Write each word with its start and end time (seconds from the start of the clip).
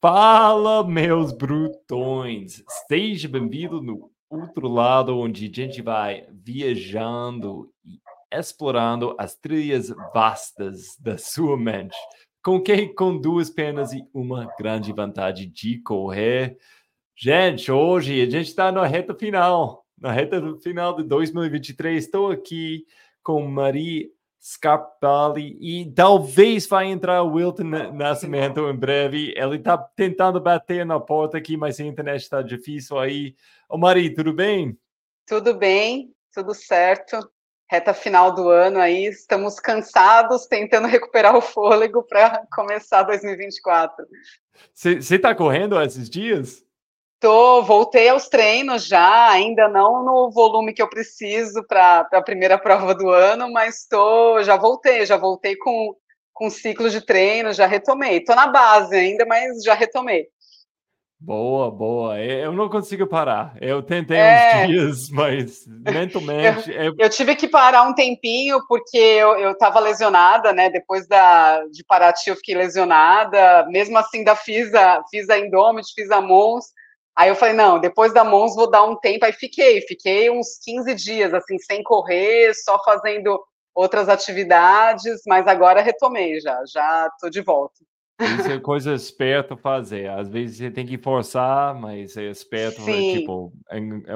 Fala, 0.00 0.86
meus 0.86 1.32
brutões! 1.32 2.62
Seja 2.86 3.28
bem-vindo 3.28 3.82
no 3.82 4.12
outro 4.30 4.68
lado, 4.68 5.18
onde 5.18 5.46
a 5.46 5.50
gente 5.52 5.82
vai 5.82 6.24
viajando 6.32 7.68
e 7.84 7.98
explorando 8.32 9.16
as 9.18 9.34
trilhas 9.34 9.88
vastas 10.14 10.96
da 11.00 11.18
sua 11.18 11.56
mente. 11.56 11.96
Com 12.44 12.62
quem 12.62 12.94
com 12.94 13.20
duas 13.20 13.50
pernas 13.50 13.92
e 13.92 14.06
uma 14.14 14.48
grande 14.56 14.92
vantagem 14.92 15.50
de 15.50 15.80
correr. 15.80 16.56
Gente, 17.16 17.72
hoje 17.72 18.22
a 18.22 18.30
gente 18.30 18.46
está 18.46 18.70
na 18.70 18.86
reta 18.86 19.16
final, 19.16 19.84
na 19.98 20.12
reta 20.12 20.40
final 20.62 20.94
de 20.94 21.02
2023. 21.02 22.04
Estou 22.04 22.30
aqui 22.30 22.86
com 23.20 23.44
Maria 23.48 24.08
Scarpelli 24.48 25.58
e 25.60 25.92
talvez 25.92 26.66
vai 26.66 26.86
entrar 26.86 27.22
o 27.22 27.34
Wilton 27.34 27.64
Nascimento 27.92 28.60
em 28.60 28.74
breve. 28.74 29.34
Ele 29.36 29.56
está 29.56 29.76
tentando 29.76 30.40
bater 30.40 30.86
na 30.86 30.98
porta 30.98 31.36
aqui, 31.36 31.54
mas 31.54 31.78
a 31.78 31.84
internet 31.84 32.22
está 32.22 32.40
difícil 32.40 32.98
aí. 32.98 33.34
Ô 33.68 33.76
Mari, 33.76 34.14
tudo 34.14 34.32
bem? 34.32 34.74
Tudo 35.26 35.54
bem, 35.54 36.10
tudo 36.32 36.54
certo. 36.54 37.18
Reta 37.70 37.92
final 37.92 38.34
do 38.34 38.48
ano 38.48 38.78
aí, 38.78 39.04
estamos 39.04 39.60
cansados, 39.60 40.46
tentando 40.46 40.88
recuperar 40.88 41.36
o 41.36 41.42
fôlego 41.42 42.02
para 42.02 42.46
começar 42.50 43.02
2024. 43.02 44.06
Você 44.72 45.16
está 45.16 45.34
correndo 45.34 45.78
esses 45.78 46.08
dias? 46.08 46.64
Tô, 47.20 47.62
voltei 47.62 48.08
aos 48.08 48.28
treinos 48.28 48.86
já, 48.86 49.28
ainda 49.28 49.66
não 49.66 50.04
no 50.04 50.30
volume 50.30 50.72
que 50.72 50.80
eu 50.80 50.88
preciso 50.88 51.66
para 51.66 52.08
a 52.12 52.22
primeira 52.22 52.56
prova 52.62 52.94
do 52.94 53.10
ano, 53.10 53.50
mas 53.50 53.86
tô, 53.88 54.40
já 54.42 54.56
voltei, 54.56 55.04
já 55.04 55.16
voltei 55.16 55.56
com, 55.56 55.96
com 56.32 56.48
ciclo 56.48 56.88
de 56.88 57.00
treino, 57.00 57.52
já 57.52 57.66
retomei. 57.66 58.22
Tô 58.22 58.34
na 58.34 58.46
base 58.46 58.94
ainda, 58.94 59.26
mas 59.26 59.64
já 59.64 59.74
retomei. 59.74 60.28
Boa, 61.20 61.68
boa. 61.68 62.20
Eu 62.20 62.52
não 62.52 62.68
consigo 62.68 63.04
parar. 63.04 63.56
Eu 63.60 63.82
tentei 63.82 64.18
é... 64.18 64.62
uns 64.62 64.68
dias, 64.68 65.10
mas 65.10 65.66
mentalmente. 65.66 66.70
Eu, 66.70 66.94
eu, 66.96 67.10
tive 67.10 67.34
que 67.34 67.48
parar 67.48 67.82
um 67.82 67.92
tempinho 67.92 68.64
porque 68.68 68.96
eu, 68.96 69.36
eu 69.36 69.58
tava 69.58 69.80
lesionada, 69.80 70.52
né? 70.52 70.70
Depois 70.70 71.08
da, 71.08 71.64
de 71.72 71.82
Paraty, 71.84 72.30
eu 72.30 72.36
fiquei 72.36 72.54
lesionada. 72.54 73.66
Mesmo 73.68 73.98
assim, 73.98 74.22
da 74.22 74.36
fiz 74.36 74.72
a, 74.72 75.02
fiz 75.10 75.28
a 75.28 75.36
Indomit, 75.36 75.92
fiz 75.92 76.08
a 76.12 76.20
Mons. 76.20 76.66
Aí 77.18 77.30
eu 77.30 77.34
falei, 77.34 77.52
não, 77.52 77.80
depois 77.80 78.14
da 78.14 78.22
Mons 78.22 78.54
vou 78.54 78.70
dar 78.70 78.84
um 78.84 78.94
tempo. 78.94 79.24
Aí 79.24 79.32
fiquei, 79.32 79.80
fiquei 79.80 80.30
uns 80.30 80.56
15 80.62 80.94
dias, 80.94 81.34
assim, 81.34 81.58
sem 81.58 81.82
correr, 81.82 82.54
só 82.54 82.80
fazendo 82.84 83.36
outras 83.74 84.08
atividades, 84.08 85.22
mas 85.26 85.44
agora 85.48 85.82
retomei 85.82 86.38
já, 86.38 86.62
já 86.72 87.10
tô 87.20 87.28
de 87.28 87.40
volta. 87.40 87.74
Isso 88.20 88.52
é 88.52 88.60
coisa 88.60 88.94
esperta 88.94 89.56
fazer. 89.56 90.08
Às 90.10 90.28
vezes 90.28 90.58
você 90.58 90.70
tem 90.70 90.86
que 90.86 90.96
forçar, 90.96 91.74
mas 91.74 92.16
é 92.16 92.30
esperto, 92.30 92.84
tipo, 92.84 93.52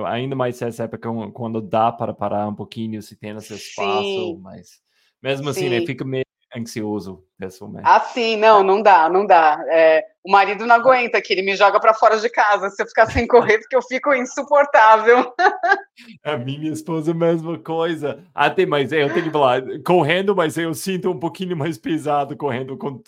ainda 0.06 0.37
mais 0.37 0.62
essa 0.62 0.84
época 0.84 1.09
quando 1.33 1.61
dá 1.61 1.91
para 1.91 2.14
parar 2.14 2.47
um 2.47 2.55
pouquinho, 2.55 3.03
se 3.03 3.16
tem 3.16 3.37
esse 3.37 3.53
espaço, 3.53 4.05
Sim. 4.05 4.39
mas 4.41 4.81
mesmo 5.20 5.48
assim, 5.48 5.69
né, 5.69 5.84
fica 5.84 6.05
meio 6.05 6.22
ansioso 6.56 7.25
pessoalmente. 7.39 7.84
Ah, 7.86 8.00
sim, 8.00 8.36
não, 8.36 8.62
não 8.62 8.83
dá, 8.83 9.08
não 9.08 9.27
dá. 9.27 9.62
É, 9.69 10.05
o 10.25 10.31
marido 10.31 10.67
não 10.67 10.77
aguenta 10.77 11.20
que 11.20 11.33
ele 11.33 11.42
me 11.42 11.56
joga 11.56 11.81
para 11.81 11.94
fora 11.94 12.19
de 12.19 12.28
casa 12.28 12.70
se 12.70 12.83
eu 12.83 12.86
ficar 12.86 13.06
sem 13.06 13.27
correr, 13.27 13.59
porque 13.59 13.77
eu 13.77 13.83
fico 13.83 14.14
insuportável. 14.14 15.34
A 16.25 16.36
minha 16.36 16.72
esposa, 16.72 17.12
a 17.12 17.14
mesma 17.14 17.59
coisa. 17.59 18.25
Até, 18.34 18.64
mas 18.67 18.91
eu 18.92 19.12
tenho 19.12 19.27
que 19.27 19.31
falar, 19.31 19.62
correndo, 19.84 20.34
mas 20.34 20.56
eu 20.56 20.72
sinto 20.75 21.11
um 21.11 21.19
pouquinho 21.19 21.56
mais 21.56 21.78
pesado 21.78 22.36
correndo 22.36 22.77
com 22.77 23.00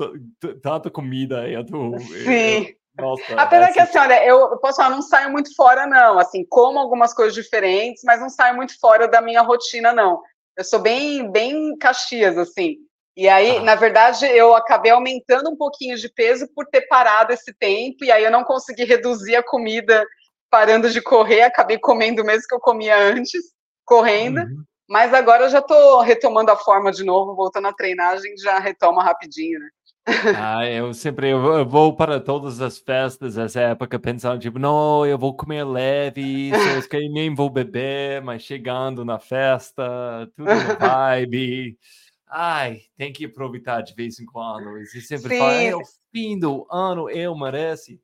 tanta 0.63 0.91
comida. 0.91 1.49
Eu 1.49 1.65
tô, 1.65 1.99
sim. 1.99 2.69
Eu, 2.69 2.75
nossa, 2.97 3.35
Apesar 3.35 3.73
que 3.73 3.81
assim, 3.81 3.99
olha, 3.99 4.25
eu 4.25 4.57
posso 4.59 4.77
falar, 4.77 4.91
não 4.91 5.03
saio 5.03 5.33
muito 5.33 5.55
fora, 5.57 5.87
não. 5.87 6.19
Assim, 6.19 6.45
como 6.49 6.79
algumas 6.79 7.13
coisas 7.13 7.35
diferentes, 7.35 8.03
mas 8.05 8.21
não 8.21 8.29
saio 8.29 8.55
muito 8.55 8.79
fora 8.79 9.09
da 9.09 9.21
minha 9.21 9.43
rotina, 9.43 9.93
não. 9.93 10.23
Eu 10.57 10.65
sou 10.65 10.79
bem, 10.79 11.31
bem 11.31 11.77
Caxias, 11.79 12.39
assim. 12.39 12.77
E 13.17 13.29
aí, 13.29 13.59
ah. 13.59 13.63
na 13.63 13.75
verdade, 13.75 14.27
eu 14.27 14.55
acabei 14.55 14.91
aumentando 14.91 15.51
um 15.51 15.57
pouquinho 15.57 15.97
de 15.97 16.09
peso 16.09 16.49
por 16.55 16.67
ter 16.67 16.83
parado 16.89 17.33
esse 17.33 17.53
tempo, 17.55 18.05
e 18.05 18.11
aí 18.11 18.25
eu 18.25 18.31
não 18.31 18.45
consegui 18.45 18.85
reduzir 18.85 19.37
a 19.37 19.43
comida 19.43 20.05
parando 20.51 20.91
de 20.91 21.01
correr, 21.01 21.43
acabei 21.43 21.79
comendo 21.79 22.23
o 22.23 22.25
mesmo 22.25 22.47
que 22.49 22.55
eu 22.55 22.61
comia 22.61 22.97
antes, 22.97 23.43
correndo. 23.85 24.39
Uhum. 24.39 24.65
Mas 24.89 25.15
agora 25.15 25.45
eu 25.45 25.49
já 25.49 25.61
estou 25.61 26.01
retomando 26.01 26.51
a 26.51 26.57
forma 26.57 26.93
de 26.93 27.05
novo, 27.05 27.35
voltando 27.35 27.69
à 27.69 27.73
treinagem, 27.73 28.37
já 28.37 28.59
retoma 28.59 29.03
rapidinho, 29.03 29.59
né? 29.59 29.69
Ah, 30.37 30.67
eu 30.67 30.93
sempre 30.93 31.31
eu 31.31 31.67
vou 31.67 31.97
para 31.97 32.21
todas 32.21 32.61
as 32.61 32.79
festas 32.79 33.37
nessa 33.37 33.61
época 33.61 33.99
pensando, 33.99 34.39
tipo, 34.39 34.59
não, 34.59 35.07
eu 35.07 35.17
vou 35.17 35.35
comer 35.35 35.65
leve, 35.65 36.51
que 36.91 37.09
nem 37.09 37.35
vou 37.35 37.49
beber, 37.49 38.21
mas 38.21 38.43
chegando 38.43 39.03
na 39.03 39.19
festa, 39.19 39.83
tudo 40.37 40.45
vibe 40.79 41.79
ai, 42.37 42.81
tem 42.97 43.13
que 43.13 43.27
aproveitar 43.27 43.81
de 43.81 43.95
vez 43.95 44.19
em 44.19 44.27
quando. 44.27 44.77
E 44.79 44.87
sempre 45.01 45.35
Sim. 45.35 45.39
fala, 45.39 45.55
é 45.55 45.77
o 45.77 45.83
fim 46.11 46.37
do 46.37 46.67
ano, 46.69 47.09
eu 47.09 47.33
merece. 47.37 48.01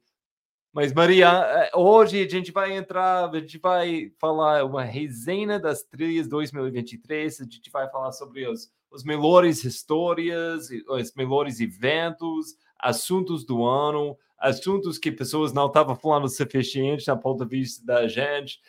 Mas, 0.73 0.93
Maria, 0.93 1.29
eh, 1.29 1.71
hoje 1.75 2.25
a 2.25 2.29
gente 2.29 2.53
vai 2.53 2.77
entrar, 2.77 3.29
a 3.29 3.41
gente 3.41 3.59
vai 3.59 4.13
falar 4.21 4.65
uma 4.65 4.85
resenha 4.85 5.59
das 5.59 5.83
trilhas 5.83 6.29
2023, 6.29 7.41
a 7.41 7.45
gente 7.45 7.71
vai 7.73 7.91
falar 7.91 8.13
sobre 8.13 8.47
os, 8.47 8.73
os 8.89 9.03
melhores 9.03 9.65
histórias, 9.65 10.69
os 10.89 11.13
melhores 11.17 11.59
eventos, 11.59 12.55
assuntos 12.79 13.45
do 13.45 13.65
ano, 13.65 14.17
assuntos 14.39 14.97
que 14.97 15.11
pessoas 15.11 15.53
não 15.53 15.67
estavam 15.67 15.97
falando 15.97 16.29
suficiente 16.29 17.09
na 17.09 17.17
ponto 17.17 17.45
de 17.45 17.51
vista 17.51 17.85
da 17.85 18.07
gente. 18.07 18.61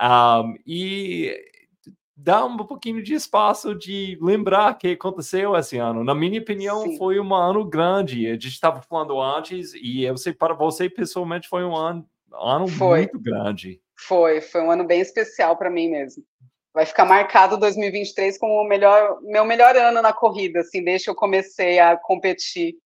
Um, 0.00 0.54
e 0.64 1.36
dá 2.20 2.44
um 2.44 2.56
pouquinho 2.56 3.00
de 3.00 3.14
espaço 3.14 3.74
de 3.74 4.18
lembrar 4.20 4.76
que 4.76 4.88
aconteceu 4.88 5.56
esse 5.56 5.78
ano. 5.78 6.02
Na 6.02 6.14
minha 6.14 6.40
opinião, 6.40 6.82
Sim. 6.82 6.98
foi 6.98 7.20
um 7.20 7.32
ano 7.32 7.64
grande. 7.64 8.26
A 8.26 8.32
gente 8.32 8.48
estava 8.48 8.82
falando 8.82 9.20
antes, 9.20 9.72
e 9.74 10.02
eu 10.02 10.16
sei 10.16 10.32
para 10.32 10.52
você 10.52 10.90
pessoalmente 10.90 11.48
foi 11.48 11.64
um 11.64 11.76
ano, 11.76 12.04
ano 12.32 12.66
foi. 12.66 12.98
muito 13.02 13.20
grande. 13.20 13.80
Foi, 13.96 14.40
foi 14.40 14.60
um 14.62 14.70
ano 14.70 14.84
bem 14.84 15.00
especial 15.00 15.56
para 15.56 15.70
mim 15.70 15.88
mesmo. 15.88 16.24
Vai 16.74 16.84
ficar 16.84 17.04
marcado 17.04 17.56
2023 17.56 18.36
como 18.36 18.54
o 18.54 18.68
melhor, 18.68 19.20
meu 19.22 19.44
melhor 19.44 19.76
ano 19.76 20.02
na 20.02 20.12
corrida, 20.12 20.60
assim, 20.60 20.82
desde 20.82 21.04
que 21.04 21.10
eu 21.10 21.14
comecei 21.14 21.78
a 21.78 21.96
competir 21.96 22.76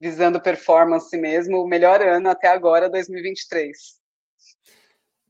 visando 0.00 0.40
performance 0.40 1.14
mesmo, 1.16 1.62
o 1.62 1.68
melhor 1.68 2.00
ano 2.00 2.30
até 2.30 2.48
agora, 2.48 2.88
2023. 2.88 3.99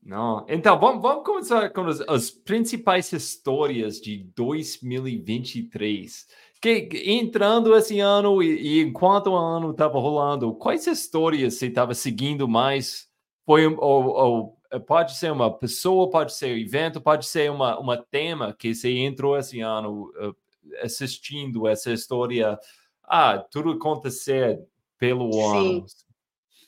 Não. 0.03 0.45
Então, 0.49 0.79
vamos, 0.79 1.01
vamos 1.01 1.23
começar 1.23 1.69
com 1.69 1.81
as, 1.81 2.01
as, 2.01 2.31
principais 2.31 3.11
histórias 3.11 4.01
de 4.01 4.17
2023. 4.35 6.27
Que, 6.59 6.89
entrando 7.05 7.75
esse 7.75 7.99
ano 7.99 8.41
e, 8.41 8.79
e 8.79 8.81
enquanto 8.81 9.27
o 9.27 9.35
ano 9.35 9.71
estava 9.71 9.99
rolando, 9.99 10.55
quais 10.55 10.87
histórias 10.87 11.55
você 11.55 11.67
estava 11.67 11.93
seguindo 11.93 12.47
mais? 12.47 13.07
Foi 13.45 13.67
ou, 13.67 13.77
ou, 13.79 14.57
pode 14.87 15.15
ser 15.17 15.31
uma 15.31 15.51
pessoa, 15.51 16.09
pode 16.09 16.33
ser 16.33 16.55
um 16.55 16.57
evento, 16.57 16.99
pode 16.99 17.25
ser 17.27 17.51
uma, 17.51 17.79
uma 17.79 17.97
tema 17.97 18.53
que 18.53 18.73
você 18.73 18.91
entrou 18.97 19.37
esse 19.37 19.59
ano 19.59 20.11
uh, 20.19 20.35
assistindo 20.83 21.67
essa 21.67 21.91
história. 21.91 22.57
Ah, 23.03 23.37
tudo 23.37 23.71
acontecer 23.71 24.59
pelo 24.97 25.31
Sim. 25.33 25.79
ano. 25.79 25.85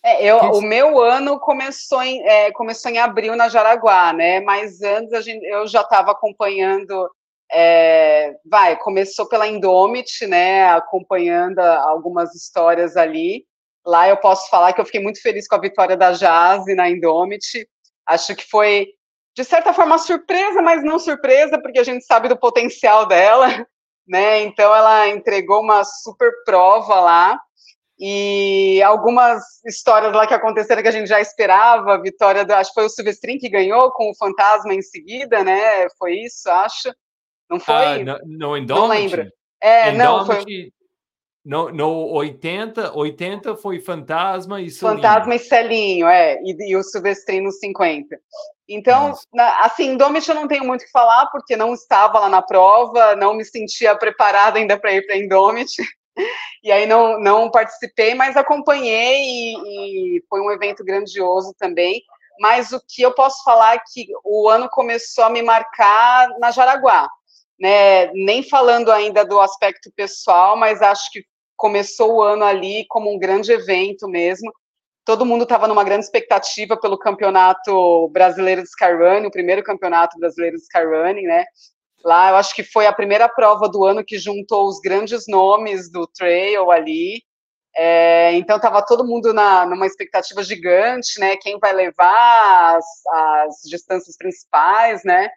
É, 0.05 0.25
eu, 0.25 0.37
o 0.37 0.61
meu 0.61 1.01
ano 1.01 1.39
começou 1.39 2.03
em, 2.03 2.21
é, 2.27 2.51
começou 2.51 2.91
em 2.91 2.97
abril 2.97 3.37
na 3.37 3.47
Jaraguá, 3.47 4.11
né? 4.11 4.41
Mas 4.41 4.81
antes 4.81 5.13
a 5.13 5.21
gente, 5.21 5.45
eu 5.45 5.65
já 5.65 5.81
estava 5.81 6.11
acompanhando. 6.11 7.09
É, 7.49 8.35
vai, 8.45 8.75
começou 8.77 9.29
pela 9.29 9.47
Indomit, 9.47 10.27
né? 10.27 10.69
Acompanhando 10.71 11.59
algumas 11.59 12.35
histórias 12.35 12.97
ali. 12.97 13.45
Lá 13.85 14.09
eu 14.09 14.17
posso 14.17 14.49
falar 14.49 14.73
que 14.73 14.81
eu 14.81 14.85
fiquei 14.85 15.01
muito 15.01 15.21
feliz 15.21 15.47
com 15.47 15.55
a 15.55 15.61
vitória 15.61 15.95
da 15.95 16.11
Jazz 16.11 16.65
na 16.75 16.89
Indomit. 16.89 17.65
Acho 18.05 18.35
que 18.35 18.45
foi, 18.49 18.87
de 19.33 19.45
certa 19.45 19.71
forma, 19.71 19.97
surpresa, 19.97 20.61
mas 20.61 20.83
não 20.83 20.99
surpresa, 20.99 21.61
porque 21.61 21.79
a 21.79 21.83
gente 21.83 22.03
sabe 22.05 22.27
do 22.27 22.37
potencial 22.37 23.05
dela, 23.05 23.47
né? 24.05 24.41
Então 24.41 24.75
ela 24.75 25.07
entregou 25.07 25.61
uma 25.61 25.85
super 25.85 26.29
prova 26.43 26.99
lá 26.99 27.39
e 28.05 28.83
algumas 28.83 29.41
histórias 29.65 30.11
lá 30.11 30.27
que 30.27 30.33
aconteceram 30.33 30.81
que 30.81 30.89
a 30.89 30.91
gente 30.91 31.07
já 31.07 31.21
esperava, 31.21 31.93
a 31.93 32.01
vitória 32.01 32.43
do, 32.43 32.51
acho 32.51 32.71
que 32.71 32.81
foi 32.81 32.85
o 32.85 32.89
Silvestrin 32.89 33.37
que 33.37 33.47
ganhou 33.47 33.93
com 33.93 34.09
o 34.11 34.15
Fantasma 34.15 34.73
em 34.73 34.81
seguida, 34.81 35.41
né? 35.41 35.87
Foi 35.97 36.13
isso, 36.15 36.49
acho. 36.49 36.93
Não 37.49 37.61
foi? 37.61 37.75
Ah, 37.75 37.97
no, 37.99 38.57
no 38.57 38.65
Não 38.65 38.87
lembro. 38.87 39.25
É, 39.61 39.93
não, 39.93 40.25
foi... 40.25 40.43
No, 41.45 41.71
no 41.71 42.11
80, 42.11 42.93
80 42.93 43.55
foi 43.55 43.79
Fantasma 43.79 44.59
e 44.59 44.69
Celinho. 44.69 44.95
Fantasma 44.97 45.35
e 45.35 45.39
Celinho, 45.39 46.07
é, 46.07 46.41
e, 46.43 46.71
e 46.71 46.75
o 46.75 46.83
Silvestrin 46.83 47.39
nos 47.39 47.57
50. 47.59 48.17
Então, 48.67 49.13
na, 49.33 49.61
assim, 49.61 49.91
Indomit 49.91 50.27
eu 50.27 50.35
não 50.35 50.47
tenho 50.49 50.65
muito 50.65 50.81
o 50.81 50.85
que 50.85 50.91
falar, 50.91 51.27
porque 51.27 51.55
não 51.55 51.73
estava 51.73 52.19
lá 52.19 52.27
na 52.27 52.41
prova, 52.41 53.15
não 53.15 53.33
me 53.33 53.45
sentia 53.45 53.95
preparada 53.95 54.59
ainda 54.59 54.77
para 54.77 54.91
ir 54.91 55.05
para 55.05 55.15
Indomit. 55.15 55.71
E 56.63 56.71
aí 56.71 56.85
não, 56.85 57.19
não 57.19 57.49
participei, 57.49 58.13
mas 58.13 58.37
acompanhei 58.37 59.23
e, 59.23 60.17
e, 60.17 60.23
foi 60.29 60.41
um 60.41 60.51
evento 60.51 60.83
grandioso 60.83 61.53
também. 61.57 62.01
Mas 62.39 62.71
o 62.71 62.81
que 62.87 63.01
eu 63.01 63.13
posso 63.13 63.43
falar 63.43 63.75
é 63.75 63.81
que 63.91 64.07
o 64.23 64.49
ano 64.49 64.67
começou 64.69 65.23
a 65.23 65.29
me 65.29 65.41
marcar 65.41 66.29
na 66.39 66.51
Jaraguá, 66.51 67.07
né? 67.59 68.07
Nem 68.13 68.41
falando 68.41 68.91
ainda 68.91 69.23
do 69.23 69.39
aspecto 69.39 69.91
pessoal, 69.95 70.57
mas 70.57 70.81
acho 70.81 71.11
que 71.11 71.23
começou 71.55 72.15
o 72.15 72.21
ano 72.21 72.43
ali 72.43 72.85
como 72.87 73.13
um 73.13 73.19
grande 73.19 73.51
evento 73.51 74.07
mesmo. 74.07 74.51
Todo 75.05 75.25
mundo 75.25 75.43
estava 75.43 75.67
numa 75.67 75.83
grande 75.83 76.05
expectativa 76.05 76.79
pelo 76.79 76.97
campeonato 76.97 78.07
brasileiro 78.09 78.63
de 78.63 78.69
Skyrunning, 78.69 79.27
o 79.27 79.31
primeiro 79.31 79.61
campeonato 79.61 80.17
brasileiro 80.17 80.55
de 80.55 80.63
Skyrunning, 80.63 81.23
né? 81.23 81.45
Lá 82.03 82.31
eu 82.31 82.35
acho 82.35 82.53
que 82.53 82.63
foi 82.63 82.85
a 82.85 82.93
primeira 82.93 83.29
prova 83.29 83.69
do 83.69 83.85
ano 83.85 84.03
que 84.03 84.17
juntou 84.17 84.67
os 84.67 84.79
grandes 84.79 85.25
nomes 85.27 85.89
do 85.89 86.05
trail 86.05 86.69
ali. 86.69 87.21
É, 87.75 88.33
então 88.33 88.57
estava 88.57 88.85
todo 88.85 89.07
mundo 89.07 89.33
na, 89.33 89.65
numa 89.65 89.87
expectativa 89.87 90.43
gigante, 90.43 91.19
né? 91.19 91.37
Quem 91.37 91.57
vai 91.59 91.73
levar 91.73 92.75
as, 92.75 92.85
as 93.11 93.55
distâncias 93.69 94.17
principais, 94.17 95.03
né? 95.03 95.29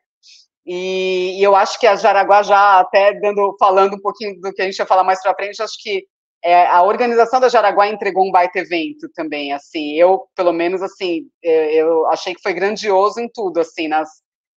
E, 0.66 1.38
e, 1.38 1.42
eu 1.42 1.54
acho 1.54 1.78
que 1.78 1.86
a 1.86 1.94
Jaraguá 1.94 2.42
já 2.42 2.80
até 2.80 3.14
dando, 3.20 3.56
falando 3.58 3.94
um 3.94 4.00
pouquinho 4.00 4.38
do 4.40 4.52
que 4.52 4.60
a 4.60 4.64
gente 4.64 4.76
ia 4.76 4.86
falar 4.86 5.04
mais 5.04 5.22
para 5.22 5.34
frente, 5.34 5.62
acho 5.62 5.80
que 5.80 6.04
é, 6.44 6.66
a 6.66 6.82
organização 6.82 7.40
da 7.40 7.48
Jaraguá 7.48 7.88
entregou 7.88 8.26
um 8.26 8.32
baita 8.32 8.58
evento 8.58 9.08
também, 9.14 9.52
assim, 9.52 9.94
eu, 9.94 10.26
pelo 10.34 10.52
menos, 10.52 10.82
assim, 10.82 11.22
é, 11.42 11.74
eu 11.74 12.06
achei 12.08 12.34
que 12.34 12.42
foi 12.42 12.52
grandioso 12.52 13.20
em 13.20 13.28
tudo, 13.32 13.60
assim, 13.60 13.86
nas, 13.88 14.08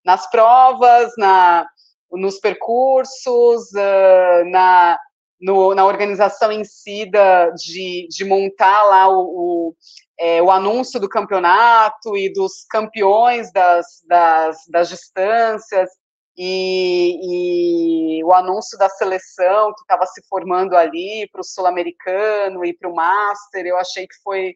nas 0.04 0.30
provas, 0.30 1.12
na, 1.18 1.68
nos 2.12 2.40
percursos, 2.40 3.72
uh, 3.74 4.50
na, 4.50 4.98
no, 5.40 5.74
na 5.74 5.86
organização 5.86 6.52
em 6.52 6.64
si 6.64 7.10
da, 7.10 7.50
de, 7.52 8.08
de 8.10 8.26
montar 8.26 8.84
lá 8.84 9.08
o, 9.10 9.22
o, 9.22 9.76
é, 10.20 10.42
o, 10.42 10.52
anúncio 10.52 11.00
do 11.00 11.08
campeonato 11.08 12.18
e 12.18 12.32
dos 12.32 12.66
campeões 12.70 13.52
das, 13.54 13.86
das, 14.08 14.58
das 14.70 14.90
distâncias 14.90 15.90
e, 16.38 18.20
e, 18.20 18.24
o 18.24 18.34
anúncio 18.34 18.78
da 18.78 18.90
seleção 18.90 19.74
que 19.74 19.82
estava 19.82 20.06
se 20.06 20.22
formando 20.28 20.76
ali 20.76 21.28
para 21.32 21.42
o 21.42 21.44
sul-americano 21.44 22.66
e 22.66 22.74
para 22.74 22.90
o 22.90 22.96
master, 22.96 23.66
eu 23.66 23.78
achei 23.78 24.08
que 24.08 24.16
foi 24.24 24.56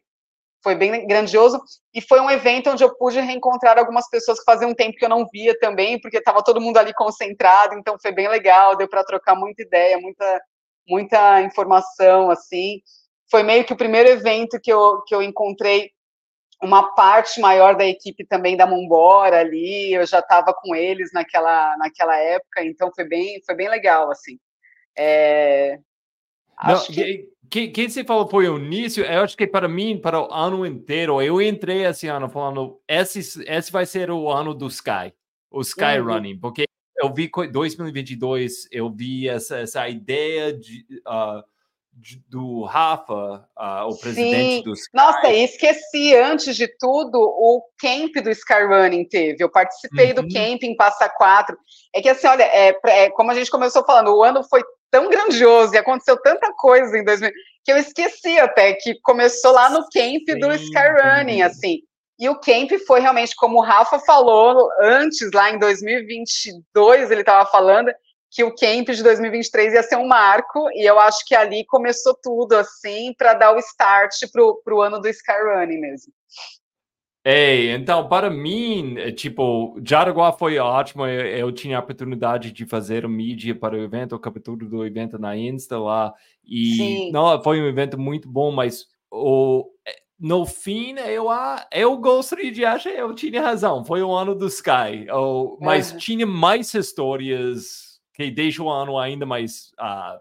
foi 0.64 0.74
bem 0.74 1.06
grandioso 1.06 1.62
e 1.92 2.00
foi 2.00 2.18
um 2.20 2.30
evento 2.30 2.70
onde 2.70 2.82
eu 2.82 2.96
pude 2.96 3.20
reencontrar 3.20 3.78
algumas 3.78 4.08
pessoas 4.08 4.38
que 4.38 4.44
fazia 4.46 4.66
um 4.66 4.74
tempo 4.74 4.96
que 4.96 5.04
eu 5.04 5.10
não 5.10 5.26
via 5.30 5.56
também, 5.60 6.00
porque 6.00 6.16
estava 6.16 6.42
todo 6.42 6.60
mundo 6.60 6.78
ali 6.78 6.94
concentrado, 6.94 7.74
então 7.74 7.98
foi 8.00 8.10
bem 8.10 8.28
legal, 8.28 8.74
deu 8.74 8.88
para 8.88 9.04
trocar 9.04 9.36
muita 9.36 9.62
ideia, 9.62 9.98
muita 9.98 10.42
muita 10.88 11.42
informação 11.42 12.30
assim. 12.30 12.80
Foi 13.30 13.42
meio 13.42 13.64
que 13.64 13.72
o 13.72 13.76
primeiro 13.76 14.08
evento 14.08 14.58
que 14.60 14.72
eu 14.72 15.02
que 15.02 15.14
eu 15.14 15.22
encontrei 15.22 15.90
uma 16.62 16.94
parte 16.94 17.40
maior 17.40 17.76
da 17.76 17.84
equipe 17.84 18.24
também 18.26 18.56
da 18.56 18.66
Mombora 18.66 19.40
ali, 19.40 19.92
eu 19.92 20.06
já 20.06 20.20
estava 20.20 20.54
com 20.54 20.74
eles 20.74 21.12
naquela 21.12 21.76
naquela 21.76 22.16
época, 22.16 22.64
então 22.64 22.90
foi 22.94 23.04
bem 23.04 23.42
foi 23.44 23.54
bem 23.54 23.68
legal 23.68 24.10
assim. 24.10 24.38
É, 24.96 25.78
não, 26.62 26.82
que... 26.86 27.28
que... 27.50 27.68
Quem 27.68 27.88
você 27.88 28.04
falou 28.04 28.28
foi 28.28 28.48
o 28.48 28.58
início, 28.58 29.04
eu 29.04 29.22
acho 29.22 29.36
que 29.36 29.46
para 29.46 29.68
mim, 29.68 29.98
para 29.98 30.20
o 30.20 30.32
ano 30.32 30.66
inteiro, 30.66 31.20
eu 31.22 31.40
entrei 31.40 31.84
esse 31.84 32.06
ano 32.06 32.28
falando, 32.28 32.80
esse, 32.88 33.42
esse 33.46 33.72
vai 33.72 33.86
ser 33.86 34.10
o 34.10 34.30
ano 34.30 34.54
do 34.54 34.66
Sky, 34.66 35.12
o 35.50 35.60
Sky 35.60 35.98
uhum. 35.98 36.06
Running, 36.06 36.38
porque 36.38 36.64
eu 36.96 37.12
vi 37.12 37.30
2022, 37.50 38.68
eu 38.70 38.90
vi 38.90 39.28
essa, 39.28 39.58
essa 39.58 39.88
ideia 39.88 40.52
de, 40.52 40.86
uh, 41.06 41.42
de 41.92 42.22
do 42.28 42.64
Rafa, 42.64 43.46
uh, 43.58 43.88
o 43.88 43.98
presidente 43.98 44.56
Sim. 44.56 44.62
do 44.62 44.72
Sky. 44.72 44.96
Nossa, 44.96 45.28
e 45.28 45.44
esqueci, 45.44 46.14
antes 46.16 46.56
de 46.56 46.68
tudo, 46.78 47.18
o 47.18 47.62
camp 47.78 48.14
do 48.22 48.30
Sky 48.30 48.62
Running 48.62 49.08
teve, 49.08 49.42
eu 49.42 49.50
participei 49.50 50.08
uhum. 50.08 50.14
do 50.14 50.28
camp 50.32 50.62
em 50.62 50.76
Passa 50.76 51.08
Quatro, 51.08 51.56
é 51.94 52.00
que 52.00 52.08
assim, 52.08 52.26
olha, 52.26 52.44
é, 52.44 52.78
é, 52.86 53.10
como 53.10 53.30
a 53.30 53.34
gente 53.34 53.50
começou 53.50 53.84
falando, 53.84 54.14
o 54.14 54.22
ano 54.22 54.42
foi 54.44 54.62
tão 54.94 55.10
grandioso 55.10 55.74
e 55.74 55.78
aconteceu 55.78 56.16
tanta 56.22 56.52
coisa 56.52 56.96
em 56.96 57.02
2000 57.02 57.28
que 57.64 57.72
eu 57.72 57.76
esqueci 57.76 58.38
até 58.38 58.74
que 58.74 58.94
começou 59.02 59.50
lá 59.50 59.68
no 59.68 59.80
camp 59.88 60.22
Sim, 60.28 60.38
do 60.38 60.52
Skyrunning, 60.52 61.42
assim. 61.42 61.80
E 62.16 62.28
o 62.28 62.38
camp 62.38 62.70
foi 62.86 63.00
realmente, 63.00 63.34
como 63.34 63.58
o 63.58 63.62
Rafa 63.62 63.98
falou 63.98 64.70
antes, 64.80 65.32
lá 65.32 65.50
em 65.50 65.58
2022, 65.58 67.10
ele 67.10 67.22
estava 67.22 67.50
falando 67.50 67.90
que 68.30 68.44
o 68.44 68.54
camp 68.54 68.88
de 68.90 69.02
2023 69.02 69.74
ia 69.74 69.82
ser 69.82 69.96
um 69.96 70.06
marco, 70.06 70.70
e 70.74 70.88
eu 70.88 71.00
acho 71.00 71.24
que 71.26 71.34
ali 71.34 71.64
começou 71.66 72.16
tudo, 72.22 72.52
assim, 72.52 73.12
para 73.18 73.34
dar 73.34 73.52
o 73.52 73.58
start 73.58 74.14
para 74.32 74.74
o 74.74 74.80
ano 74.80 75.00
do 75.00 75.08
Skyrunning 75.08 75.80
mesmo. 75.80 76.12
Ei, 77.26 77.70
então, 77.70 78.06
para 78.06 78.28
mim, 78.28 78.98
é, 78.98 79.10
tipo, 79.10 79.80
Jaraguá 79.82 80.30
foi 80.30 80.58
ótimo. 80.58 81.06
Eu, 81.06 81.26
eu, 81.26 81.52
tinha 81.52 81.78
a 81.78 81.80
oportunidade 81.80 82.52
de 82.52 82.66
fazer 82.66 83.06
o 83.06 83.08
mídia 83.08 83.54
para 83.54 83.74
o 83.74 83.80
evento, 83.80 84.14
a 84.14 84.20
captura 84.20 84.66
do 84.66 84.84
evento 84.84 85.18
na 85.18 85.34
Insta 85.34 85.78
lá. 85.78 86.12
E 86.44 86.76
Sim. 86.76 87.10
não, 87.12 87.42
foi 87.42 87.62
um 87.62 87.66
evento 87.66 87.98
muito 87.98 88.28
bom, 88.28 88.52
mas 88.52 88.86
o, 89.10 89.70
é, 89.88 89.96
no 90.20 90.44
fim, 90.44 90.96
eu, 90.98 91.28
eu 91.72 91.96
gostaria 91.96 92.52
de 92.52 92.62
achar 92.62 92.90
eu 92.90 93.14
tinha 93.14 93.40
razão. 93.40 93.82
Foi 93.86 94.02
o 94.02 94.12
ano 94.12 94.34
do 94.34 94.46
Sky. 94.46 95.10
Oh, 95.10 95.56
mas 95.62 95.92
uhum. 95.92 95.98
tinha 95.98 96.26
mais 96.26 96.74
histórias 96.74 98.00
que 98.12 98.30
deixam 98.30 98.66
o 98.66 98.70
ano 98.70 98.98
ainda 98.98 99.24
mais 99.24 99.72
uh, 99.80 100.20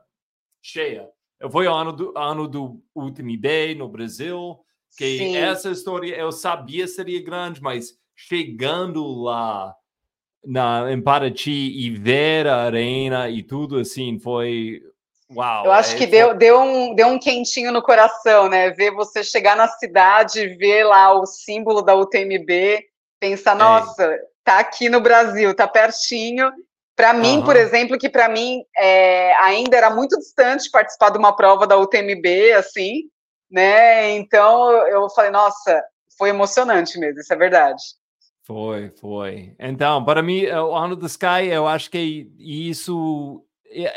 cheia. 0.62 1.10
Foi 1.52 1.68
o 1.68 1.74
ano 1.74 1.92
do, 1.92 2.18
ano 2.18 2.48
do 2.48 2.82
UTMB 2.96 3.76
no 3.76 3.90
Brasil 3.90 4.63
que 4.98 5.18
Sim. 5.18 5.38
essa 5.38 5.70
história 5.70 6.16
eu 6.16 6.32
sabia 6.32 6.88
seria 6.88 7.24
grande, 7.24 7.62
mas 7.62 7.98
chegando 8.16 9.06
lá 9.22 9.76
na, 10.46 10.92
em 10.92 11.02
Paraty 11.02 11.52
e 11.52 11.90
ver 11.92 12.48
a 12.48 12.64
arena 12.64 13.30
e 13.30 13.44
tudo 13.44 13.80
assim 13.80 14.20
foi 14.20 14.82
Uau, 15.36 15.66
eu 15.66 15.72
acho 15.72 15.96
é, 15.96 15.98
que 15.98 16.06
deu, 16.06 16.36
deu, 16.36 16.60
um, 16.60 16.94
deu 16.94 17.08
um 17.08 17.18
quentinho 17.18 17.72
no 17.72 17.82
coração, 17.82 18.48
né? 18.48 18.70
Ver 18.72 18.92
você 18.92 19.24
chegar 19.24 19.56
na 19.56 19.68
cidade, 19.68 20.56
ver 20.58 20.84
lá 20.84 21.14
o 21.14 21.26
símbolo 21.26 21.82
da 21.82 21.96
UTMB, 21.96 22.84
pensar, 23.20 23.54
é. 23.54 23.56
nossa, 23.56 24.20
tá 24.44 24.60
aqui 24.60 24.90
no 24.90 25.02
Brasil, 25.02 25.56
tá 25.56 25.68
pertinho. 25.68 26.52
Para 26.96 27.14
mim, 27.14 27.38
uhum. 27.38 27.44
por 27.44 27.56
exemplo, 27.56 27.98
que 27.98 28.10
para 28.10 28.30
mim 28.30 28.64
é, 28.78 29.34
ainda 29.38 29.76
era 29.76 29.90
muito 29.90 30.18
distante 30.20 30.70
participar 30.70 31.10
de 31.10 31.18
uma 31.18 31.36
prova 31.36 31.66
da 31.66 31.78
UTMB, 31.78 32.54
assim, 32.56 33.10
né? 33.54 34.12
Então 34.18 34.72
eu 34.88 35.08
falei, 35.12 35.30
nossa, 35.30 35.84
foi 36.18 36.30
emocionante 36.30 36.98
mesmo, 37.00 37.22
isso 37.22 37.32
é 37.32 37.38
verdade. 37.38 37.82
Foi, 38.42 38.90
foi. 38.90 39.56
Então, 39.60 40.04
para 40.04 40.22
mim, 40.22 40.44
é, 40.44 40.60
o 40.60 40.76
ano 40.76 40.96
do 40.96 41.06
Sky, 41.06 41.48
eu 41.50 41.66
acho 41.68 41.90
que 41.90 42.30
isso 42.38 43.46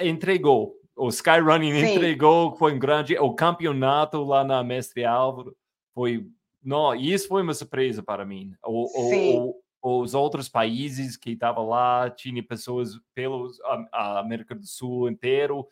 entregou. 0.00 0.76
O 0.94 1.08
Sky 1.08 1.40
Running 1.40 1.72
Sim. 1.72 1.94
entregou, 1.94 2.54
foi 2.56 2.74
um 2.74 2.78
grande. 2.78 3.18
O 3.18 3.34
campeonato 3.34 4.22
lá 4.22 4.44
na 4.44 4.62
Mestre 4.62 5.04
Álvaro 5.04 5.56
foi. 5.92 6.26
Não, 6.62 6.94
isso 6.94 7.28
foi 7.28 7.42
uma 7.42 7.54
surpresa 7.54 8.02
para 8.02 8.24
mim. 8.24 8.52
O, 8.64 8.84
o, 8.84 9.54
o, 9.82 10.02
os 10.02 10.14
outros 10.14 10.48
países 10.48 11.16
que 11.16 11.32
estavam 11.32 11.68
lá, 11.68 12.08
tinha 12.10 12.42
pessoas 12.42 12.98
pela 13.14 13.48
América 13.92 14.54
do 14.54 14.66
Sul 14.66 15.08
inteiro, 15.08 15.66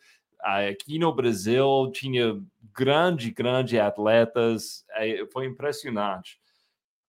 aqui 0.45 0.99
no 0.99 1.11
Brasil 1.13 1.89
tinha 1.91 2.39
grande, 2.73 3.31
grande 3.31 3.79
atletas, 3.79 4.85
foi 5.33 5.47
impressionante. 5.47 6.39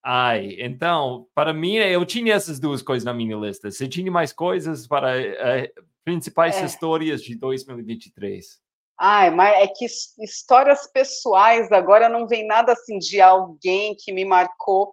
Ai, 0.03 0.57
então, 0.61 1.27
para 1.35 1.53
mim, 1.53 1.75
eu 1.75 2.07
tinha 2.07 2.35
essas 2.35 2.61
duas 2.61 2.81
coisas 2.81 3.05
na 3.05 3.13
minha 3.13 3.37
lista. 3.37 3.71
Você 3.71 3.89
tinha 3.89 4.11
mais 4.11 4.33
coisas 4.33 4.87
para 4.87 5.19
uh, 5.19 5.85
principais 6.05 6.57
é. 6.57 6.65
histórias 6.65 7.21
de 7.23 7.35
2023? 7.35 8.61
Ai, 8.99 9.31
mas 9.31 9.53
é 9.63 9.67
que 9.67 9.85
histórias 9.85 10.87
pessoais 10.87 11.71
agora 11.73 12.09
não 12.09 12.27
vem 12.27 12.47
nada 12.47 12.73
assim 12.73 12.99
de 12.99 13.21
alguém 13.21 13.95
que 13.99 14.13
me 14.13 14.25
marcou. 14.25 14.93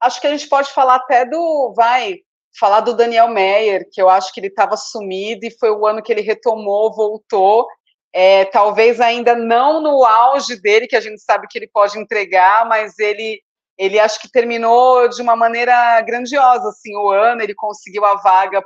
Acho 0.00 0.20
que 0.20 0.26
a 0.26 0.30
gente 0.30 0.48
pode 0.48 0.72
falar 0.72 0.96
até 0.96 1.24
do, 1.24 1.72
vai, 1.76 2.16
falar 2.58 2.80
do 2.80 2.96
Daniel 2.96 3.28
Meyer, 3.28 3.86
que 3.92 4.00
eu 4.00 4.08
acho 4.08 4.32
que 4.32 4.40
ele 4.40 4.48
estava 4.48 4.76
sumido 4.76 5.46
e 5.46 5.56
foi 5.58 5.70
o 5.70 5.86
ano 5.86 6.02
que 6.02 6.10
ele 6.10 6.22
retomou, 6.22 6.92
voltou 6.92 7.68
é, 8.14 8.44
talvez 8.44 9.00
ainda 9.00 9.34
não 9.34 9.82
no 9.82 10.04
auge 10.04 10.54
dele, 10.60 10.86
que 10.86 10.94
a 10.94 11.00
gente 11.00 11.20
sabe 11.20 11.48
que 11.50 11.58
ele 11.58 11.66
pode 11.66 11.98
entregar, 11.98 12.64
mas 12.64 12.96
ele, 13.00 13.42
ele 13.76 13.98
acho 13.98 14.20
que 14.20 14.30
terminou 14.30 15.08
de 15.08 15.20
uma 15.20 15.34
maneira 15.34 16.00
grandiosa, 16.02 16.68
assim, 16.68 16.96
o 16.96 17.10
ano, 17.10 17.42
ele 17.42 17.56
conseguiu 17.56 18.04
a 18.04 18.14
vaga 18.14 18.62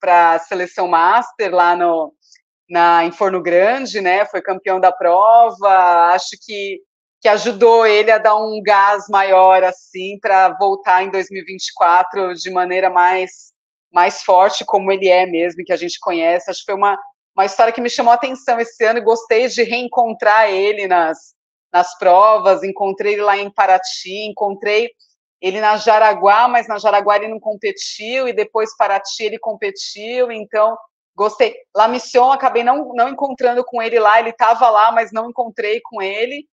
para 0.00 0.34
a 0.34 0.38
seleção 0.38 0.86
master 0.86 1.52
lá 1.52 1.74
no, 1.74 2.14
na, 2.70 3.04
em 3.04 3.10
Forno 3.10 3.42
Grande, 3.42 4.00
né, 4.00 4.24
foi 4.26 4.40
campeão 4.40 4.78
da 4.78 4.92
prova, 4.92 6.12
acho 6.12 6.36
que, 6.40 6.80
que 7.20 7.28
ajudou 7.28 7.84
ele 7.84 8.12
a 8.12 8.18
dar 8.18 8.36
um 8.36 8.62
gás 8.62 9.06
maior, 9.08 9.64
assim, 9.64 10.20
para 10.20 10.50
voltar 10.50 11.02
em 11.02 11.10
2024 11.10 12.32
de 12.34 12.48
maneira 12.48 12.88
mais, 12.88 13.52
mais 13.92 14.22
forte, 14.22 14.64
como 14.64 14.92
ele 14.92 15.08
é 15.08 15.26
mesmo, 15.26 15.64
que 15.64 15.72
a 15.72 15.76
gente 15.76 15.98
conhece, 15.98 16.48
acho 16.48 16.60
que 16.60 16.66
foi 16.66 16.76
uma 16.76 16.96
uma 17.38 17.46
história 17.46 17.72
que 17.72 17.80
me 17.80 17.88
chamou 17.88 18.10
a 18.10 18.16
atenção 18.16 18.58
esse 18.58 18.84
ano 18.84 18.98
e 18.98 19.02
gostei 19.02 19.46
de 19.46 19.62
reencontrar 19.62 20.50
ele 20.50 20.88
nas, 20.88 21.36
nas 21.72 21.96
provas, 21.96 22.64
encontrei 22.64 23.12
ele 23.12 23.22
lá 23.22 23.38
em 23.38 23.48
Paraty, 23.48 24.26
encontrei 24.26 24.90
ele 25.40 25.60
na 25.60 25.76
Jaraguá, 25.76 26.48
mas 26.48 26.66
na 26.66 26.80
Jaraguá 26.80 27.14
ele 27.14 27.28
não 27.28 27.38
competiu, 27.38 28.26
e 28.26 28.32
depois 28.32 28.76
Paraty 28.76 29.22
ele 29.22 29.38
competiu, 29.38 30.32
então 30.32 30.76
gostei. 31.14 31.54
La 31.76 31.86
Mission, 31.86 32.32
acabei 32.32 32.64
não, 32.64 32.92
não 32.92 33.08
encontrando 33.08 33.64
com 33.64 33.80
ele 33.80 34.00
lá, 34.00 34.18
ele 34.18 34.30
estava 34.30 34.68
lá, 34.68 34.90
mas 34.90 35.12
não 35.12 35.30
encontrei 35.30 35.80
com 35.80 36.02
ele, 36.02 36.44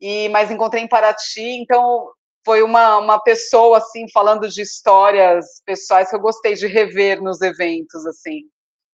e 0.00 0.30
mas 0.30 0.50
encontrei 0.50 0.82
em 0.82 0.88
Paraty, 0.88 1.42
então 1.60 2.10
foi 2.46 2.62
uma, 2.62 2.96
uma 2.96 3.22
pessoa, 3.22 3.76
assim, 3.76 4.06
falando 4.10 4.48
de 4.48 4.62
histórias 4.62 5.60
pessoais 5.66 6.08
que 6.08 6.16
eu 6.16 6.20
gostei 6.20 6.54
de 6.54 6.66
rever 6.66 7.22
nos 7.22 7.42
eventos, 7.42 8.06
assim, 8.06 8.44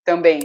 também. 0.05 0.41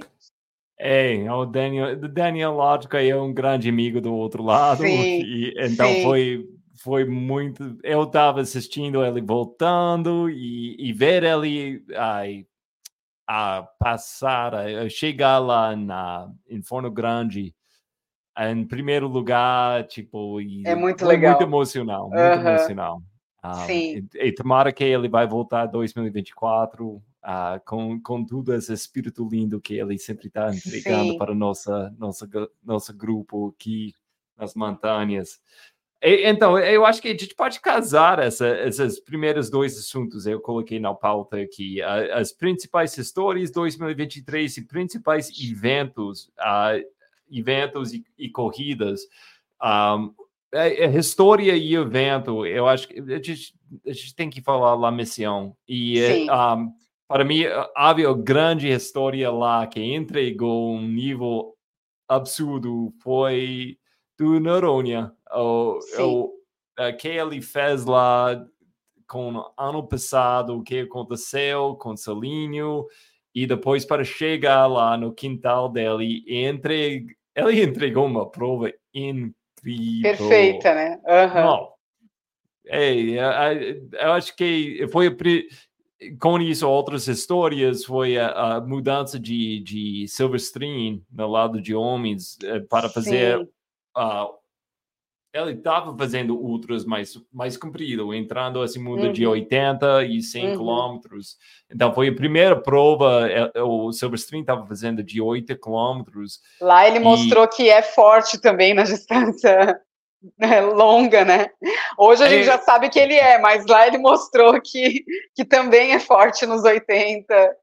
É, 0.83 1.31
o 1.31 1.45
Daniel, 1.45 1.95
Daniel 2.09 2.53
lógico, 2.53 2.97
é 2.97 3.15
um 3.15 3.31
grande 3.31 3.69
amigo 3.69 4.01
do 4.01 4.11
outro 4.15 4.41
lado, 4.41 4.81
sim, 4.81 4.87
e, 5.21 5.53
então 5.59 5.87
sim. 5.87 6.03
foi 6.03 6.49
foi 6.81 7.05
muito. 7.05 7.77
Eu 7.83 8.03
estava 8.03 8.41
assistindo 8.41 9.05
ele 9.05 9.21
voltando 9.21 10.27
e, 10.27 10.75
e 10.79 10.91
ver 10.91 11.23
ele 11.23 11.85
ai, 11.95 12.47
a 13.27 13.67
passar, 13.77 14.55
a 14.55 14.89
chegar 14.89 15.37
lá 15.37 15.75
na, 15.75 16.31
em 16.49 16.63
Forno 16.63 16.89
Grande 16.89 17.53
em 18.39 18.65
primeiro 18.65 19.07
lugar, 19.07 19.85
tipo, 19.85 20.39
é 20.65 20.73
muito 20.73 21.05
legal, 21.05 21.31
muito 21.33 21.43
emocional, 21.43 22.09
muito 22.09 22.19
uh 22.19 22.43
-huh. 22.43 22.47
emocional. 22.47 23.03
Ah, 23.43 23.65
Sim. 23.65 24.07
E, 24.15 24.27
e 24.27 24.31
tomara 24.33 24.71
que 24.71 24.83
ele 24.83 25.09
vai 25.09 25.27
voltar 25.27 25.67
em 25.67 25.71
2024 25.71 27.01
uh, 27.23 27.59
com, 27.65 28.01
com 28.01 28.25
todo 28.25 28.53
esse 28.53 28.73
espírito 28.73 29.27
lindo 29.29 29.61
que 29.61 29.75
ele 29.75 29.97
sempre 29.97 30.27
está 30.27 30.53
entregando 30.53 31.13
Sim. 31.13 31.17
para 31.17 31.35
nossa 31.35 31.93
nossa 31.97 32.29
nosso 32.63 32.95
grupo 32.95 33.53
aqui 33.55 33.93
nas 34.37 34.55
montanhas. 34.55 35.39
E, 36.01 36.27
então, 36.27 36.57
eu 36.57 36.83
acho 36.83 37.01
que 37.01 37.09
a 37.09 37.11
gente 37.11 37.35
pode 37.35 37.59
casar 37.59 38.17
essa, 38.17 38.47
esses 38.65 38.99
primeiros 38.99 39.51
dois 39.51 39.77
assuntos 39.77 40.25
eu 40.25 40.41
coloquei 40.41 40.79
na 40.79 40.95
pauta 40.95 41.37
aqui. 41.37 41.79
As 41.81 42.31
principais 42.31 42.97
histórias 42.97 43.51
2023 43.51 44.57
e 44.57 44.65
principais 44.65 45.29
eventos 45.39 46.25
uh, 46.39 46.83
eventos 47.31 47.93
e, 47.93 48.03
e 48.17 48.29
corridas. 48.29 49.01
Um, 49.61 50.13
a, 50.53 50.63
a, 50.63 50.97
história 50.97 51.55
e 51.55 51.75
evento, 51.75 52.45
eu 52.45 52.67
acho 52.67 52.87
que 52.87 52.99
a 52.99 53.21
gente, 53.21 53.55
a 53.85 53.93
gente 53.93 54.15
tem 54.15 54.29
que 54.29 54.41
falar 54.41 54.75
lá 54.75 54.91
missão. 54.91 55.55
E 55.67 56.27
um, 56.29 56.73
para 57.11 57.25
mim, 57.25 57.43
havia 57.75 58.09
uma 58.09 58.17
grande 58.17 58.69
história 58.69 59.29
lá 59.29 59.67
que 59.67 59.81
entregou 59.81 60.73
um 60.73 60.87
nível 60.87 61.57
absurdo 62.07 62.93
foi 63.03 63.77
do 64.17 64.39
Noronha. 64.39 65.11
O, 65.29 65.79
o, 65.99 66.33
que 66.97 67.09
ele 67.09 67.41
fez 67.41 67.83
lá 67.83 68.41
com 69.09 69.43
ano 69.57 69.85
passado, 69.85 70.57
o 70.57 70.63
que 70.63 70.79
aconteceu 70.79 71.75
com 71.75 71.97
Salinho, 71.97 72.85
e 73.35 73.45
depois 73.45 73.83
para 73.83 74.05
chegar 74.05 74.65
lá 74.67 74.95
no 74.95 75.13
quintal 75.13 75.67
dele, 75.67 76.23
entre, 76.27 77.07
ele 77.35 77.59
entregou 77.61 78.05
uma 78.05 78.31
prova 78.31 78.71
incrível. 78.93 80.01
Perfeita, 80.01 80.73
né? 80.73 81.01
Uhum. 81.05 81.43
Não. 81.43 81.71
É, 82.67 82.93
eu 82.93 84.11
acho 84.13 84.33
que 84.33 84.87
foi 84.93 85.13
com 86.19 86.39
isso 86.39 86.67
outras 86.67 87.07
histórias 87.07 87.85
foi 87.85 88.17
a, 88.17 88.55
a 88.55 88.61
mudança 88.61 89.19
de, 89.19 89.59
de 89.59 90.07
Silverstream 90.07 91.01
no 91.11 91.27
lado 91.27 91.61
de 91.61 91.75
homens 91.75 92.37
eh, 92.43 92.59
para 92.61 92.89
fazer 92.89 93.39
uh, 93.39 94.41
ele 95.33 95.53
estava 95.53 95.95
fazendo 95.97 96.37
ultras 96.37 96.83
mais, 96.83 97.17
mais 97.31 97.55
comprido, 97.55 98.13
entrando 98.13 98.63
esse 98.63 98.77
mundo 98.77 99.05
uhum. 99.05 99.13
de 99.13 99.25
80 99.25 100.03
e 100.03 100.21
100 100.21 100.45
uhum. 100.45 100.51
quilômetros. 100.57 101.37
Então, 101.73 101.93
foi 101.93 102.09
a 102.09 102.15
primeira 102.15 102.59
prova, 102.59 103.29
é, 103.29 103.61
o 103.61 103.93
Silverstream 103.93 104.41
estava 104.41 104.65
fazendo 104.67 105.01
de 105.01 105.21
8 105.21 105.57
quilômetros. 105.57 106.41
Lá 106.59 106.85
ele 106.85 106.97
e... 106.97 106.99
mostrou 106.99 107.47
que 107.47 107.69
é 107.69 107.81
forte 107.81 108.41
também 108.41 108.73
na 108.73 108.83
distância 108.83 109.79
longa, 110.75 111.25
né? 111.25 111.49
Hoje 111.97 112.23
a 112.23 112.29
gente 112.29 112.43
é... 112.43 112.45
já 112.45 112.57
sabe 112.59 112.89
que 112.89 112.99
ele 112.99 113.15
é, 113.15 113.39
mas 113.39 113.65
lá 113.65 113.87
ele 113.87 113.97
mostrou 113.97 114.59
que, 114.61 115.03
que 115.35 115.43
também 115.43 115.93
é 115.93 115.99
forte 115.99 116.45
nos 116.45 116.63
80. 116.63 117.55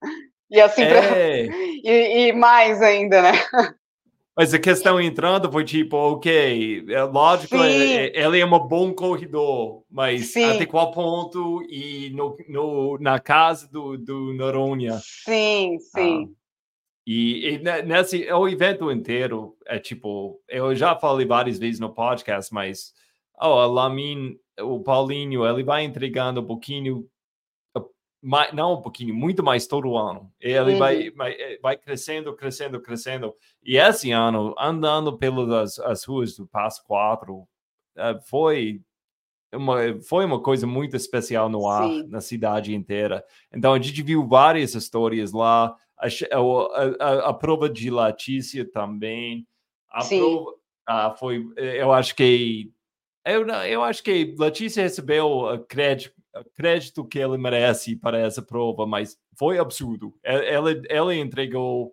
E 0.51 0.61
assim, 0.61 0.83
é... 0.83 0.89
pra... 0.89 1.17
e, 1.85 2.29
e 2.29 2.33
mais 2.33 2.83
ainda, 2.83 3.23
né? 3.23 3.33
Mas 4.39 4.55
a 4.55 4.59
questão 4.61 5.01
entrando 5.01 5.51
foi 5.51 5.65
tipo, 5.65 5.97
ok, 5.97 6.85
é 6.89 7.03
lógico, 7.03 7.57
é, 7.57 8.07
é, 8.07 8.25
ele 8.25 8.39
é 8.39 8.47
um 8.47 8.69
bom 8.69 8.95
corredor, 8.95 9.83
mas 9.91 10.29
Sim. 10.29 10.45
até 10.45 10.65
qual 10.65 10.93
ponto 10.93 11.61
e 11.69 12.11
no, 12.11 12.37
no, 12.49 12.99
na 13.01 13.19
casa 13.19 13.69
do, 13.69 13.99
do 13.99 14.33
Noronha. 14.35 15.01
Sim, 15.03 15.79
sim. 15.81 16.29
Ah, 16.31 16.38
e, 17.11 17.55
e, 17.55 17.59
nesse 17.59 18.31
o 18.33 18.47
evento 18.47 18.91
inteiro 18.93 19.57
é 19.65 19.79
tipo, 19.79 20.43
eu 20.47 20.75
já 20.75 20.95
falei 20.95 21.27
várias 21.27 21.59
vezes 21.59 21.81
no 21.81 21.95
podcast, 21.95 22.53
mas 22.53 22.93
oh, 23.41 23.61
a 23.61 23.67
Lamin, 23.67 24.39
o 24.61 24.81
Paulinho, 24.81 25.47
ele 25.47 25.63
vai 25.63 25.85
entregando 25.85 26.41
um 26.43 26.47
pouquinho 26.47 27.09
mais, 28.23 28.53
não 28.53 28.75
um 28.75 28.83
pouquinho, 28.83 29.15
muito 29.15 29.43
mais 29.43 29.67
todo 29.67 29.97
ano. 29.97 30.31
Ele 30.39 30.73
uhum. 30.73 30.79
vai, 30.79 31.11
vai, 31.11 31.33
eh, 31.33 31.59
vai 31.63 31.77
crescendo, 31.77 32.35
crescendo, 32.35 32.81
crescendo. 32.81 33.35
E 33.63 33.79
esse 33.79 34.11
ano, 34.11 34.55
andando 34.59 35.17
pelas 35.17 35.79
as 35.79 36.05
ruas 36.05 36.37
do 36.37 36.47
Passo 36.47 36.85
4, 36.85 37.49
eh, 37.97 38.21
foi 38.25 38.83
uma, 39.55 39.79
foi 40.03 40.25
uma 40.25 40.43
coisa 40.43 40.67
muito 40.67 40.97
especial 40.97 41.49
no 41.49 41.69
ar, 41.69 41.89
Sim. 41.89 42.07
na 42.09 42.21
cidade 42.21 42.75
inteira. 42.75 43.25
Então, 43.53 43.73
a 43.73 43.81
gente 43.81 44.03
viu 44.03 44.27
várias 44.27 44.75
histórias 44.75 45.33
lá. 45.33 45.75
A, 45.99 46.07
a, 46.07 47.05
a, 47.05 47.29
a 47.31 47.35
prova 47.35 47.69
de 47.69 47.91
Latícia 47.91 48.65
também. 48.65 49.47
A 49.91 50.03
Sim. 50.03 50.19
prova 50.19 50.55
ah, 50.87 51.11
foi, 51.11 51.47
eh, 51.57 51.83
eu 51.83 51.93
acho 51.93 52.15
que 52.15 52.73
eu, 53.25 53.47
eu 53.47 53.85
acho 53.85 54.03
que 54.03 54.35
Letícia 54.39 54.83
recebeu 54.83 55.65
crédito 55.69 56.19
crédito 56.55 57.05
que 57.05 57.19
ele 57.19 57.37
merece 57.37 57.97
para 57.97 58.19
essa 58.19 58.43
prova, 58.43 58.87
mas 58.87 59.19
foi 59.35 59.59
absurdo. 59.59 60.15
Ela, 60.23 60.81
ela 60.89 61.15
entregou. 61.15 61.93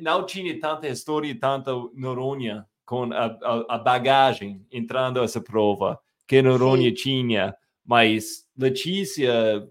Não 0.00 0.26
tinha 0.26 0.58
tanta 0.60 0.88
história 0.88 1.28
e 1.28 1.34
tanta 1.34 1.72
Noronha 1.94 2.66
com 2.84 3.12
a, 3.12 3.26
a, 3.26 3.76
a, 3.76 3.78
bagagem 3.78 4.64
entrando 4.70 5.22
essa 5.22 5.40
prova 5.40 5.98
que 6.26 6.42
Noronha 6.42 6.90
Sim. 6.90 6.94
tinha, 6.94 7.56
mas 7.84 8.46
Letícia 8.56 9.68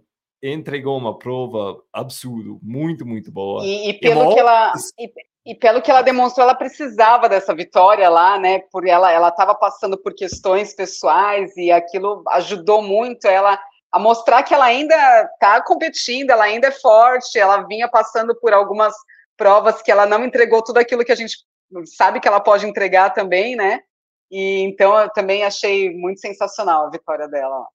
entregou 0.54 0.98
uma 0.98 1.18
prova 1.18 1.82
absurdo, 1.92 2.60
muito, 2.62 3.06
muito 3.06 3.32
boa. 3.32 3.64
E, 3.66 3.90
e 3.90 3.94
pelo 3.94 4.34
que 4.34 4.40
ela. 4.40 4.74
E, 5.00 5.12
e 5.46 5.54
pelo 5.54 5.82
que 5.82 5.92
ela 5.92 6.02
demonstrou, 6.02 6.44
ela 6.44 6.56
precisava 6.56 7.30
dessa 7.30 7.54
vitória 7.54 8.10
lá, 8.10 8.40
né? 8.40 8.60
Por 8.72 8.88
ela, 8.88 9.12
ela 9.12 9.30
estava 9.30 9.54
passando 9.54 9.98
por 9.98 10.14
questões 10.16 10.74
pessoais 10.74 11.56
e 11.56 11.72
aquilo 11.72 12.24
ajudou 12.30 12.82
muito 12.82 13.28
ela 13.28 13.60
a 13.92 14.00
mostrar 14.00 14.44
que 14.44 14.54
ela 14.54 14.66
ainda 14.66 14.96
está 15.34 15.62
competindo, 15.62 16.32
ela 16.32 16.46
ainda 16.46 16.68
é 16.68 16.72
forte. 16.72 17.38
Ela 17.38 17.62
vinha 17.62 17.88
passando 17.88 18.36
por 18.36 18.54
algumas 18.54 18.94
provas 19.38 19.82
que 19.82 19.92
ela 19.92 20.06
não 20.06 20.26
entregou 20.26 20.64
tudo 20.64 20.80
aquilo 20.80 21.06
que 21.06 21.12
a 21.12 21.16
gente 21.16 21.38
sabe 21.96 22.20
que 22.20 22.28
ela 22.28 22.40
pode 22.40 22.66
entregar 22.66 23.12
também, 23.12 23.56
né? 23.56 23.82
E 24.32 24.62
então 24.62 24.98
eu 24.98 25.10
também 25.12 25.44
achei 25.44 25.96
muito 25.96 26.20
sensacional 26.20 26.88
a 26.88 26.90
vitória 26.90 27.28
dela. 27.28 27.66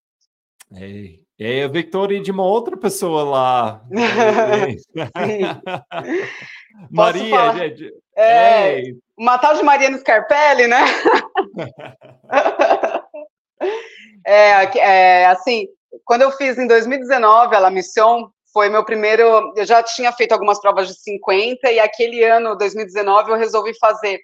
Ei, 0.73 1.19
é 1.39 1.65
a 1.65 1.69
vitória 1.69 2.21
de 2.21 2.31
uma 2.31 2.45
outra 2.45 2.77
pessoa 2.77 3.25
lá. 3.25 3.83
Maria, 6.91 7.53
gente. 7.55 7.93
É, 8.17 8.83
uma 9.17 9.37
tal 9.39 9.57
de 9.57 9.65
Mariana 9.65 9.99
Scarpelli, 9.99 10.69
né? 10.69 10.79
é, 14.25 14.79
é, 14.79 15.27
assim, 15.27 15.67
quando 16.05 16.23
eu 16.23 16.31
fiz 16.33 16.57
em 16.57 16.69
2019 16.69 17.57
a 17.57 17.59
La 17.59 17.71
Mission, 17.71 18.31
foi 18.53 18.69
meu 18.69 18.85
primeiro. 18.85 19.53
Eu 19.57 19.65
já 19.65 19.83
tinha 19.83 20.13
feito 20.13 20.31
algumas 20.33 20.61
provas 20.61 20.87
de 20.87 20.95
50, 20.95 21.69
e 21.73 21.81
aquele 21.81 22.23
ano, 22.23 22.57
2019, 22.57 23.33
eu 23.33 23.37
resolvi 23.37 23.77
fazer 23.77 24.21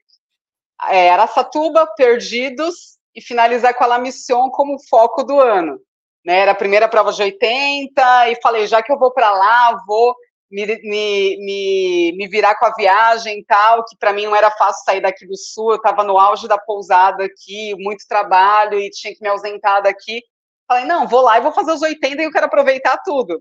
é, 0.91 1.11
Araçatuba, 1.11 1.89
Perdidos, 1.97 2.99
e 3.15 3.21
finalizar 3.21 3.75
com 3.75 3.83
a 3.83 3.89
La 3.89 3.99
Mission 3.99 4.49
como 4.51 4.79
foco 4.89 5.25
do 5.25 5.41
ano. 5.41 5.81
Né, 6.27 6.41
era 6.41 6.51
a 6.51 6.57
primeira 6.57 6.89
prova 6.89 7.13
de 7.13 7.23
80, 7.23 8.31
e 8.31 8.41
falei, 8.43 8.67
já 8.67 8.83
que 8.83 8.91
eu 8.91 8.99
vou 8.99 9.13
para 9.13 9.31
lá, 9.31 9.81
vou 9.87 10.13
me, 10.51 10.67
me, 10.67 11.37
me, 11.39 12.13
me, 12.17 12.29
virar 12.29 12.57
com 12.57 12.67
a 12.67 12.75
viagem 12.75 13.39
e 13.39 13.45
tal, 13.45 13.85
que 13.85 13.97
para 13.97 14.13
mim 14.13 14.27
não 14.27 14.35
era 14.35 14.51
fácil 14.51 14.85
sair 14.85 15.01
daqui 15.01 15.25
do 15.25 15.37
sul, 15.37 15.71
eu 15.71 15.77
estava 15.77 16.03
no 16.03 16.19
auge 16.19 16.49
da 16.49 16.59
pousada 16.59 17.25
aqui, 17.25 17.77
muito 17.77 18.05
trabalho 18.09 18.77
e 18.77 18.91
tinha 18.91 19.15
que 19.15 19.23
me 19.23 19.29
ausentar 19.29 19.85
daqui. 19.85 20.21
Falei, 20.67 20.85
não, 20.85 21.07
vou 21.07 21.21
lá 21.21 21.39
e 21.39 21.43
vou 21.43 21.53
fazer 21.53 21.71
os 21.71 21.83
80 21.83 22.21
e 22.21 22.25
eu 22.25 22.33
quero 22.33 22.47
aproveitar 22.47 23.01
tudo. 23.05 23.41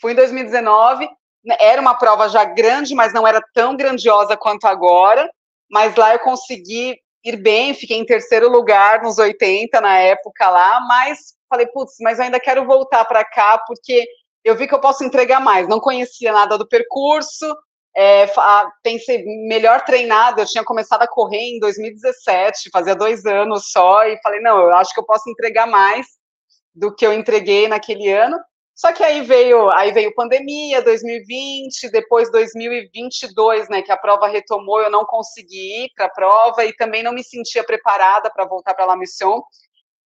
Fui 0.00 0.10
em 0.10 0.16
2019, 0.16 1.08
era 1.60 1.80
uma 1.80 1.94
prova 1.94 2.28
já 2.28 2.44
grande, 2.44 2.96
mas 2.96 3.12
não 3.12 3.24
era 3.24 3.40
tão 3.54 3.76
grandiosa 3.76 4.36
quanto 4.36 4.66
agora. 4.66 5.30
Mas 5.70 5.94
lá 5.94 6.12
eu 6.12 6.18
consegui 6.18 6.98
ir 7.24 7.36
bem, 7.36 7.74
fiquei 7.74 7.96
em 7.96 8.04
terceiro 8.04 8.50
lugar 8.50 9.02
nos 9.02 9.18
80 9.18 9.80
na 9.80 9.98
época 9.98 10.48
lá, 10.50 10.80
mas 10.80 11.34
falei, 11.54 11.66
putz, 11.68 11.94
mas 12.00 12.18
eu 12.18 12.24
ainda 12.24 12.40
quero 12.40 12.66
voltar 12.66 13.04
para 13.04 13.24
cá 13.24 13.58
porque 13.66 14.06
eu 14.42 14.56
vi 14.56 14.66
que 14.66 14.74
eu 14.74 14.80
posso 14.80 15.04
entregar 15.04 15.40
mais. 15.40 15.68
Não 15.68 15.80
conhecia 15.80 16.32
nada 16.32 16.58
do 16.58 16.68
percurso, 16.68 17.46
é, 17.96 18.26
pensei 18.82 19.24
melhor 19.46 19.84
treinado. 19.84 20.40
Eu 20.40 20.46
tinha 20.46 20.64
começado 20.64 21.02
a 21.02 21.08
correr 21.08 21.56
em 21.56 21.60
2017, 21.60 22.70
fazia 22.70 22.94
dois 22.94 23.24
anos 23.24 23.70
só, 23.70 24.04
e 24.04 24.20
falei, 24.22 24.40
não, 24.40 24.60
eu 24.60 24.74
acho 24.74 24.92
que 24.92 25.00
eu 25.00 25.06
posso 25.06 25.30
entregar 25.30 25.66
mais 25.66 26.06
do 26.74 26.94
que 26.94 27.06
eu 27.06 27.12
entreguei 27.12 27.68
naquele 27.68 28.10
ano. 28.10 28.38
Só 28.74 28.92
que 28.92 29.04
aí 29.04 29.22
veio, 29.22 29.70
aí 29.70 29.92
veio 29.92 30.14
pandemia, 30.16 30.82
2020, 30.82 31.90
depois 31.92 32.28
2022, 32.32 33.68
né, 33.68 33.80
que 33.82 33.92
a 33.92 33.96
prova 33.96 34.26
retomou, 34.26 34.80
eu 34.80 34.90
não 34.90 35.04
consegui 35.04 35.84
ir 35.84 35.90
para 35.94 36.06
a 36.06 36.10
prova 36.10 36.64
e 36.64 36.72
também 36.74 37.00
não 37.00 37.12
me 37.12 37.22
sentia 37.22 37.62
preparada 37.62 38.28
para 38.32 38.44
voltar 38.44 38.74
para 38.74 38.84
La 38.84 38.96
Mission. 38.96 39.40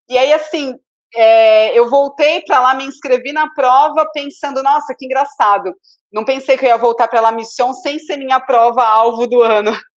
E 0.07 0.19
aí, 0.19 0.35
assim, 0.35 0.78
é, 1.15 1.79
eu 1.79 1.88
voltei 1.88 2.43
para 2.43 2.61
lá, 2.61 2.75
me 2.75 2.85
inscrevi 2.85 3.33
na 3.33 3.49
prova 3.55 4.09
pensando, 4.12 4.62
nossa, 4.62 4.95
que 4.97 5.07
engraçado. 5.07 5.75
Não 6.12 6.25
pensei 6.25 6.57
que 6.57 6.65
eu 6.65 6.69
ia 6.69 6.77
voltar 6.77 7.09
para 7.09 7.21
La 7.21 7.33
Mission 7.33 7.73
sem 7.73 7.99
ser 7.99 8.17
minha 8.17 8.41
prova 8.41 8.85
alvo 8.85 9.27
do 9.27 9.43
ano. 9.43 9.73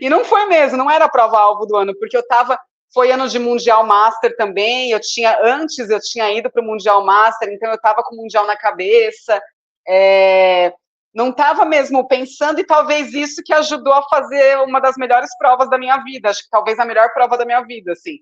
E 0.00 0.08
não 0.08 0.24
foi 0.24 0.46
mesmo, 0.46 0.78
não 0.78 0.90
era 0.90 1.04
a 1.04 1.08
prova 1.08 1.38
alvo 1.38 1.66
do 1.66 1.76
ano, 1.76 1.94
porque 1.98 2.16
eu 2.16 2.22
estava 2.22 2.58
foi 2.94 3.12
ano 3.12 3.28
de 3.28 3.38
Mundial 3.38 3.84
Master 3.84 4.34
também. 4.34 4.90
Eu 4.90 4.98
tinha, 4.98 5.38
antes 5.42 5.90
eu 5.90 6.00
tinha 6.00 6.32
ido 6.32 6.50
para 6.50 6.62
o 6.62 6.64
Mundial 6.64 7.04
Master, 7.04 7.50
então 7.50 7.68
eu 7.68 7.74
estava 7.74 8.02
com 8.02 8.14
o 8.14 8.18
Mundial 8.18 8.46
na 8.46 8.56
cabeça. 8.56 9.38
É, 9.86 10.72
não 11.14 11.28
estava 11.28 11.66
mesmo 11.66 12.08
pensando, 12.08 12.58
e 12.58 12.64
talvez 12.64 13.12
isso 13.12 13.42
que 13.44 13.52
ajudou 13.52 13.92
a 13.92 14.02
fazer 14.04 14.58
uma 14.60 14.80
das 14.80 14.96
melhores 14.96 15.28
provas 15.36 15.68
da 15.68 15.76
minha 15.76 15.98
vida. 15.98 16.30
Acho 16.30 16.42
que 16.42 16.50
talvez 16.50 16.78
a 16.78 16.86
melhor 16.86 17.12
prova 17.12 17.36
da 17.36 17.44
minha 17.44 17.60
vida, 17.62 17.92
assim. 17.92 18.16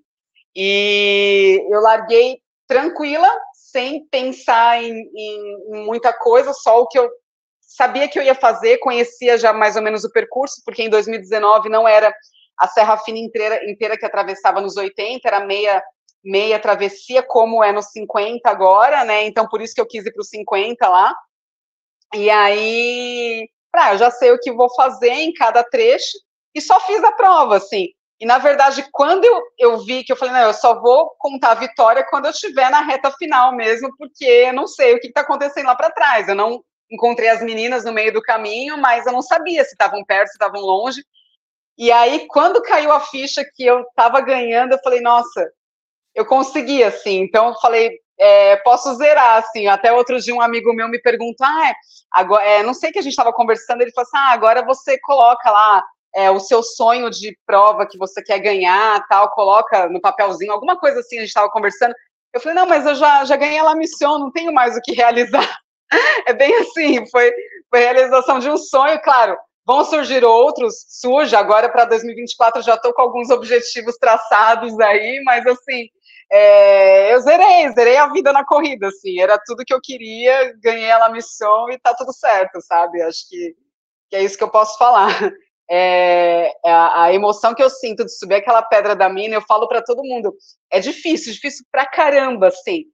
E 0.57 1.67
eu 1.71 1.81
larguei 1.81 2.41
tranquila, 2.67 3.29
sem 3.55 4.07
pensar 4.07 4.83
em, 4.83 5.11
em, 5.15 5.85
muita 5.85 6.13
coisa, 6.13 6.53
só 6.53 6.81
o 6.81 6.87
que 6.87 6.99
eu 6.99 7.11
sabia 7.61 8.09
que 8.09 8.19
eu 8.19 8.23
ia 8.23 8.35
fazer, 8.35 8.79
conhecia 8.79 9.37
já 9.37 9.53
mais 9.53 9.75
ou 9.75 9.83
menos 9.83 10.05
o 10.05 10.13
percurso, 10.13 10.63
porque 10.65 10.83
em 10.83 10.89
2019 10.89 11.69
não 11.69 11.89
era 11.89 12.15
a 12.57 12.69
Serra 12.69 12.97
Fina 12.99 13.19
inteira, 13.19 13.69
inteira 13.69 13.99
que 13.99 14.07
atravessava 14.07 14.61
nos 14.61 14.77
80, 14.77 15.27
era 15.27 15.41
meia, 15.45 15.83
meia 16.23 16.59
travessia, 16.61 17.23
como 17.23 17.65
é 17.65 17.73
nos 17.73 17.87
50 17.87 18.49
agora, 18.49 19.05
né? 19.05 19.25
Então, 19.25 19.49
por 19.49 19.61
isso 19.61 19.75
que 19.75 19.81
eu 19.81 19.87
quis 19.87 20.07
ir 20.07 20.13
para 20.13 20.23
os 20.23 20.29
50 20.29 20.89
lá. 20.89 21.15
E 22.15 22.31
aí, 22.31 23.49
ah, 23.75 23.93
eu 23.93 23.99
já 23.99 24.11
sei 24.11 24.31
o 24.31 24.39
que 24.39 24.53
vou 24.53 24.73
fazer 24.75 25.11
em 25.11 25.33
cada 25.33 25.65
trecho, 25.65 26.17
e 26.55 26.61
só 26.61 26.79
fiz 26.81 27.03
a 27.03 27.11
prova, 27.11 27.57
assim. 27.57 27.89
E, 28.21 28.26
na 28.26 28.38
verdade, 28.38 28.87
quando 28.92 29.25
eu, 29.25 29.42
eu 29.59 29.85
vi 29.85 30.04
que 30.04 30.12
eu 30.12 30.16
falei, 30.16 30.35
não, 30.35 30.42
eu 30.42 30.54
só 30.54 30.80
vou 30.80 31.11
contar 31.18 31.50
a 31.50 31.56
vitória 31.56 32.06
quando 32.09 32.26
eu 32.26 32.30
estiver 32.30 32.71
na 32.71 32.80
reta 32.80 33.11
final 33.11 33.54
mesmo, 33.54 33.94
porque 33.99 34.25
eu 34.25 34.52
não 34.52 34.66
sei 34.66 34.94
o 34.94 35.00
que 35.00 35.09
está 35.09 35.23
acontecendo 35.23 35.66
lá 35.66 35.75
para 35.75 35.90
trás. 35.90 36.28
Eu 36.28 36.35
não 36.35 36.62
encontrei 36.90 37.28
as 37.28 37.42
meninas 37.42 37.85
no 37.85 37.92
meio 37.92 38.12
do 38.12 38.23
caminho, 38.23 38.78
mas 38.78 39.04
eu 39.04 39.12
não 39.12 39.23
sabia 39.23 39.64
se 39.64 39.73
estavam 39.73 40.04
perto, 40.04 40.28
se 40.28 40.35
estavam 40.35 40.61
longe. 40.61 41.04
E 41.76 41.90
aí, 41.90 42.26
quando 42.28 42.62
caiu 42.62 42.92
a 42.92 43.00
ficha 43.00 43.44
que 43.54 43.64
eu 43.64 43.80
estava 43.80 44.21
ganhando, 44.21 44.73
eu 44.73 44.78
falei, 44.78 45.00
nossa, 45.00 45.50
eu 46.14 46.25
consegui, 46.25 46.85
assim. 46.85 47.21
Então, 47.21 47.49
eu 47.49 47.54
falei, 47.56 47.99
é, 48.16 48.56
posso 48.59 48.94
zerar, 48.94 49.38
assim. 49.38 49.66
Até 49.66 49.92
outro 49.92 50.21
dia, 50.21 50.35
um 50.35 50.40
amigo 50.40 50.73
meu 50.73 50.88
me 50.88 51.00
perguntou, 51.00 51.44
ah, 51.44 51.75
agora, 52.12 52.44
é, 52.44 52.62
não 52.62 52.73
sei 52.73 52.92
que 52.92 52.99
a 52.99 53.02
gente 53.02 53.12
estava 53.12 53.33
conversando, 53.33 53.83
ele 53.83 53.90
falou 53.90 54.06
assim, 54.06 54.16
ah, 54.16 54.33
agora 54.33 54.64
você 54.64 54.97
coloca 55.00 55.50
lá 55.50 55.85
é, 56.14 56.30
o 56.30 56.40
seu 56.40 56.62
sonho 56.62 57.11
de 57.11 57.37
prova 57.47 57.87
que 57.87 57.99
você 57.99 58.23
quer 58.23 58.38
ganhar, 58.38 59.04
tal, 59.09 59.30
coloca 59.30 59.88
no 59.88 60.00
papelzinho, 60.00 60.52
alguma 60.52 60.78
coisa 60.78 61.00
assim, 61.00 61.16
a 61.16 61.21
gente 61.21 61.28
estava 61.28 61.50
conversando. 61.50 61.94
Eu 62.33 62.40
falei, 62.40 62.56
não, 62.56 62.66
mas 62.66 62.87
eu 62.87 62.94
já, 62.94 63.25
já 63.25 63.37
ganhei 63.37 63.59
a 63.59 63.74
missão, 63.74 64.18
não 64.18 64.31
tenho 64.31 64.53
mais 64.53 64.77
o 64.77 64.81
que 64.81 64.92
realizar. 64.92 65.59
É 66.27 66.33
bem 66.33 66.53
assim, 66.57 67.09
foi, 67.09 67.33
foi 67.70 67.79
realização 67.79 68.40
de 68.40 68.50
um 68.50 68.57
sonho, 68.57 69.00
claro, 69.00 69.37
Vão 69.66 69.83
surgir 69.83 70.22
outros, 70.24 70.85
surge 70.88 71.35
agora 71.35 71.70
para 71.70 71.87
2024, 71.87 72.61
já 72.61 72.74
estou 72.74 72.92
com 72.92 73.00
alguns 73.00 73.31
objetivos 73.31 73.96
traçados 73.96 74.79
aí, 74.79 75.22
mas 75.24 75.46
assim, 75.46 75.88
é, 76.31 77.14
eu 77.14 77.20
zerei, 77.20 77.72
zerei 77.72 77.96
a 77.96 78.09
vida 78.09 78.31
na 78.31 78.44
corrida, 78.44 78.88
assim, 78.88 79.18
era 79.20 79.40
tudo 79.46 79.64
que 79.64 79.72
eu 79.72 79.81
queria, 79.83 80.55
ganhei 80.62 80.90
a 80.90 81.09
missão 81.09 81.70
e 81.70 81.79
tá 81.79 81.94
tudo 81.94 82.12
certo, 82.12 82.61
sabe? 82.61 83.00
Acho 83.00 83.27
que, 83.27 83.57
que 84.11 84.16
é 84.16 84.22
isso 84.22 84.37
que 84.37 84.44
eu 84.44 84.50
posso 84.50 84.77
falar. 84.77 85.09
É, 85.70 86.53
é 86.64 86.70
a, 86.70 87.05
a, 87.05 87.12
emoção 87.12 87.55
que 87.55 87.62
eu 87.62 87.70
sinto 87.70 88.05
de 88.05 88.16
subir 88.16 88.35
aquela 88.35 88.62
pedra 88.62 88.94
da 88.94 89.09
mina, 89.09 89.35
eu 89.35 89.42
falo 89.42 89.66
para 89.66 89.83
todo 89.83 90.05
mundo, 90.05 90.35
é 90.70 90.79
difícil, 90.79 91.33
difícil 91.33 91.64
pra 91.72 91.87
caramba, 91.87 92.48
assim, 92.48 92.85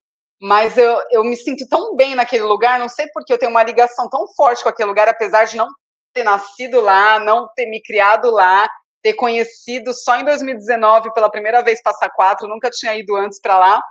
mas 0.41 0.79
eu, 0.79 1.03
eu 1.11 1.25
me 1.25 1.37
sinto 1.37 1.69
tão 1.69 1.97
bem 1.97 2.15
naquele 2.15 2.45
lugar, 2.45 2.79
não 2.79 2.89
sei 2.89 3.09
porque 3.13 3.33
eu 3.33 3.39
tenho 3.39 3.51
uma 3.51 3.63
ligação 3.63 4.09
tão 4.09 4.27
forte 4.35 4.63
com 4.63 4.69
aquele 4.69 4.89
lugar, 4.89 5.09
apesar 5.09 5.45
de 5.45 5.57
não 5.57 5.69
ter 6.15 6.25
nascido 6.25 6.81
lá, 6.81 7.19
não 7.19 7.49
ter 7.55 7.67
me 7.67 7.83
criado 7.83 8.31
lá, 8.31 8.69
ter 9.03 9.15
conhecido 9.15 9.93
só 9.93 10.19
em 10.19 10.25
2019 10.25 11.13
pela 11.13 11.31
primeira 11.31 11.63
vez 11.63 11.83
Passa 11.83 12.09
Quatro, 12.09 12.49
nunca 12.49 12.71
tinha 12.71 12.95
ido 12.97 13.17
antes 13.17 13.41
para 13.41 13.59
lá. 13.59 13.83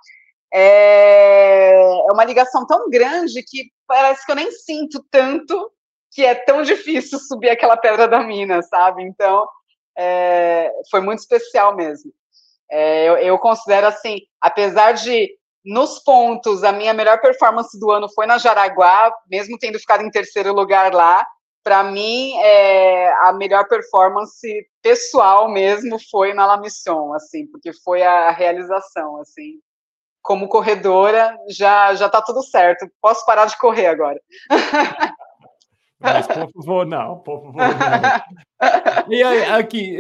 É, 0.52 1.82
é 2.10 2.12
uma 2.12 2.26
ligação 2.26 2.66
tão 2.66 2.90
grande 2.90 3.44
que 3.44 3.70
parece 3.88 4.26
que 4.26 4.32
eu 4.32 4.36
nem 4.36 4.52
sinto 4.52 5.04
tanto 5.12 5.72
que 6.12 6.26
é 6.26 6.36
tão 6.36 6.62
difícil 6.62 7.20
subir 7.20 7.50
aquela 7.50 7.78
pedra 7.78 8.08
da 8.08 8.22
mina, 8.22 8.62
sabe? 8.62 9.04
Então, 9.04 9.48
é, 9.98 10.72
foi 10.90 11.02
muito 11.02 11.20
especial 11.20 11.76
mesmo. 11.76 12.12
É, 12.72 13.10
eu, 13.10 13.18
eu, 13.18 13.40
considero 13.40 13.88
assim, 13.88 14.20
apesar 14.40 14.94
de 14.94 15.30
nos 15.66 16.00
pontos 16.00 16.64
a 16.64 16.72
minha 16.72 16.94
melhor 16.94 17.20
performance 17.20 17.78
do 17.80 17.92
ano 17.92 18.08
foi 18.14 18.26
na 18.26 18.38
Jaraguá, 18.38 19.14
mesmo 19.30 19.58
tendo 19.58 19.80
ficado 19.80 20.04
em 20.04 20.12
terceiro 20.12 20.54
lugar 20.54 20.94
lá, 20.94 21.26
para 21.64 21.84
mim, 21.84 22.36
é, 22.38 23.12
a 23.26 23.34
melhor 23.34 23.68
performance 23.68 24.48
pessoal 24.82 25.50
mesmo 25.50 25.98
foi 26.10 26.34
na 26.34 26.46
La 26.46 26.58
Mission, 26.58 27.14
assim, 27.14 27.46
porque 27.48 27.74
foi 27.74 28.02
a 28.02 28.32
realização, 28.32 29.20
assim. 29.22 29.60
Como 30.22 30.48
corredora, 30.48 31.38
já 31.50 31.94
já 31.96 32.10
tá 32.10 32.22
tudo 32.22 32.44
certo. 32.44 32.90
Posso 33.02 33.26
parar 33.26 33.46
de 33.46 33.58
correr 33.58 33.88
agora. 33.88 34.20
Mas, 36.00 36.28
por 36.28 36.52
favor, 36.54 36.86
não, 36.86 37.18
por 37.20 37.42
favor, 37.42 37.56
não. 37.56 39.14
E 39.14 39.22
aí, 39.22 39.44
aqui, 39.46 39.98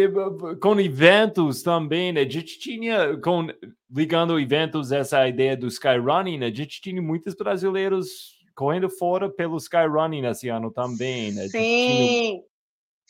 com 0.61 0.79
eventos 0.79 1.61
também, 1.61 2.13
né, 2.13 2.21
a 2.21 2.29
gente 2.29 2.57
tinha, 2.57 3.17
com, 3.17 3.47
ligando 3.91 4.39
eventos, 4.39 4.91
essa 4.91 5.27
ideia 5.27 5.57
do 5.57 5.67
Skyrunning, 5.67 6.37
né, 6.37 6.45
a 6.47 6.53
gente 6.53 6.81
tinha 6.81 7.01
muitos 7.01 7.35
brasileiros 7.35 8.39
correndo 8.55 8.89
fora 8.89 9.29
pelo 9.29 9.57
Skyrunning 9.57 10.25
esse 10.25 10.47
ano 10.49 10.71
também, 10.71 11.31
né? 11.31 11.47
Sim. 11.47 12.43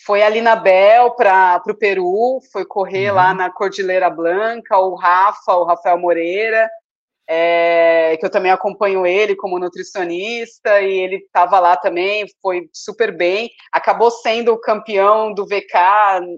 Foi 0.06 0.22
ali 0.24 0.42
na 0.42 0.56
Bel 0.56 1.12
para 1.12 1.62
o 1.68 1.76
Peru, 1.76 2.40
foi 2.52 2.66
correr 2.66 3.10
uhum. 3.10 3.16
lá 3.16 3.34
na 3.34 3.50
Cordilheira 3.50 4.10
Blanca, 4.10 4.78
o 4.78 4.96
Rafa, 4.96 5.54
o 5.56 5.66
Rafael 5.66 5.98
Moreira, 5.98 6.70
é, 7.30 8.18
que 8.18 8.26
eu 8.26 8.30
também 8.32 8.52
acompanho 8.52 9.06
ele 9.06 9.36
como 9.36 9.60
nutricionista, 9.60 10.82
e 10.82 11.00
ele 11.00 11.18
estava 11.18 11.60
lá 11.60 11.78
também, 11.78 12.26
foi 12.42 12.68
super 12.74 13.16
bem. 13.16 13.52
Acabou 13.72 14.10
sendo 14.10 14.52
o 14.52 14.60
campeão 14.60 15.32
do 15.34 15.46
VK 15.46 15.76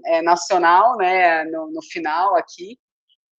é, 0.06 0.20
nacional, 0.20 0.96
né, 0.98 1.44
no, 1.44 1.70
no 1.72 1.82
final 1.82 2.36
aqui. 2.36 2.76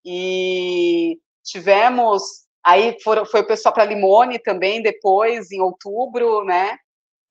E 0.04 1.20
tivemos 1.44 2.44
Aí 2.66 2.98
foram, 3.04 3.26
foi 3.26 3.42
o 3.42 3.48
pessoal 3.48 3.74
para 3.74 3.84
Limone 3.84 4.40
também, 4.40 4.82
depois, 4.82 5.52
em 5.52 5.60
outubro, 5.60 6.46
né? 6.46 6.78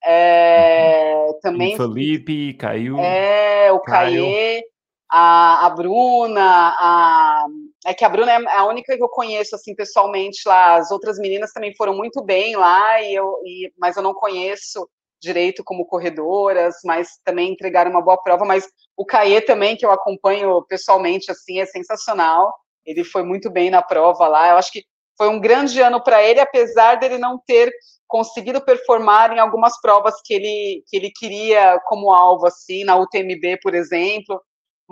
É, 0.04 1.26
também. 1.40 1.74
O 1.74 1.78
Felipe, 1.78 2.52
caiu. 2.54 2.98
É, 2.98 3.72
o 3.72 3.80
Caê, 3.80 4.62
a, 5.10 5.66
a 5.66 5.70
Bruna, 5.70 6.74
a, 6.78 7.46
é 7.84 7.92
que 7.92 8.04
a 8.04 8.08
Bruna 8.08 8.32
é 8.32 8.56
a 8.56 8.64
única 8.64 8.96
que 8.96 9.02
eu 9.02 9.08
conheço, 9.08 9.54
assim, 9.56 9.74
pessoalmente 9.74 10.42
lá. 10.46 10.76
As 10.76 10.90
outras 10.90 11.18
meninas 11.18 11.52
também 11.52 11.74
foram 11.74 11.94
muito 11.94 12.22
bem 12.22 12.56
lá, 12.56 13.00
e 13.02 13.14
eu, 13.14 13.34
e, 13.44 13.72
mas 13.78 13.96
eu 13.96 14.02
não 14.02 14.14
conheço 14.14 14.88
direito 15.20 15.62
como 15.64 15.86
corredoras, 15.86 16.76
mas 16.84 17.18
também 17.24 17.52
entregaram 17.52 17.90
uma 17.90 18.02
boa 18.02 18.20
prova. 18.20 18.44
Mas 18.44 18.68
o 18.96 19.04
Caê 19.04 19.40
também, 19.40 19.76
que 19.76 19.86
eu 19.86 19.90
acompanho 19.90 20.62
pessoalmente, 20.68 21.30
assim, 21.30 21.60
é 21.60 21.66
sensacional. 21.66 22.52
Ele 22.84 23.04
foi 23.04 23.22
muito 23.22 23.50
bem 23.50 23.70
na 23.70 23.82
prova 23.82 24.26
lá. 24.26 24.50
Eu 24.50 24.56
acho 24.56 24.72
que 24.72 24.84
foi 25.16 25.28
um 25.28 25.40
grande 25.40 25.80
ano 25.80 26.02
para 26.02 26.22
ele, 26.22 26.40
apesar 26.40 26.96
dele 26.96 27.18
não 27.18 27.40
ter 27.46 27.72
conseguido 28.08 28.60
performar 28.60 29.32
em 29.32 29.38
algumas 29.38 29.80
provas 29.80 30.14
que 30.24 30.34
ele, 30.34 30.82
que 30.86 30.96
ele 30.96 31.10
queria 31.10 31.80
como 31.86 32.12
alvo, 32.12 32.46
assim, 32.46 32.84
na 32.84 32.96
UTMB, 32.96 33.58
por 33.62 33.74
exemplo. 33.74 34.40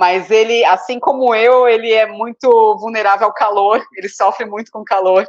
Mas 0.00 0.30
ele, 0.30 0.64
assim 0.64 0.98
como 0.98 1.34
eu, 1.34 1.68
ele 1.68 1.92
é 1.92 2.06
muito 2.06 2.48
vulnerável 2.78 3.26
ao 3.26 3.34
calor, 3.34 3.84
ele 3.94 4.08
sofre 4.08 4.46
muito 4.46 4.70
com 4.70 4.82
calor, 4.82 5.28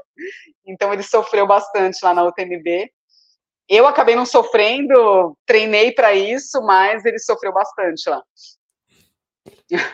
então 0.66 0.94
ele 0.94 1.04
sofreu 1.04 1.46
bastante 1.46 2.00
lá 2.02 2.14
na 2.14 2.24
UTMB. 2.24 2.90
Eu 3.68 3.86
acabei 3.86 4.16
não 4.16 4.26
sofrendo, 4.26 5.38
treinei 5.46 5.92
para 5.92 6.14
isso, 6.14 6.62
mas 6.62 7.04
ele 7.04 7.20
sofreu 7.20 7.52
bastante 7.52 8.10
lá. 8.10 8.24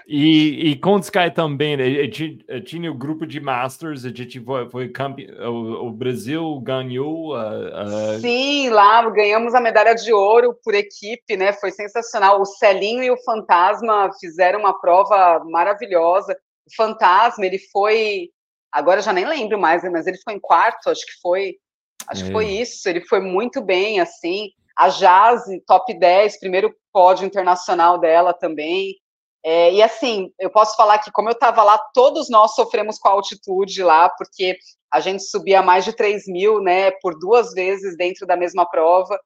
E, 0.08 0.72
e 0.72 0.76
com 0.80 0.96
o 0.96 1.00
Sky 1.00 1.30
também, 1.34 1.78
né? 1.78 2.08
tinha 2.66 2.92
o 2.92 2.98
grupo 2.98 3.28
de 3.28 3.40
Masters, 3.40 4.06
a 4.06 4.10
gente 4.10 4.40
foi, 4.40 4.70
foi 4.70 4.92
o, 5.46 5.88
o 5.88 5.92
Brasil 5.92 6.60
ganhou. 6.62 7.36
Uh, 7.36 8.16
uh... 8.16 8.20
Sim, 8.20 8.70
lá 8.70 9.08
ganhamos 9.10 9.54
a 9.54 9.62
medalha 9.62 9.94
de 9.94 10.12
ouro 10.12 10.58
por 10.64 10.74
equipe, 10.74 11.38
né? 11.38 11.54
Foi 11.54 11.72
sensacional. 11.72 12.42
O 12.42 12.46
Celinho 12.46 13.04
e 13.04 13.12
o 13.12 13.24
Fantasma 13.24 14.10
fizeram 14.20 14.62
uma 14.62 14.80
prova 14.80 15.44
maravilhosa. 15.46 16.34
O 16.66 16.76
Fantasma, 16.76 17.46
ele 17.46 17.60
foi. 17.72 18.30
Agora 18.72 19.02
já 19.02 19.14
nem 19.14 19.26
lembro 19.26 19.60
mais, 19.60 19.84
né? 19.84 19.90
mas 19.90 20.08
ele 20.08 20.18
foi 20.24 20.34
em 20.34 20.40
quarto, 20.40 20.90
acho 20.90 21.06
que 21.06 21.22
foi. 21.22 21.56
Acho 22.08 22.24
é. 22.24 22.28
que 22.28 22.32
foi 22.32 22.46
é. 22.46 22.62
isso. 22.62 22.88
Ele 22.90 23.02
foi 23.02 23.20
muito 23.20 23.62
bem, 23.62 24.00
assim. 24.00 24.50
A 24.76 24.90
Jazz, 24.90 25.44
top 25.66 25.94
10, 25.98 26.40
primeiro 26.40 26.74
pódio 26.94 27.26
internacional 27.26 28.00
dela 28.00 28.34
também. 28.34 28.96
É, 29.50 29.72
e 29.72 29.82
assim, 29.82 30.30
eu 30.38 30.50
posso 30.50 30.76
falar 30.76 31.00
que, 31.00 31.10
como 31.10 31.30
eu 31.30 31.34
estava 31.34 31.64
lá, 31.64 31.78
todos 31.94 32.30
nós 32.30 32.54
sofremos 32.54 33.00
com 33.00 33.08
a 33.08 33.12
altitude 33.12 33.82
lá, 33.82 34.10
porque 34.10 34.58
a 34.92 35.00
gente 35.00 35.24
subia 35.24 35.62
mais 35.62 35.86
de 35.86 35.94
3 35.94 36.28
mil, 36.28 36.60
né, 36.60 36.92
por 37.02 37.18
duas 37.18 37.54
vezes 37.54 37.96
dentro 37.96 38.28
da 38.28 38.36
mesma 38.36 38.66
prova. 38.66 39.18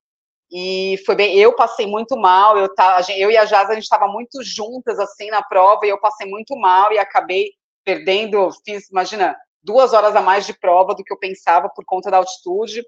E 0.51 0.99
foi 1.07 1.15
bem, 1.15 1.35
eu 1.39 1.55
passei 1.55 1.87
muito 1.87 2.15
mal, 2.15 2.55
eu, 2.55 2.71
tá, 2.71 3.01
eu 3.17 3.31
e 3.31 3.37
a 3.37 3.45
Jaz, 3.47 3.71
a 3.71 3.73
gente 3.73 3.81
estava 3.81 4.07
muito 4.07 4.43
juntas, 4.43 4.99
assim, 4.99 5.31
na 5.31 5.41
prova, 5.41 5.87
e 5.87 5.89
eu 5.89 5.99
passei 5.99 6.29
muito 6.29 6.55
mal 6.55 6.93
e 6.93 6.99
acabei 6.99 7.49
perdendo, 7.83 8.47
fiz, 8.63 8.91
imagina, 8.91 9.35
duas 9.63 9.91
horas 9.91 10.15
a 10.15 10.21
mais 10.21 10.45
de 10.45 10.53
prova 10.53 10.93
do 10.93 11.03
que 11.03 11.11
eu 11.11 11.17
pensava 11.17 11.67
por 11.67 11.83
conta 11.83 12.11
da 12.11 12.17
altitude. 12.17 12.83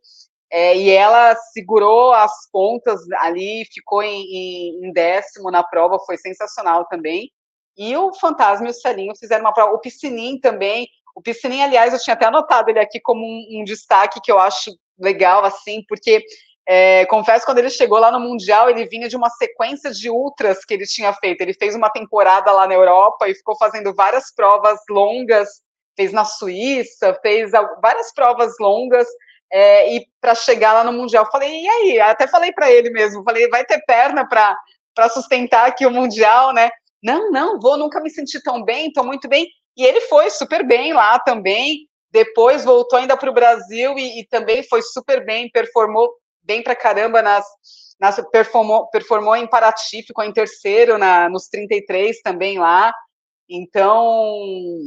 É, 0.55 0.77
e 0.77 0.91
ela 0.91 1.35
segurou 1.51 2.13
as 2.13 2.31
pontas 2.51 3.01
ali, 3.13 3.65
ficou 3.73 4.03
em, 4.03 4.21
em, 4.21 4.85
em, 4.85 4.93
décimo 4.93 5.49
na 5.49 5.63
prova, 5.63 5.97
foi 6.05 6.15
sensacional 6.15 6.85
também. 6.85 7.31
E 7.75 7.97
o 7.97 8.13
Fantasma 8.13 8.67
e 8.67 8.69
o 8.69 8.73
Celinho 8.73 9.15
fizeram 9.19 9.43
uma 9.43 9.51
prova. 9.51 9.73
O 9.73 9.79
Piscinim 9.79 10.39
também. 10.39 10.87
O 11.15 11.23
Piscinim, 11.23 11.63
aliás, 11.63 11.91
eu 11.91 11.99
tinha 11.99 12.13
até 12.13 12.27
anotado 12.27 12.69
ele 12.69 12.77
aqui 12.77 12.99
como 12.99 13.25
um, 13.25 13.61
um 13.61 13.63
destaque 13.63 14.21
que 14.21 14.31
eu 14.31 14.37
acho 14.37 14.77
legal, 14.99 15.43
assim, 15.43 15.83
porque 15.89 16.23
é, 16.67 17.03
confesso, 17.07 17.47
quando 17.47 17.57
ele 17.57 17.71
chegou 17.71 17.97
lá 17.97 18.11
no 18.11 18.19
Mundial, 18.19 18.69
ele 18.69 18.85
vinha 18.85 19.09
de 19.09 19.15
uma 19.15 19.31
sequência 19.31 19.89
de 19.89 20.11
ultras 20.11 20.63
que 20.63 20.75
ele 20.75 20.85
tinha 20.85 21.11
feito. 21.13 21.41
Ele 21.41 21.55
fez 21.55 21.73
uma 21.73 21.89
temporada 21.89 22.51
lá 22.51 22.67
na 22.67 22.75
Europa 22.75 23.27
e 23.27 23.33
ficou 23.33 23.57
fazendo 23.57 23.91
várias 23.95 24.31
provas 24.31 24.79
longas, 24.87 25.49
fez 25.95 26.11
na 26.11 26.25
Suíça, 26.25 27.17
fez 27.23 27.49
várias 27.81 28.13
provas 28.13 28.53
longas 28.59 29.07
é, 29.53 29.95
e 29.95 30.07
para 30.19 30.33
chegar 30.33 30.73
lá 30.73 30.83
no 30.83 30.91
Mundial. 30.91 31.29
Falei, 31.31 31.63
e 31.63 31.69
aí? 31.69 31.99
Até 31.99 32.27
falei 32.27 32.51
para 32.51 32.71
ele 32.71 32.89
mesmo, 32.89 33.23
falei, 33.23 33.47
vai 33.49 33.63
ter 33.63 33.79
perna 33.85 34.27
para 34.27 35.09
sustentar 35.09 35.67
aqui 35.67 35.85
o 35.85 35.91
Mundial, 35.91 36.51
né? 36.51 36.71
Não, 37.03 37.29
não, 37.29 37.59
vou, 37.59 37.77
nunca 37.77 38.01
me 38.01 38.09
senti 38.09 38.41
tão 38.41 38.63
bem, 38.63 38.87
estou 38.87 39.03
muito 39.03 39.29
bem. 39.29 39.47
E 39.77 39.85
ele 39.85 40.01
foi 40.01 40.31
super 40.31 40.65
bem 40.65 40.91
lá 40.91 41.19
também. 41.19 41.87
Depois 42.11 42.65
voltou 42.65 42.97
ainda 42.97 43.15
para 43.15 43.29
o 43.29 43.33
Brasil 43.33 43.97
e, 43.97 44.21
e, 44.21 44.27
também 44.27 44.63
foi 44.63 44.81
super 44.81 45.23
bem, 45.25 45.49
performou 45.51 46.11
bem 46.43 46.63
para 46.63 46.75
caramba 46.75 47.21
nas, 47.21 47.45
nas 47.99 48.21
performou, 48.31 48.87
performou 48.89 49.35
em 49.35 49.47
Paraty, 49.47 50.03
ficou 50.03 50.23
em 50.23 50.33
terceiro 50.33 50.97
na, 50.97 51.29
nos 51.29 51.47
33 51.47 52.21
também 52.21 52.57
lá. 52.57 52.93
Então, 53.49 54.79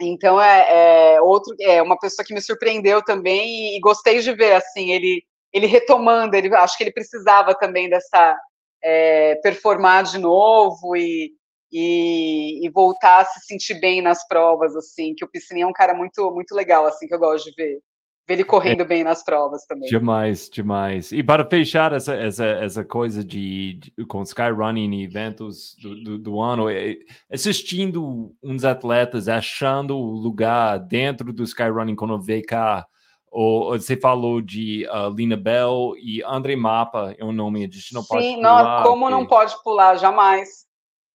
então 0.00 0.40
é, 0.40 1.14
é, 1.14 1.20
outro, 1.20 1.54
é 1.60 1.82
uma 1.82 1.98
pessoa 1.98 2.24
que 2.24 2.34
me 2.34 2.40
surpreendeu 2.40 3.02
também 3.02 3.74
e, 3.74 3.76
e, 3.76 3.80
gostei 3.80 4.20
de 4.20 4.32
ver 4.32 4.52
assim 4.54 4.92
ele 4.92 5.22
ele 5.52 5.66
retomando. 5.66 6.36
Ele 6.36 6.54
acho 6.54 6.76
que 6.76 6.84
ele 6.84 6.92
precisava 6.92 7.54
também 7.54 7.88
dessa 7.88 8.38
é, 8.82 9.36
performar 9.36 10.04
de 10.04 10.18
novo 10.18 10.94
e, 10.96 11.32
e, 11.72 12.66
e, 12.66 12.70
voltar 12.70 13.20
a 13.20 13.24
se 13.24 13.40
sentir 13.46 13.80
bem 13.80 14.02
nas 14.02 14.26
provas 14.28 14.76
assim. 14.76 15.14
Que 15.14 15.24
o 15.24 15.28
Piscininha 15.28 15.64
é 15.64 15.68
um 15.68 15.72
cara 15.72 15.94
muito 15.94 16.30
muito 16.32 16.54
legal 16.54 16.86
assim 16.86 17.06
que 17.06 17.14
eu 17.14 17.18
gosto 17.18 17.50
de 17.50 17.54
ver 17.56 17.80
ver 18.26 18.34
ele 18.34 18.44
correndo 18.44 18.82
é, 18.82 18.84
bem 18.84 19.04
nas 19.04 19.24
provas 19.24 19.64
também. 19.66 19.88
Demais, 19.88 20.50
demais. 20.50 21.12
E 21.12 21.22
para 21.22 21.48
fechar 21.48 21.92
essa, 21.92 22.14
essa, 22.14 22.44
essa 22.44 22.84
coisa 22.84 23.24
de, 23.24 23.74
de 23.74 24.04
com 24.06 24.22
Skyrunning 24.22 24.94
e 24.94 25.04
eventos 25.04 25.76
do, 25.80 26.02
do, 26.02 26.18
do, 26.18 26.40
ano, 26.40 26.68
é, 26.68 26.96
assistindo 27.30 28.34
uns 28.42 28.64
atletas 28.64 29.28
achando 29.28 29.96
lugar 29.96 30.78
dentro 30.78 31.32
do 31.32 31.44
Skyrunning 31.44 31.94
quando 31.94 32.18
VK, 32.18 32.84
ou, 33.30 33.78
você 33.78 33.96
falou 33.96 34.40
de 34.40 34.86
uh, 34.88 35.10
Lina 35.14 35.36
Bell 35.36 35.92
e 36.00 36.22
André 36.24 36.56
Mapa, 36.56 37.14
é 37.18 37.24
um 37.24 37.32
nome, 37.32 37.60
a 37.60 37.68
gente 37.68 37.92
não 37.94 38.02
Sim, 38.02 38.08
pode 38.08 38.34
pular. 38.34 38.78
Sim, 38.78 38.88
como 38.88 39.10
não 39.10 39.26
pode 39.26 39.62
pular, 39.62 39.96
jamais. 39.96 40.66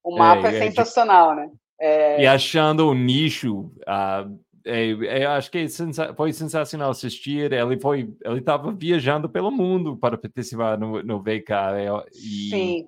O 0.03 0.17
mapa 0.17 0.49
é, 0.49 0.57
é 0.57 0.59
sensacional, 0.59 1.35
né? 1.35 1.49
É... 1.79 2.21
E 2.21 2.27
achando 2.27 2.87
o 2.87 2.93
nicho, 2.93 3.71
uh, 3.87 4.39
é, 4.65 5.21
é, 5.21 5.25
acho 5.25 5.49
que 5.49 5.67
sensa 5.67 6.13
foi 6.13 6.33
sensacional 6.33 6.91
assistir. 6.91 7.51
Ele 7.51 7.79
foi, 7.79 8.13
ele 8.23 8.39
estava 8.39 8.71
viajando 8.71 9.29
pelo 9.29 9.51
mundo 9.51 9.97
para 9.97 10.17
participar 10.17 10.77
no, 10.77 11.01
no 11.03 11.21
VK 11.21 11.51
é, 11.51 11.87
e, 12.13 12.49
Sim. 12.49 12.87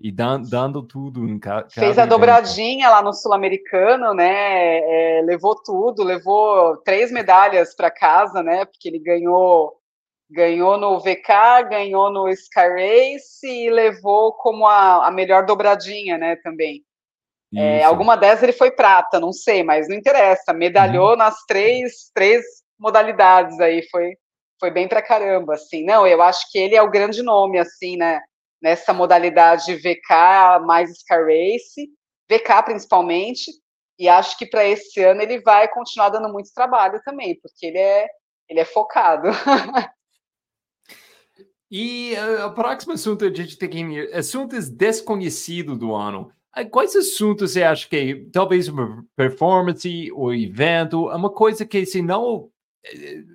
e 0.00 0.12
dan, 0.12 0.42
dando 0.42 0.82
tudo. 0.82 1.28
Em 1.28 1.38
ca, 1.38 1.66
Fez 1.70 1.98
a 1.98 2.06
dobradinha 2.06 2.90
lá 2.90 3.02
no 3.02 3.12
Sul-Americano, 3.12 4.14
né? 4.14 4.78
É, 4.78 5.22
levou 5.22 5.54
tudo, 5.62 6.02
levou 6.02 6.76
três 6.78 7.10
medalhas 7.10 7.74
para 7.74 7.90
casa, 7.90 8.42
né? 8.42 8.64
Porque 8.64 8.88
ele 8.88 8.98
ganhou 8.98 9.78
ganhou 10.30 10.78
no 10.78 10.98
VK, 10.98 11.68
ganhou 11.68 12.10
no 12.10 12.26
Sky 12.28 12.60
Race 12.60 13.46
e 13.46 13.68
levou 13.68 14.32
como 14.32 14.66
a, 14.66 15.06
a 15.06 15.10
melhor 15.10 15.44
dobradinha, 15.44 16.16
né? 16.16 16.36
Também. 16.36 16.82
É, 17.54 17.84
alguma 17.84 18.16
dessas 18.16 18.42
ele 18.42 18.52
foi 18.52 18.70
prata, 18.70 19.20
não 19.20 19.32
sei, 19.32 19.62
mas 19.62 19.88
não 19.88 19.96
interessa. 19.96 20.52
Medalhou 20.52 21.10
uhum. 21.10 21.16
nas 21.16 21.44
três, 21.46 22.10
três 22.14 22.42
modalidades 22.78 23.60
aí, 23.60 23.86
foi, 23.90 24.16
foi 24.58 24.70
bem 24.70 24.88
pra 24.88 25.02
caramba, 25.02 25.54
assim. 25.54 25.84
Não, 25.84 26.06
eu 26.06 26.22
acho 26.22 26.50
que 26.50 26.58
ele 26.58 26.74
é 26.74 26.82
o 26.82 26.90
grande 26.90 27.22
nome, 27.22 27.58
assim, 27.58 27.96
né? 27.96 28.20
Nessa 28.62 28.92
modalidade 28.92 29.76
VK 29.76 30.64
mais 30.64 30.90
Sky 30.90 31.14
Race, 31.14 31.88
VK 32.30 32.62
principalmente, 32.64 33.50
e 33.98 34.08
acho 34.08 34.38
que 34.38 34.46
para 34.46 34.64
esse 34.64 35.02
ano 35.02 35.20
ele 35.20 35.40
vai 35.40 35.68
continuar 35.68 36.08
dando 36.08 36.32
muito 36.32 36.52
trabalho 36.54 37.00
também, 37.04 37.38
porque 37.40 37.66
ele 37.66 37.78
é, 37.78 38.06
ele 38.48 38.60
é 38.60 38.64
focado. 38.64 39.28
e 41.70 42.14
uh, 42.14 42.46
o 42.46 42.54
próximo 42.54 42.94
assunto 42.94 43.24
a 43.24 43.32
gente 43.32 43.58
tem 43.58 43.68
que 43.68 44.10
assuntos 44.14 44.70
desconhecidos 44.70 45.76
do 45.78 45.94
ano. 45.94 46.32
Quais 46.70 46.94
assuntos 46.94 47.52
você 47.52 47.62
acha 47.62 47.88
que 47.88 48.28
talvez 48.32 48.68
uma 48.68 49.04
performance 49.16 50.12
ou 50.12 50.34
evento 50.34 51.10
é 51.10 51.16
uma 51.16 51.30
coisa 51.30 51.64
que 51.64 51.86
se 51.86 52.02
não 52.02 52.50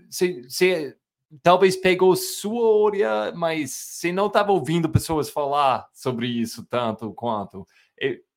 se, 0.10 0.46
se 0.50 0.96
talvez 1.42 1.76
pegou 1.76 2.16
sua 2.16 2.68
orelha, 2.70 3.32
mas 3.36 3.72
você 3.72 4.12
não 4.12 4.28
estava 4.28 4.52
ouvindo 4.52 4.90
pessoas 4.90 5.30
falar 5.30 5.88
sobre 5.94 6.28
isso 6.28 6.66
tanto 6.70 7.14
quanto. 7.14 7.66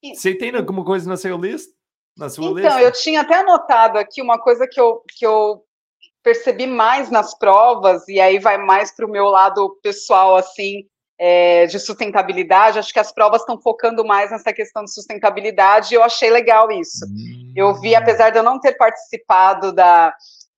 Você 0.03 0.35
tem 0.35 0.55
alguma 0.55 0.85
coisa 0.85 1.09
na 1.09 1.17
sua 1.17 1.37
lista? 1.37 1.73
Na 2.17 2.29
sua 2.29 2.47
então, 2.47 2.55
lista? 2.55 2.83
eu 2.83 2.93
tinha 2.93 3.21
até 3.21 3.37
anotado 3.37 3.99
aqui 3.99 4.21
uma 4.21 4.39
coisa 4.39 4.67
que 4.67 4.81
eu, 4.81 5.03
que 5.17 5.27
eu 5.27 5.65
percebi 6.23 6.67
mais 6.67 7.11
nas 7.11 7.37
provas, 7.39 8.07
e 8.09 8.21
aí 8.21 8.39
vai 8.39 8.59
mais 8.59 8.95
para 8.95 9.07
o 9.07 9.11
meu 9.11 9.27
lado 9.27 9.79
pessoal, 9.83 10.37
assim, 10.37 10.87
é, 11.23 11.67
de 11.67 11.79
sustentabilidade, 11.79 12.79
acho 12.79 12.95
que 12.95 12.99
as 12.99 13.13
provas 13.13 13.43
estão 13.43 13.61
focando 13.61 14.03
mais 14.03 14.31
nessa 14.31 14.55
questão 14.55 14.83
de 14.83 14.95
sustentabilidade 14.95 15.93
e 15.93 15.97
eu 15.97 16.03
achei 16.03 16.31
legal 16.31 16.73
isso. 16.73 17.05
Hum. 17.05 17.53
Eu 17.55 17.79
vi, 17.79 17.95
apesar 17.95 18.31
de 18.31 18.39
eu 18.39 18.43
não 18.43 18.59
ter 18.59 18.73
participado 18.73 19.71
da, 19.71 20.15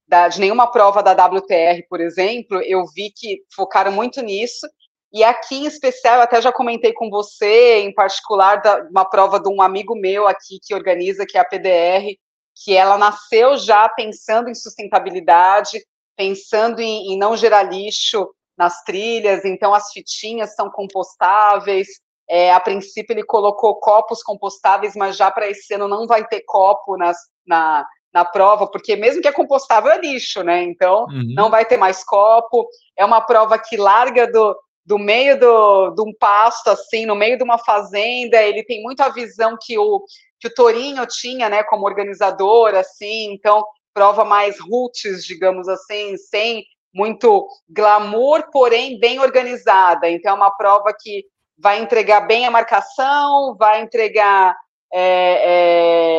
da, 0.06 0.28
de 0.28 0.38
nenhuma 0.38 0.70
prova 0.70 1.02
da 1.02 1.10
WTR, 1.10 1.84
por 1.88 2.00
exemplo, 2.00 2.62
eu 2.62 2.84
vi 2.94 3.10
que 3.10 3.40
focaram 3.52 3.90
muito 3.90 4.22
nisso. 4.22 4.68
E 5.12 5.24
aqui 5.24 5.56
em 5.56 5.66
especial, 5.66 6.14
eu 6.16 6.22
até 6.22 6.40
já 6.40 6.52
comentei 6.52 6.92
com 6.92 7.10
você, 7.10 7.80
em 7.80 7.92
particular, 7.92 8.62
da, 8.62 8.86
uma 8.88 9.04
prova 9.04 9.40
de 9.40 9.48
um 9.48 9.60
amigo 9.60 9.96
meu 9.96 10.28
aqui 10.28 10.60
que 10.64 10.72
organiza, 10.72 11.26
que 11.26 11.36
é 11.36 11.40
a 11.40 11.44
PDR, 11.44 12.16
que 12.64 12.76
ela 12.76 12.96
nasceu 12.96 13.58
já 13.58 13.88
pensando 13.88 14.48
em 14.48 14.54
sustentabilidade, 14.54 15.84
pensando 16.16 16.80
em, 16.80 17.14
em 17.14 17.18
não 17.18 17.36
gerar 17.36 17.64
lixo 17.64 18.28
nas 18.62 18.84
trilhas, 18.84 19.44
então 19.44 19.74
as 19.74 19.90
fitinhas 19.90 20.54
são 20.54 20.70
compostáveis. 20.70 21.88
É, 22.30 22.52
a 22.52 22.60
princípio 22.60 23.12
ele 23.12 23.24
colocou 23.24 23.74
copos 23.80 24.22
compostáveis, 24.22 24.94
mas 24.94 25.16
já 25.16 25.30
para 25.30 25.48
esse 25.48 25.74
ano 25.74 25.88
não 25.88 26.06
vai 26.06 26.24
ter 26.26 26.42
copo 26.46 26.96
nas, 26.96 27.18
na, 27.44 27.84
na 28.14 28.24
prova, 28.24 28.68
porque 28.68 28.94
mesmo 28.94 29.20
que 29.20 29.26
é 29.26 29.32
compostável 29.32 29.90
é 29.90 29.98
lixo, 29.98 30.44
né? 30.44 30.62
Então 30.62 31.06
uhum. 31.06 31.34
não 31.34 31.50
vai 31.50 31.64
ter 31.64 31.76
mais 31.76 32.04
copo. 32.04 32.68
É 32.96 33.04
uma 33.04 33.20
prova 33.20 33.58
que 33.58 33.76
larga 33.76 34.30
do, 34.30 34.56
do 34.86 34.96
meio 34.96 35.38
do, 35.38 35.90
de 35.90 36.02
um 36.02 36.14
pasto, 36.16 36.68
assim, 36.68 37.04
no 37.04 37.16
meio 37.16 37.36
de 37.36 37.42
uma 37.42 37.58
fazenda. 37.58 38.40
Ele 38.40 38.62
tem 38.62 38.80
muito 38.80 39.00
a 39.00 39.08
visão 39.08 39.58
que 39.60 39.76
o, 39.76 40.04
que 40.38 40.46
o 40.46 40.54
Torinho 40.54 41.04
tinha, 41.06 41.48
né, 41.48 41.64
como 41.64 41.84
organizador, 41.84 42.76
assim. 42.76 43.32
Então 43.32 43.64
prova 43.92 44.24
mais 44.24 44.58
roots, 44.60 45.24
digamos 45.24 45.68
assim, 45.68 46.16
sem 46.16 46.64
muito 46.92 47.48
glamour, 47.68 48.50
porém 48.50 48.98
bem 48.98 49.18
organizada. 49.18 50.08
Então, 50.08 50.32
é 50.32 50.34
uma 50.34 50.50
prova 50.50 50.94
que 50.98 51.24
vai 51.58 51.80
entregar 51.80 52.22
bem 52.22 52.46
a 52.46 52.50
marcação, 52.50 53.56
vai 53.58 53.80
entregar 53.80 54.56
é, 54.92 56.14
é, 56.14 56.18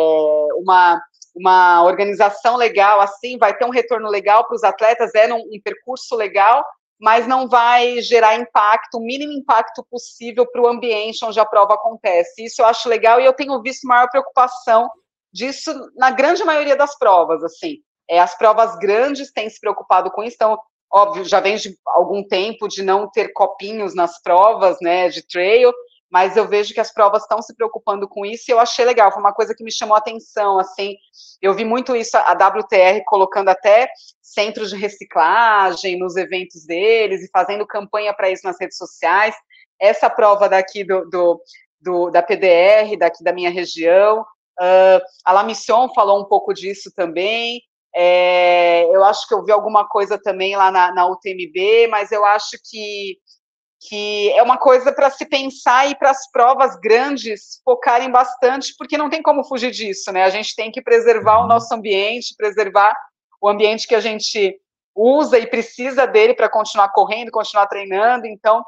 uma, 0.56 1.02
uma 1.36 1.84
organização 1.84 2.56
legal, 2.56 3.02
assim, 3.02 3.38
vai 3.38 3.56
ter 3.56 3.66
um 3.66 3.70
retorno 3.70 4.10
legal 4.10 4.48
para 4.48 4.56
os 4.56 4.64
atletas, 4.64 5.14
é 5.14 5.32
um, 5.34 5.40
um 5.40 5.62
percurso 5.64 6.16
legal, 6.16 6.64
mas 7.00 7.28
não 7.28 7.48
vai 7.48 8.02
gerar 8.02 8.36
impacto, 8.36 8.98
o 8.98 9.04
mínimo 9.04 9.34
impacto 9.34 9.86
possível 9.90 10.50
para 10.50 10.62
o 10.62 10.68
ambiente 10.68 11.26
onde 11.26 11.40
a 11.40 11.46
prova 11.46 11.74
acontece. 11.74 12.46
Isso 12.46 12.62
eu 12.62 12.66
acho 12.66 12.88
legal 12.88 13.20
e 13.20 13.26
eu 13.26 13.34
tenho 13.34 13.62
visto 13.62 13.86
maior 13.86 14.10
preocupação 14.10 14.90
disso 15.32 15.74
na 15.96 16.12
grande 16.12 16.44
maioria 16.46 16.76
das 16.76 16.98
provas, 16.98 17.44
assim. 17.44 17.80
É, 18.10 18.20
as 18.20 18.38
provas 18.38 18.78
grandes 18.78 19.32
têm 19.32 19.50
se 19.50 19.60
preocupado 19.60 20.12
com 20.12 20.24
isso, 20.24 20.36
então, 20.36 20.60
óbvio, 20.92 21.26
já 21.26 21.40
vem 21.40 21.56
de 21.56 21.78
algum 21.86 22.24
tempo 22.28 22.68
de 22.68 22.84
não 22.84 23.10
ter 23.10 23.32
copinhos 23.34 23.96
nas 23.96 24.22
provas, 24.22 24.78
né, 24.82 25.10
de 25.10 25.26
trail, 25.26 25.74
mas 26.14 26.38
eu 26.38 26.48
vejo 26.48 26.76
que 26.76 26.80
as 26.80 26.94
provas 26.94 27.24
estão 27.24 27.42
se 27.42 27.56
preocupando 27.56 28.08
com 28.08 28.24
isso 28.24 28.44
e 28.48 28.52
eu 28.52 28.60
achei 28.60 28.86
legal, 28.86 29.12
foi 29.12 29.20
uma 29.20 29.34
coisa 29.34 29.56
que 29.56 29.64
me 29.64 29.72
chamou 29.72 29.96
a 29.96 29.98
atenção, 29.98 30.60
assim, 30.60 30.96
eu 31.42 31.56
vi 31.56 31.66
muito 31.66 31.96
isso, 31.96 32.16
a 32.16 32.34
WTR 32.34 33.04
colocando 33.06 33.50
até 33.50 33.90
centros 34.22 34.70
de 34.70 34.76
reciclagem 34.76 35.98
nos 35.98 36.16
eventos 36.16 36.68
deles 36.68 37.24
e 37.24 37.32
fazendo 37.32 37.66
campanha 37.66 38.14
para 38.14 38.30
isso 38.30 38.46
nas 38.46 38.60
redes 38.60 38.78
sociais, 38.78 39.36
essa 39.80 40.08
prova 40.08 40.48
daqui 40.48 40.84
do, 40.84 41.10
do, 41.10 41.42
do, 41.82 42.10
da 42.12 42.22
PDR, 42.22 42.96
daqui 42.98 43.24
da 43.24 43.34
minha 43.34 43.50
região, 43.50 44.22
uh, 44.22 45.02
a 45.26 45.34
La 45.34 45.44
Mission 45.44 45.92
falou 45.96 46.22
um 46.22 46.26
pouco 46.26 46.54
disso 46.54 46.92
também, 46.96 47.60
é, 47.96 48.86
eu 48.96 49.04
acho 49.04 49.28
que 49.28 49.34
eu 49.34 49.44
vi 49.44 49.52
alguma 49.52 49.88
coisa 49.88 50.18
também 50.18 50.56
lá 50.56 50.72
na, 50.72 50.94
na 50.94 51.08
UTMB, 51.08 51.88
mas 51.90 52.12
eu 52.12 52.26
acho 52.26 52.58
que 52.70 53.18
que 53.88 54.32
é 54.32 54.42
uma 54.42 54.58
coisa 54.58 54.94
para 54.94 55.10
se 55.10 55.26
pensar 55.26 55.90
e 55.90 55.96
para 55.96 56.10
as 56.10 56.32
provas 56.32 56.78
grandes 56.80 57.62
focarem 57.66 58.10
bastante, 58.10 58.74
porque 58.78 58.98
não 58.98 59.10
tem 59.10 59.22
como 59.22 59.44
fugir 59.44 59.72
disso, 59.72 60.10
né? 60.12 60.24
A 60.24 60.30
gente 60.30 60.56
tem 60.56 60.72
que 60.72 60.82
preservar 60.82 61.40
o 61.40 61.42
uhum. 61.42 61.48
nosso 61.48 61.74
ambiente, 61.74 62.34
preservar 62.38 62.96
o 63.42 63.50
ambiente 63.50 63.86
que 63.86 63.96
a 63.96 64.00
gente 64.00 64.58
usa 64.96 65.38
e 65.38 65.48
precisa 65.48 66.08
dele 66.08 66.34
para 66.34 66.48
continuar 66.48 66.90
correndo, 66.94 67.32
continuar 67.32 67.68
treinando. 67.68 68.26
Então, 68.26 68.64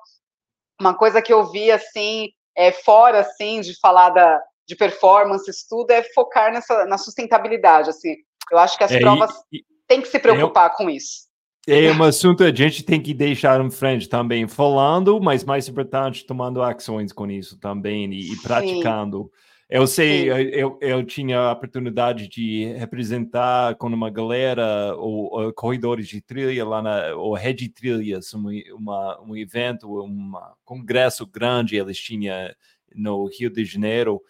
uma 0.79 0.93
coisa 0.93 1.21
que 1.21 1.31
eu 1.31 1.49
vi 1.49 1.71
assim, 1.71 2.29
é, 2.55 2.71
fora 2.71 3.21
assim 3.21 3.61
de 3.61 3.79
falar 3.79 4.09
da, 4.09 4.41
de 4.67 4.75
performance, 4.75 5.49
tudo, 5.69 5.91
é 5.91 6.03
focar 6.13 6.51
nessa 6.51 6.85
na 6.85 6.97
sustentabilidade. 6.97 7.89
Assim, 7.89 8.15
eu 8.51 8.57
acho 8.59 8.77
que 8.77 8.83
as 8.83 8.91
é, 8.91 8.99
provas 8.99 9.31
e, 9.51 9.63
têm 9.87 10.01
que 10.01 10.07
se 10.07 10.19
preocupar 10.19 10.71
eu, 10.71 10.75
com 10.75 10.89
isso. 10.89 11.25
É 11.67 11.91
um 11.91 12.03
assunto 12.03 12.37
que 12.37 12.43
a 12.43 12.53
gente 12.53 12.83
tem 12.83 13.01
que 13.01 13.13
deixar 13.13 13.59
em 13.59 13.71
frente 13.71 14.07
também, 14.07 14.47
falando, 14.47 15.19
mas 15.19 15.43
mais 15.43 15.67
importante, 15.67 16.25
tomando 16.25 16.61
ações 16.61 17.11
com 17.11 17.29
isso 17.29 17.59
também 17.59 18.11
e, 18.13 18.33
e 18.33 18.37
praticando. 18.37 19.23
Sim. 19.23 19.45
Eu 19.67 19.87
sei, 19.87 20.29
eu, 20.29 20.77
eu 20.79 21.03
tinha 21.03 21.39
a 21.39 21.51
oportunidade 21.51 22.27
de 22.27 22.65
representar 22.77 23.73
com 23.75 23.87
uma 23.87 24.11
galera, 24.11 24.95
ou, 24.95 25.51
corredores 25.53 26.07
de 26.07 26.21
trilha 26.21 26.63
lá 26.63 26.83
na, 26.83 27.15
ou 27.15 27.33
Rede 27.33 27.67
Trilhas, 27.67 28.31
uma, 28.33 28.51
uma, 28.75 29.21
um 29.23 29.35
evento, 29.35 29.87
um 30.03 30.33
congresso 30.63 31.25
grande 31.25 31.77
eles 31.77 31.97
tinham 31.97 32.53
no 32.93 33.25
Rio 33.25 33.49
de 33.49 33.65
Janeiro, 33.65 34.21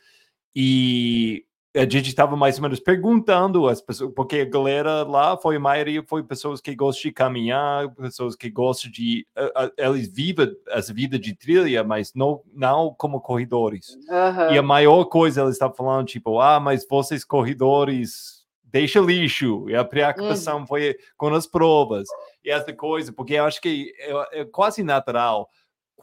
e 0.55 1.44
a 1.75 1.81
gente 1.81 2.07
estava 2.07 2.35
mais 2.37 2.55
ou 2.57 2.63
menos 2.63 2.79
perguntando 2.79 3.67
as 3.67 3.81
pessoas, 3.81 4.13
porque 4.15 4.37
a 4.37 4.45
galera 4.45 5.03
lá 5.03 5.37
foi 5.37 5.57
a 5.57 5.59
maioria 5.59 6.01
foi 6.07 6.23
pessoas 6.23 6.61
que 6.61 6.73
gostam 6.73 7.09
de 7.09 7.11
caminhar, 7.11 7.93
pessoas 7.95 8.35
que 8.35 8.49
gostam 8.49 8.89
de 8.89 9.27
uh, 9.37 9.65
uh, 9.65 9.71
eles 9.77 10.11
vivem 10.11 10.55
as 10.71 10.89
vidas 10.89 11.19
de 11.19 11.35
trilha, 11.35 11.83
mas 11.83 12.13
não 12.13 12.41
não 12.53 12.95
como 12.97 13.19
corredores. 13.19 13.97
Uhum. 14.09 14.53
E 14.53 14.57
a 14.57 14.63
maior 14.63 15.03
coisa 15.05 15.41
eles 15.41 15.53
estavam 15.53 15.75
falando 15.75 16.07
tipo, 16.07 16.39
ah, 16.39 16.59
mas 16.59 16.87
vocês 16.89 17.25
corredores 17.25 18.45
deixa 18.63 18.99
lixo. 18.99 19.69
E 19.69 19.75
a 19.75 19.83
preocupação 19.83 20.59
uhum. 20.59 20.67
foi 20.67 20.97
com 21.17 21.27
as 21.33 21.45
provas 21.45 22.07
e 22.43 22.49
essa 22.49 22.71
coisa, 22.73 23.11
porque 23.11 23.33
eu 23.33 23.45
acho 23.45 23.59
que 23.59 23.93
é, 23.99 24.41
é 24.41 24.45
quase 24.45 24.83
natural 24.83 25.49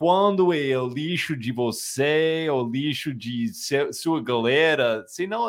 quando 0.02 0.52
é 0.52 0.76
o 0.76 0.88
lixo 0.88 1.36
de 1.36 1.52
você, 1.52 2.48
o 2.50 2.64
lixo 2.68 3.14
de 3.14 3.52
sua 3.92 4.20
galera, 4.20 5.04
se 5.06 5.28
não, 5.28 5.48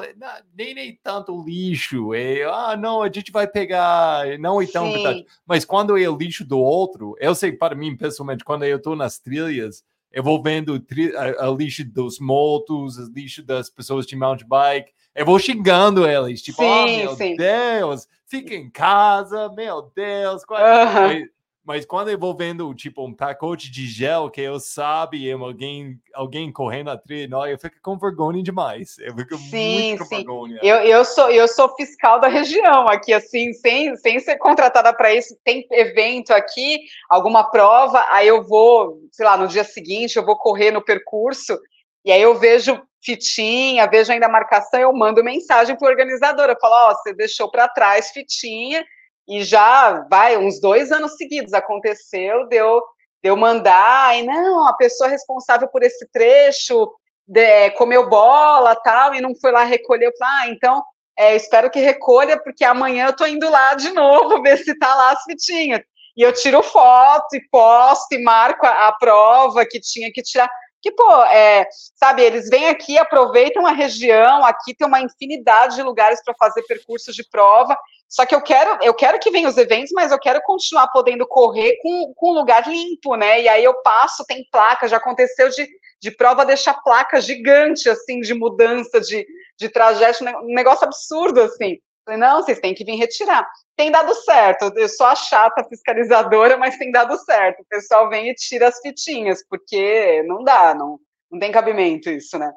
nem, 0.55 0.75
nem 0.75 0.99
tanto 1.01 1.43
lixo, 1.43 2.13
é, 2.13 2.43
ah, 2.43 2.77
não, 2.77 3.01
a 3.01 3.11
gente 3.11 3.31
vai 3.31 3.47
pegar, 3.47 4.37
não 4.37 4.61
é 4.61 4.67
tão 4.67 4.91
verdade. 4.91 5.25
Mas 5.43 5.65
quando 5.65 5.97
é 5.97 6.07
o 6.07 6.15
lixo 6.15 6.45
do 6.45 6.59
outro, 6.59 7.15
eu 7.19 7.33
sei 7.33 7.51
para 7.51 7.73
mim, 7.73 7.97
pessoalmente, 7.97 8.43
quando 8.43 8.63
eu 8.63 8.77
estou 8.77 8.95
nas 8.95 9.17
trilhas, 9.17 9.83
eu 10.11 10.21
vou 10.21 10.39
vendo 10.39 10.79
a, 11.17 11.47
a 11.47 11.49
lixo 11.49 11.83
dos 11.83 12.19
motos, 12.19 12.99
o 12.99 13.11
lixo 13.11 13.41
das 13.41 13.71
pessoas 13.71 14.05
de 14.05 14.15
mountain 14.15 14.47
bike, 14.47 14.91
eu 15.15 15.25
vou 15.25 15.39
xingando 15.39 16.07
eles, 16.07 16.43
tipo, 16.43 16.61
sim, 16.61 16.67
oh, 16.67 16.85
meu 16.85 17.15
sim. 17.15 17.35
Deus, 17.35 18.07
fica 18.27 18.53
em 18.53 18.69
casa, 18.69 19.51
meu 19.55 19.91
Deus, 19.95 20.45
qual... 20.45 20.59
É? 20.59 21.27
Mas 21.65 21.86
quando 21.86 22.10
eu 22.10 22.19
vou 22.19 22.36
vendo, 22.36 22.73
tipo, 22.73 23.06
um 23.06 23.13
pacote 23.13 23.71
de 23.71 23.88
gel 23.88 24.30
que 24.30 24.41
eu 24.41 24.60
sabe 24.60 25.32
alguém, 25.32 25.97
alguém 26.13 26.52
correndo 26.52 26.89
a 26.89 26.97
trilha, 26.97 27.36
eu 27.49 27.58
fico 27.58 27.78
com 27.82 27.97
vergonha 27.97 28.43
demais. 28.43 28.97
Eu 28.99 29.15
fico 29.15 29.38
sim, 29.38 29.89
muito 29.89 29.99
com 29.99 30.06
sim. 30.06 30.15
vergonha. 30.17 30.60
Eu, 30.62 30.76
eu, 30.78 31.06
sou, 31.06 31.32
eu 31.32 31.47
sou 31.47 31.73
fiscal 31.76 32.19
da 32.19 32.28
região 32.28 32.89
aqui, 32.89 33.13
assim, 33.13 33.54
sem, 33.54 33.95
sem 33.95 34.19
ser 34.19 34.38
contratada 34.38 34.93
para 34.93 35.13
isso. 35.13 35.38
Tem 35.41 35.65
evento 35.71 36.32
aqui, 36.32 36.80
alguma 37.10 37.49
prova, 37.49 38.06
aí 38.10 38.28
eu 38.28 38.43
vou, 38.43 38.99
sei 39.12 39.26
lá, 39.26 39.38
no 39.38 39.47
dia 39.47 39.63
seguinte, 39.63 40.17
eu 40.17 40.26
vou 40.26 40.38
correr 40.38 40.71
no 40.71 40.84
percurso, 40.84 41.58
e 42.04 42.12
aí 42.12 42.21
eu 42.21 42.38
vejo 42.38 42.82
fitinha, 43.02 43.88
vejo 43.88 44.12
ainda 44.12 44.26
a 44.26 44.32
marcação, 44.32 44.80
eu 44.80 44.93
mando 44.93 45.23
mensagem 45.23 45.78
para 45.78 45.88
o 45.88 45.89
organizador, 45.89 46.49
eu 46.49 46.58
falo, 46.60 46.73
ó, 46.73 46.91
oh, 46.91 46.95
você 46.95 47.13
deixou 47.13 47.49
para 47.49 47.69
trás 47.69 48.12
fitinha, 48.12 48.84
e 49.27 49.43
já 49.43 50.05
vai 50.09 50.38
uns 50.38 50.59
dois 50.59 50.91
anos 50.91 51.15
seguidos 51.15 51.53
aconteceu, 51.53 52.47
deu 52.47 52.81
deu 53.21 53.38
mandar, 53.38 54.17
e 54.17 54.23
não, 54.23 54.67
a 54.67 54.73
pessoa 54.73 55.09
responsável 55.09 55.69
por 55.69 55.81
esse 55.81 56.05
trecho 56.12 56.91
de, 57.25 57.71
comeu 57.71 58.09
bola 58.09 58.75
tal, 58.75 59.15
e 59.15 59.21
não 59.21 59.33
foi 59.33 59.49
lá 59.49 59.63
recolher, 59.63 60.07
eu 60.07 60.17
falei, 60.17 60.33
ah, 60.33 60.47
então 60.49 60.83
é, 61.17 61.36
espero 61.36 61.69
que 61.69 61.79
recolha, 61.79 62.38
porque 62.41 62.65
amanhã 62.65 63.07
eu 63.07 63.15
tô 63.15 63.25
indo 63.25 63.49
lá 63.49 63.75
de 63.75 63.91
novo 63.93 64.41
ver 64.41 64.57
se 64.57 64.77
tá 64.77 64.93
lá 64.93 65.12
as 65.12 65.23
fitinhas. 65.23 65.81
E 66.15 66.21
eu 66.21 66.31
tiro 66.31 66.62
foto 66.62 67.36
e 67.36 67.41
posto 67.49 68.13
e 68.13 68.21
marco 68.21 68.67
a, 68.67 68.89
a 68.89 68.91
prova 68.91 69.65
que 69.65 69.79
tinha 69.79 70.12
que 70.12 70.21
tirar 70.21 70.49
que, 70.83 70.91
pô, 70.91 71.23
é, 71.23 71.65
sabe, 71.95 72.21
eles 72.21 72.49
vêm 72.49 72.67
aqui, 72.67 72.97
aproveitam 72.97 73.65
a 73.65 73.71
região, 73.71 74.43
aqui 74.43 74.75
tem 74.75 74.85
uma 74.85 74.99
infinidade 74.99 75.77
de 75.77 75.81
lugares 75.81 76.21
para 76.21 76.35
fazer 76.37 76.61
percursos 76.63 77.15
de 77.15 77.23
prova, 77.29 77.77
só 78.09 78.25
que 78.25 78.35
eu 78.35 78.41
quero, 78.41 78.83
eu 78.83 78.93
quero 78.93 79.17
que 79.17 79.31
venham 79.31 79.49
os 79.49 79.57
eventos, 79.57 79.93
mas 79.93 80.11
eu 80.11 80.19
quero 80.19 80.41
continuar 80.41 80.89
podendo 80.89 81.25
correr 81.25 81.77
com, 81.81 82.13
com 82.13 82.31
um 82.31 82.33
lugar 82.33 82.67
limpo, 82.67 83.15
né? 83.15 83.41
E 83.41 83.47
aí 83.47 83.63
eu 83.63 83.75
passo, 83.81 84.25
tem 84.25 84.45
placa, 84.51 84.89
já 84.89 84.97
aconteceu 84.97 85.47
de, 85.49 85.65
de 86.01 86.11
prova 86.11 86.45
deixar 86.45 86.73
placa 86.73 87.21
gigante, 87.21 87.89
assim, 87.89 88.19
de 88.19 88.33
mudança 88.33 88.99
de, 88.99 89.25
de 89.57 89.69
trajeto, 89.69 90.25
um 90.25 90.53
negócio 90.53 90.85
absurdo, 90.85 91.41
assim. 91.41 91.79
Falei, 92.05 92.19
não, 92.19 92.41
vocês 92.41 92.59
têm 92.59 92.73
que 92.73 92.83
vir 92.83 92.95
retirar. 92.95 93.47
Tem 93.75 93.89
dado 93.89 94.13
certo, 94.13 94.71
eu 94.75 94.89
sou 94.89 95.05
a 95.05 95.15
chata 95.15 95.63
fiscalizadora, 95.63 96.57
mas 96.57 96.77
tem 96.77 96.91
dado 96.91 97.17
certo. 97.17 97.61
O 97.61 97.65
pessoal 97.65 98.09
vem 98.09 98.29
e 98.29 98.35
tira 98.35 98.67
as 98.67 98.79
fitinhas, 98.79 99.43
porque 99.47 100.21
não 100.23 100.43
dá, 100.43 100.75
não, 100.75 100.99
não 101.31 101.39
tem 101.39 101.51
cabimento 101.51 102.09
isso, 102.09 102.37
né? 102.37 102.51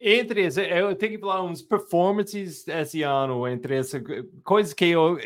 Entre 0.00 0.48
eu 0.70 0.96
tenho 0.96 1.12
que 1.12 1.18
falar 1.18 1.42
uns 1.42 1.60
performances 1.60 2.66
esse 2.66 3.02
ano, 3.02 3.46
entre 3.46 3.78
essa 3.78 4.02
coisas 4.42 4.72
que 4.72 4.86
eu 4.86 5.18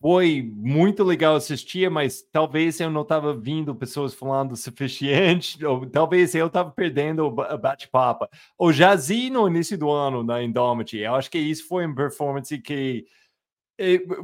foi 0.00 0.42
muito 0.54 1.02
legal 1.02 1.36
assistir, 1.36 1.90
mas 1.90 2.22
talvez 2.30 2.78
eu 2.80 2.90
não 2.90 3.02
estava 3.02 3.34
vindo 3.34 3.74
pessoas 3.74 4.14
falando 4.14 4.52
o 4.52 4.56
suficiente, 4.56 5.64
ou 5.64 5.86
talvez 5.86 6.34
eu 6.34 6.46
estava 6.46 6.70
perdendo 6.70 7.26
o 7.26 7.30
bate-papo. 7.30 8.28
O 8.58 8.72
Jazzy 8.72 9.30
no 9.30 9.48
início 9.48 9.76
do 9.76 9.90
ano 9.90 10.22
na 10.22 10.42
Indomity, 10.42 10.98
eu 10.98 11.14
acho 11.14 11.30
que 11.30 11.38
isso 11.38 11.66
foi 11.66 11.86
uma 11.86 11.94
performance 11.94 12.56
que 12.58 13.06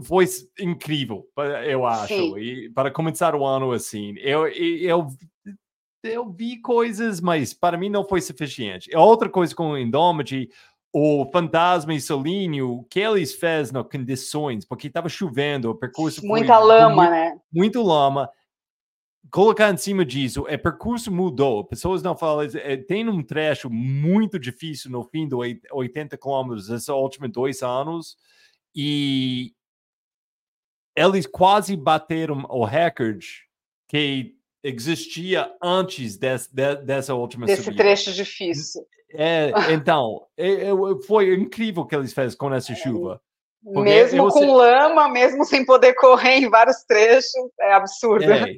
foi 0.05 0.27
incrível, 0.61 1.27
eu 1.67 1.85
acho. 1.85 2.15
Sim. 2.15 2.39
E 2.39 2.71
para 2.71 2.91
começar 2.91 3.35
o 3.35 3.45
ano 3.45 3.73
assim, 3.73 4.15
eu, 4.19 4.49
eu 4.49 5.09
eu 6.05 6.29
vi 6.29 6.61
coisas, 6.61 7.21
mas 7.21 7.55
para 7.55 7.77
mim 7.77 7.89
não 7.89 8.05
foi 8.05 8.21
suficiente. 8.21 8.91
Outra 8.97 9.29
coisa 9.29 9.55
com 9.55 9.71
o 9.71 9.79
Indomity 9.79 10.51
o 10.93 11.25
Fantasma 11.33 11.95
e 11.95 12.01
Solíneo, 12.01 12.79
o 12.79 12.85
que 12.85 13.01
eles 13.01 13.33
fez 13.33 13.73
nas 13.73 13.87
condições, 13.87 14.65
porque 14.65 14.89
estava 14.89 15.09
chovendo, 15.09 15.71
o 15.71 15.75
percurso 15.75 16.25
Muita 16.25 16.59
lama, 16.59 16.95
muito, 16.95 17.11
né? 17.11 17.41
Muito 17.51 17.83
lama. 17.83 18.31
Colocar 19.31 19.73
em 19.73 19.77
cima 19.79 20.05
disso, 20.05 20.43
o 20.43 20.59
percurso 20.59 21.11
mudou. 21.11 21.65
Pessoas 21.65 22.03
não 22.03 22.15
falam, 22.15 22.47
é, 22.55 22.77
tem 22.77 23.09
um 23.09 23.23
trecho 23.23 23.71
muito 23.71 24.39
difícil 24.39 24.91
no 24.91 25.03
fim 25.05 25.27
do 25.27 25.39
80 25.39 26.19
quilômetros 26.19 26.69
esses 26.69 26.89
últimos 26.89 27.33
dois 27.33 27.63
anos, 27.63 28.19
e 28.75 29.55
eles 30.95 31.27
quase 31.27 31.75
bateram 31.75 32.45
o 32.51 32.65
recorde 32.65 33.49
que 33.89 34.37
existia 34.63 35.51
antes 35.63 36.17
desse, 36.17 36.55
de, 36.55 36.77
dessa 36.77 37.15
última 37.15 37.47
Desse 37.47 37.65
subida. 37.65 37.83
trecho 37.83 38.13
difícil. 38.13 38.87
É, 39.15 39.53
então, 39.73 40.23
é, 40.37 40.67
é, 40.67 40.71
foi 41.07 41.35
incrível 41.35 41.83
o 41.83 41.87
que 41.87 41.95
eles 41.95 42.11
fizeram 42.11 42.37
com 42.37 42.55
essa 42.55 42.75
chuva. 42.75 43.21
Porque 43.63 43.81
mesmo 43.81 44.25
com 44.25 44.41
sei... 44.41 44.49
lama, 44.49 45.09
mesmo 45.09 45.45
sem 45.45 45.65
poder 45.65 45.95
correr 46.01 46.39
em 46.39 46.51
vários 46.51 46.83
trechos, 46.85 47.33
é 47.61 47.73
absurdo. 47.75 48.25
É, 48.31 48.55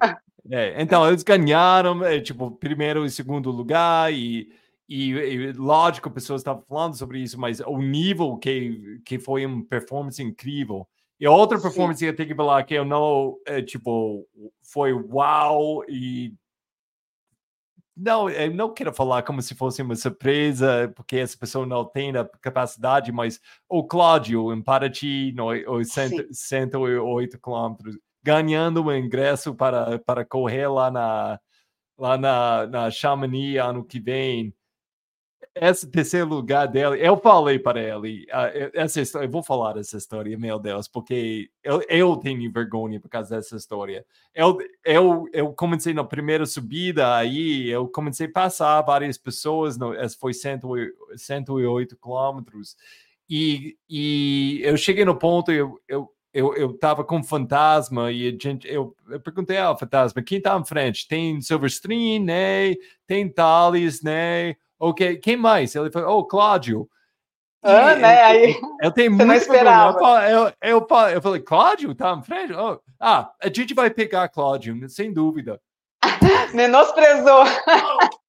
é. 0.51 0.83
Então, 0.83 1.07
eles 1.07 1.23
ganharam, 1.23 2.05
é, 2.05 2.21
tipo, 2.21 2.51
primeiro 2.53 3.05
e 3.05 3.11
segundo 3.11 3.51
lugar, 3.51 4.13
e, 4.13 4.49
e, 4.89 5.11
e 5.11 5.53
lógico, 5.53 6.11
pessoas 6.11 6.41
estavam 6.41 6.63
falando 6.63 6.97
sobre 6.97 7.21
isso, 7.21 7.39
mas 7.39 7.61
o 7.61 7.79
nível 7.79 8.37
que, 8.39 9.01
que 9.05 9.19
foi 9.19 9.45
uma 9.45 9.65
performance 9.65 10.23
incrível. 10.23 10.87
E 11.21 11.29
outra 11.29 11.61
performance 11.61 11.99
Sim. 11.99 12.07
que 12.07 12.11
eu 12.11 12.17
tenho 12.17 12.29
que 12.31 12.35
falar 12.35 12.65
que 12.65 12.75
eu 12.75 12.85
não, 12.85 13.37
é, 13.47 13.63
tipo, 13.63 14.27
foi 14.63 14.93
uau 14.93 15.85
e 15.89 16.35
não, 17.97 18.29
eu 18.29 18.53
não 18.53 18.73
quero 18.73 18.93
falar 18.93 19.23
como 19.23 19.41
se 19.41 19.55
fosse 19.55 19.81
uma 19.83 19.95
surpresa, 19.95 20.93
porque 20.97 21.17
essa 21.17 21.37
pessoa 21.39 21.67
não 21.67 21.85
tem 21.85 22.17
a 22.17 22.25
capacidade, 22.41 23.13
mas 23.13 23.41
o 23.69 23.85
Cláudio, 23.85 24.53
em 24.53 24.63
Paraty, 24.63 25.33
no, 25.37 25.51
108 25.85 27.41
quilômetros, 27.41 27.97
ganhando 28.23 28.85
o 28.85 28.95
ingresso 28.95 29.55
para, 29.55 29.99
para 30.01 30.25
correr 30.25 30.67
lá 30.69 30.91
na, 30.91 31.41
lá 31.99 32.19
na, 32.19 32.67
na 32.67 32.91
Chamonix 32.91 33.59
ano 33.59 33.85
que 33.85 34.01
vem, 34.01 34.55
esse 35.55 35.89
terceiro 35.89 36.29
lugar 36.29 36.67
dele, 36.67 36.99
eu 37.01 37.17
falei 37.17 37.59
para 37.59 37.81
ele, 37.81 38.25
uh, 38.25 38.71
essa 38.75 39.01
história, 39.01 39.27
eu 39.27 39.31
vou 39.31 39.43
falar 39.43 39.77
essa 39.79 39.97
história, 39.97 40.37
meu 40.37 40.59
Deus, 40.59 40.89
porque 40.89 41.49
eu, 41.63 41.81
eu 41.89 42.17
tenho 42.17 42.51
vergonha 42.53 43.01
por 43.01 43.09
causa 43.09 43.37
dessa 43.37 43.57
história. 43.57 44.05
Eu, 44.35 44.59
eu, 44.85 45.27
eu 45.33 45.53
comecei 45.53 45.95
na 45.95 46.03
primeira 46.03 46.45
subida 46.45 47.15
aí, 47.15 47.69
eu 47.69 47.87
comecei 47.87 48.27
a 48.27 48.33
passar 48.33 48.83
várias 48.83 49.17
pessoas, 49.17 49.79
no, 49.79 49.93
foi 50.19 50.35
108, 50.35 50.93
108 51.17 51.97
quilômetros, 51.97 52.77
e, 53.31 53.77
e 53.89 54.61
eu 54.65 54.77
cheguei 54.77 55.05
no 55.05 55.17
ponto, 55.17 55.53
eu, 55.53 55.81
eu, 55.87 56.11
eu, 56.33 56.53
eu 56.57 56.77
tava 56.77 57.05
com 57.05 57.23
fantasma 57.23 58.11
e 58.11 58.27
a 58.27 58.31
gente, 58.33 58.67
eu, 58.67 58.95
eu 59.09 59.21
perguntei 59.21 59.57
ao 59.57 59.79
fantasma, 59.79 60.21
quem 60.21 60.41
tá 60.41 60.59
em 60.59 60.65
frente? 60.65 61.07
Tem 61.07 61.41
Silverstream, 61.41 62.25
né? 62.25 62.75
Tem 63.07 63.29
Thales, 63.29 64.03
né? 64.03 64.57
Ok, 64.85 65.17
quem 65.17 65.37
mais? 65.37 65.75
Ele 65.75 65.91
falou, 65.91 66.19
oh, 66.19 66.25
Cláudio. 66.25 66.89
Ah, 67.63 67.95
né? 67.95 68.23
Aí, 68.23 68.53
eu, 68.53 68.61
eu 68.83 68.93
tenho 68.93 69.11
muito 69.11 69.25
não 69.25 69.35
esperava. 69.35 69.99
Eu, 70.29 70.53
eu, 70.61 70.87
eu, 70.91 71.09
eu, 71.15 71.23
falei, 71.23 71.41
Cláudio, 71.41 71.95
tá 71.95 72.13
em 72.13 72.23
frente? 72.23 72.53
Oh, 72.53 72.79
ah, 73.01 73.33
a 73.41 73.47
gente 73.47 73.73
vai 73.73 73.89
pegar 73.89 74.29
Cláudio, 74.29 74.87
sem 74.91 75.11
dúvida. 75.11 75.59
Menosprezou. 76.53 77.45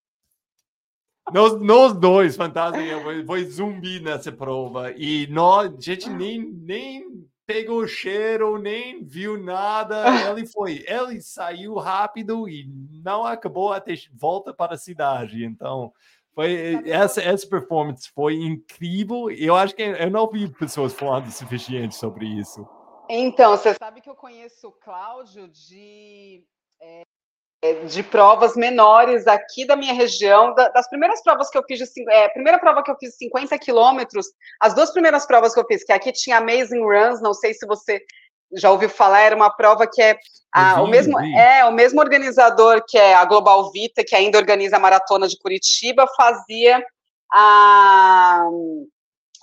Nós, 1.33 1.59
nós 1.59 1.91
dois, 1.93 2.35
fantasma, 2.35 2.79
eu 2.83 3.25
foi 3.25 3.45
zumbi 3.45 3.99
nessa 3.99 4.31
prova. 4.31 4.91
E 4.95 5.25
nós, 5.25 5.73
a 5.73 5.81
gente 5.81 6.07
nem, 6.07 6.39
nem 6.39 7.27
pegou 7.47 7.87
cheiro, 7.87 8.59
nem 8.59 9.03
viu 9.03 9.35
nada. 9.35 10.05
Ele 10.29 10.45
foi, 10.45 10.85
ele 10.87 11.19
saiu 11.21 11.75
rápido 11.75 12.47
e 12.47 12.69
não 13.03 13.25
acabou 13.25 13.73
até 13.73 13.95
volta 14.13 14.53
para 14.53 14.75
a 14.75 14.77
cidade. 14.77 15.43
Então, 15.43 15.91
foi, 16.35 16.81
essa, 16.85 17.21
essa 17.21 17.47
performance 17.47 18.09
foi 18.13 18.35
incrível. 18.35 19.31
E 19.31 19.45
eu 19.45 19.55
acho 19.55 19.73
que 19.73 19.81
eu 19.81 20.11
não 20.11 20.29
vi 20.29 20.49
pessoas 20.49 20.93
falando 20.93 21.31
suficiente 21.31 21.95
sobre 21.95 22.25
isso. 22.25 22.67
Então, 23.09 23.51
você 23.51 23.73
sabe 23.73 24.01
que 24.01 24.09
eu 24.09 24.15
conheço 24.15 24.67
o 24.67 24.71
Cláudio 24.71 25.47
de, 25.47 26.43
é, 26.81 27.03
de 27.85 28.03
provas 28.03 28.55
menores 28.55 29.27
aqui 29.27 29.65
da 29.65 29.77
minha 29.77 29.93
região. 29.93 30.53
Da, 30.53 30.67
das 30.69 30.89
primeiras 30.89 31.23
provas 31.23 31.49
que 31.49 31.57
eu 31.57 31.63
fiz, 31.63 31.79
de, 31.79 32.11
é, 32.11 32.27
primeira 32.29 32.59
prova 32.59 32.83
que 32.83 32.91
eu 32.91 32.97
fiz 32.97 33.15
50 33.17 33.57
quilômetros, 33.59 34.27
as 34.59 34.73
duas 34.73 34.91
primeiras 34.91 35.25
provas 35.25 35.53
que 35.53 35.59
eu 35.59 35.65
fiz, 35.65 35.85
que 35.85 35.93
aqui 35.93 36.11
tinha 36.11 36.37
Amazing 36.37 36.81
Runs, 36.81 37.21
não 37.21 37.33
sei 37.33 37.53
se 37.53 37.65
você 37.65 38.03
já 38.55 38.71
ouviu 38.71 38.89
falar, 38.89 39.21
era 39.21 39.35
uma 39.35 39.49
prova 39.49 39.87
que 39.87 40.01
é 40.01 40.17
a, 40.53 40.81
o 40.81 40.87
mesmo 40.87 41.19
é 41.19 41.65
o 41.65 41.71
mesmo 41.71 41.99
organizador 41.99 42.81
que 42.87 42.97
é 42.97 43.13
a 43.13 43.25
Global 43.25 43.71
Vita, 43.71 44.03
que 44.05 44.15
ainda 44.15 44.37
organiza 44.37 44.77
a 44.77 44.79
maratona 44.79 45.27
de 45.27 45.37
Curitiba, 45.37 46.07
fazia 46.15 46.81
a, 47.31 48.41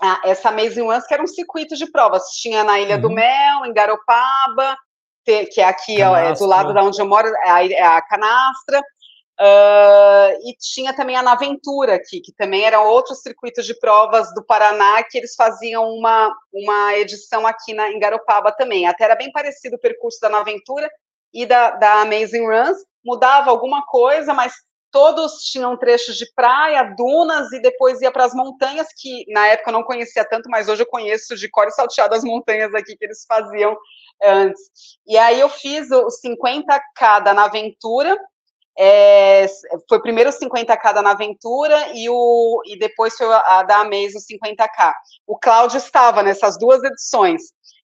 a 0.00 0.20
essa 0.24 0.48
Amazing 0.48 0.82
Ones, 0.82 1.06
que 1.06 1.12
era 1.12 1.22
um 1.22 1.26
circuito 1.26 1.76
de 1.76 1.90
provas. 1.90 2.22
Tinha 2.40 2.64
na 2.64 2.80
Ilha 2.80 2.96
uhum. 2.96 3.02
do 3.02 3.10
Mel, 3.10 3.66
em 3.66 3.74
Garopaba, 3.74 4.76
que 5.24 5.60
é 5.60 5.64
aqui 5.64 6.00
é, 6.00 6.32
do 6.32 6.46
lado 6.46 6.72
da 6.72 6.82
onde 6.82 7.00
eu 7.00 7.06
moro, 7.06 7.28
é 7.28 7.50
a, 7.50 7.66
é 7.66 7.82
a 7.82 8.00
Canastra. 8.02 8.82
Uh, 9.40 10.38
e 10.44 10.54
tinha 10.58 10.94
também 10.94 11.16
a 11.16 11.22
Naventura 11.22 11.94
aqui, 11.94 12.20
que 12.20 12.32
também 12.32 12.64
era 12.64 12.80
outro 12.80 13.14
circuito 13.14 13.62
de 13.62 13.74
provas 13.74 14.32
do 14.34 14.44
Paraná, 14.44 15.02
que 15.02 15.18
eles 15.18 15.34
faziam 15.34 15.88
uma, 15.88 16.32
uma 16.52 16.96
edição 16.96 17.46
aqui 17.46 17.74
na, 17.74 17.90
em 17.90 17.98
Garopaba 17.98 18.52
também. 18.52 18.86
Até 18.86 19.04
era 19.04 19.16
bem 19.16 19.32
parecido 19.32 19.76
o 19.76 19.80
percurso 19.80 20.20
da 20.20 20.28
Naventura 20.28 20.88
e 21.32 21.46
da, 21.46 21.70
da 21.70 22.02
Amazing 22.02 22.46
Runs, 22.46 22.78
mudava 23.04 23.50
alguma 23.50 23.84
coisa, 23.86 24.34
mas 24.34 24.52
todos 24.92 25.44
tinham 25.44 25.76
trechos 25.76 26.16
de 26.16 26.30
praia, 26.34 26.94
dunas, 26.96 27.50
e 27.52 27.60
depois 27.60 28.00
ia 28.02 28.12
para 28.12 28.26
as 28.26 28.34
montanhas, 28.34 28.88
que 28.94 29.24
na 29.32 29.48
época 29.48 29.70
eu 29.70 29.72
não 29.72 29.82
conhecia 29.82 30.24
tanto, 30.24 30.50
mas 30.50 30.68
hoje 30.68 30.82
eu 30.82 30.86
conheço 30.86 31.34
de 31.34 31.48
cor 31.48 31.66
e 31.66 31.70
salteado 31.70 32.14
as 32.14 32.22
montanhas 32.22 32.74
aqui 32.74 32.94
que 32.94 33.04
eles 33.04 33.24
faziam 33.26 33.76
antes. 34.22 34.60
E 35.06 35.16
aí 35.16 35.40
eu 35.40 35.48
fiz 35.48 35.90
os 35.90 36.20
50K 36.22 37.22
da 37.24 37.32
Naventura, 37.32 38.16
é, 38.78 39.46
foi 39.88 40.00
primeiro 40.00 40.30
o 40.30 40.32
50k 40.32 40.94
da 40.94 41.02
Naventura 41.02 41.92
e, 41.94 42.08
o, 42.08 42.62
e 42.66 42.78
depois 42.78 43.14
foi 43.16 43.26
a 43.26 43.62
da 43.62 43.80
Amaze, 43.80 44.16
o 44.16 44.20
50k. 44.20 44.92
O 45.26 45.38
Cláudio 45.38 45.76
estava 45.76 46.22
nessas 46.22 46.58
duas 46.58 46.82
edições. 46.82 47.42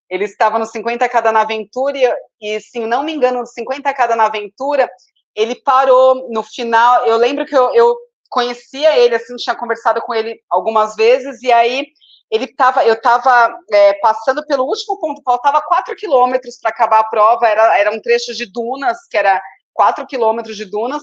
Ele 0.08 0.24
estava 0.24 0.58
no 0.58 0.64
50k 0.64 1.20
da 1.20 1.32
Naventura 1.32 1.98
e, 1.98 2.56
e, 2.56 2.60
se 2.60 2.80
não 2.80 3.02
me 3.02 3.12
engano, 3.12 3.40
no 3.40 3.44
50k 3.44 4.08
da 4.08 4.16
Naventura, 4.16 4.88
ele 5.34 5.54
parou 5.56 6.28
no 6.30 6.42
final. 6.42 7.04
Eu 7.06 7.18
lembro 7.18 7.44
que 7.44 7.56
eu, 7.56 7.74
eu 7.74 7.96
conhecia 8.30 8.96
ele, 8.98 9.14
assim, 9.14 9.36
tinha 9.36 9.54
conversado 9.54 10.00
com 10.00 10.14
ele 10.14 10.40
algumas 10.48 10.94
vezes, 10.94 11.42
e 11.42 11.52
aí 11.52 11.86
ele 12.30 12.44
estava, 12.44 12.84
eu 12.84 12.94
estava 12.94 13.54
é, 13.72 13.94
passando 13.94 14.46
pelo 14.46 14.64
último 14.64 14.98
ponto, 14.98 15.22
faltava 15.22 15.62
4 15.62 15.96
quilômetros 15.96 16.58
para 16.60 16.70
acabar 16.70 17.00
a 17.00 17.04
prova, 17.04 17.46
era, 17.46 17.78
era 17.78 17.90
um 17.90 18.00
trecho 18.00 18.34
de 18.34 18.46
dunas, 18.46 18.98
que 19.10 19.16
era 19.16 19.40
4 19.78 20.04
quilômetros 20.08 20.56
de 20.56 20.64
dunas, 20.64 21.00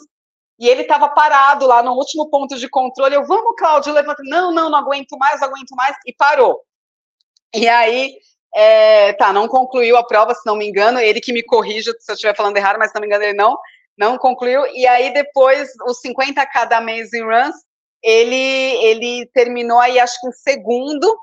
e 0.60 0.68
ele 0.68 0.82
estava 0.82 1.08
parado 1.08 1.66
lá 1.66 1.82
no 1.82 1.94
último 1.94 2.30
ponto 2.30 2.58
de 2.58 2.68
controle. 2.68 3.16
Eu, 3.16 3.26
vamos, 3.26 3.56
Cláudio, 3.58 3.94
levanta. 3.94 4.22
Não, 4.26 4.54
não, 4.54 4.70
não 4.70 4.80
aguento 4.80 5.18
mais, 5.18 5.40
não 5.40 5.48
aguento 5.48 5.72
mais, 5.72 5.96
e 6.06 6.14
parou. 6.14 6.62
E 7.54 7.70
aí, 7.70 8.18
é, 8.54 9.14
tá, 9.14 9.32
não 9.32 9.48
concluiu 9.48 9.96
a 9.96 10.06
prova, 10.06 10.34
se 10.36 10.46
não 10.46 10.58
me 10.58 10.68
engano, 10.68 11.00
ele 11.00 11.22
que 11.22 11.32
me 11.32 11.42
corrija 11.42 11.94
se 11.98 12.12
eu 12.12 12.16
estiver 12.16 12.36
falando 12.36 12.58
errado, 12.58 12.78
mas 12.78 12.90
se 12.90 12.96
não 12.96 13.02
me 13.02 13.08
engano, 13.08 13.24
ele 13.24 13.38
não, 13.38 13.58
não 13.98 14.18
concluiu. 14.18 14.66
E 14.74 14.86
aí, 14.86 15.14
depois, 15.14 15.70
os 15.88 16.02
50k 16.02 16.68
da 16.68 16.78
Amazing 16.80 17.24
Runs, 17.24 17.56
ele, 18.04 18.36
ele 18.36 19.26
terminou 19.34 19.80
aí, 19.80 20.00
acho 20.00 20.20
que 20.20 20.28
em 20.28 20.34
segundo, 20.34 21.18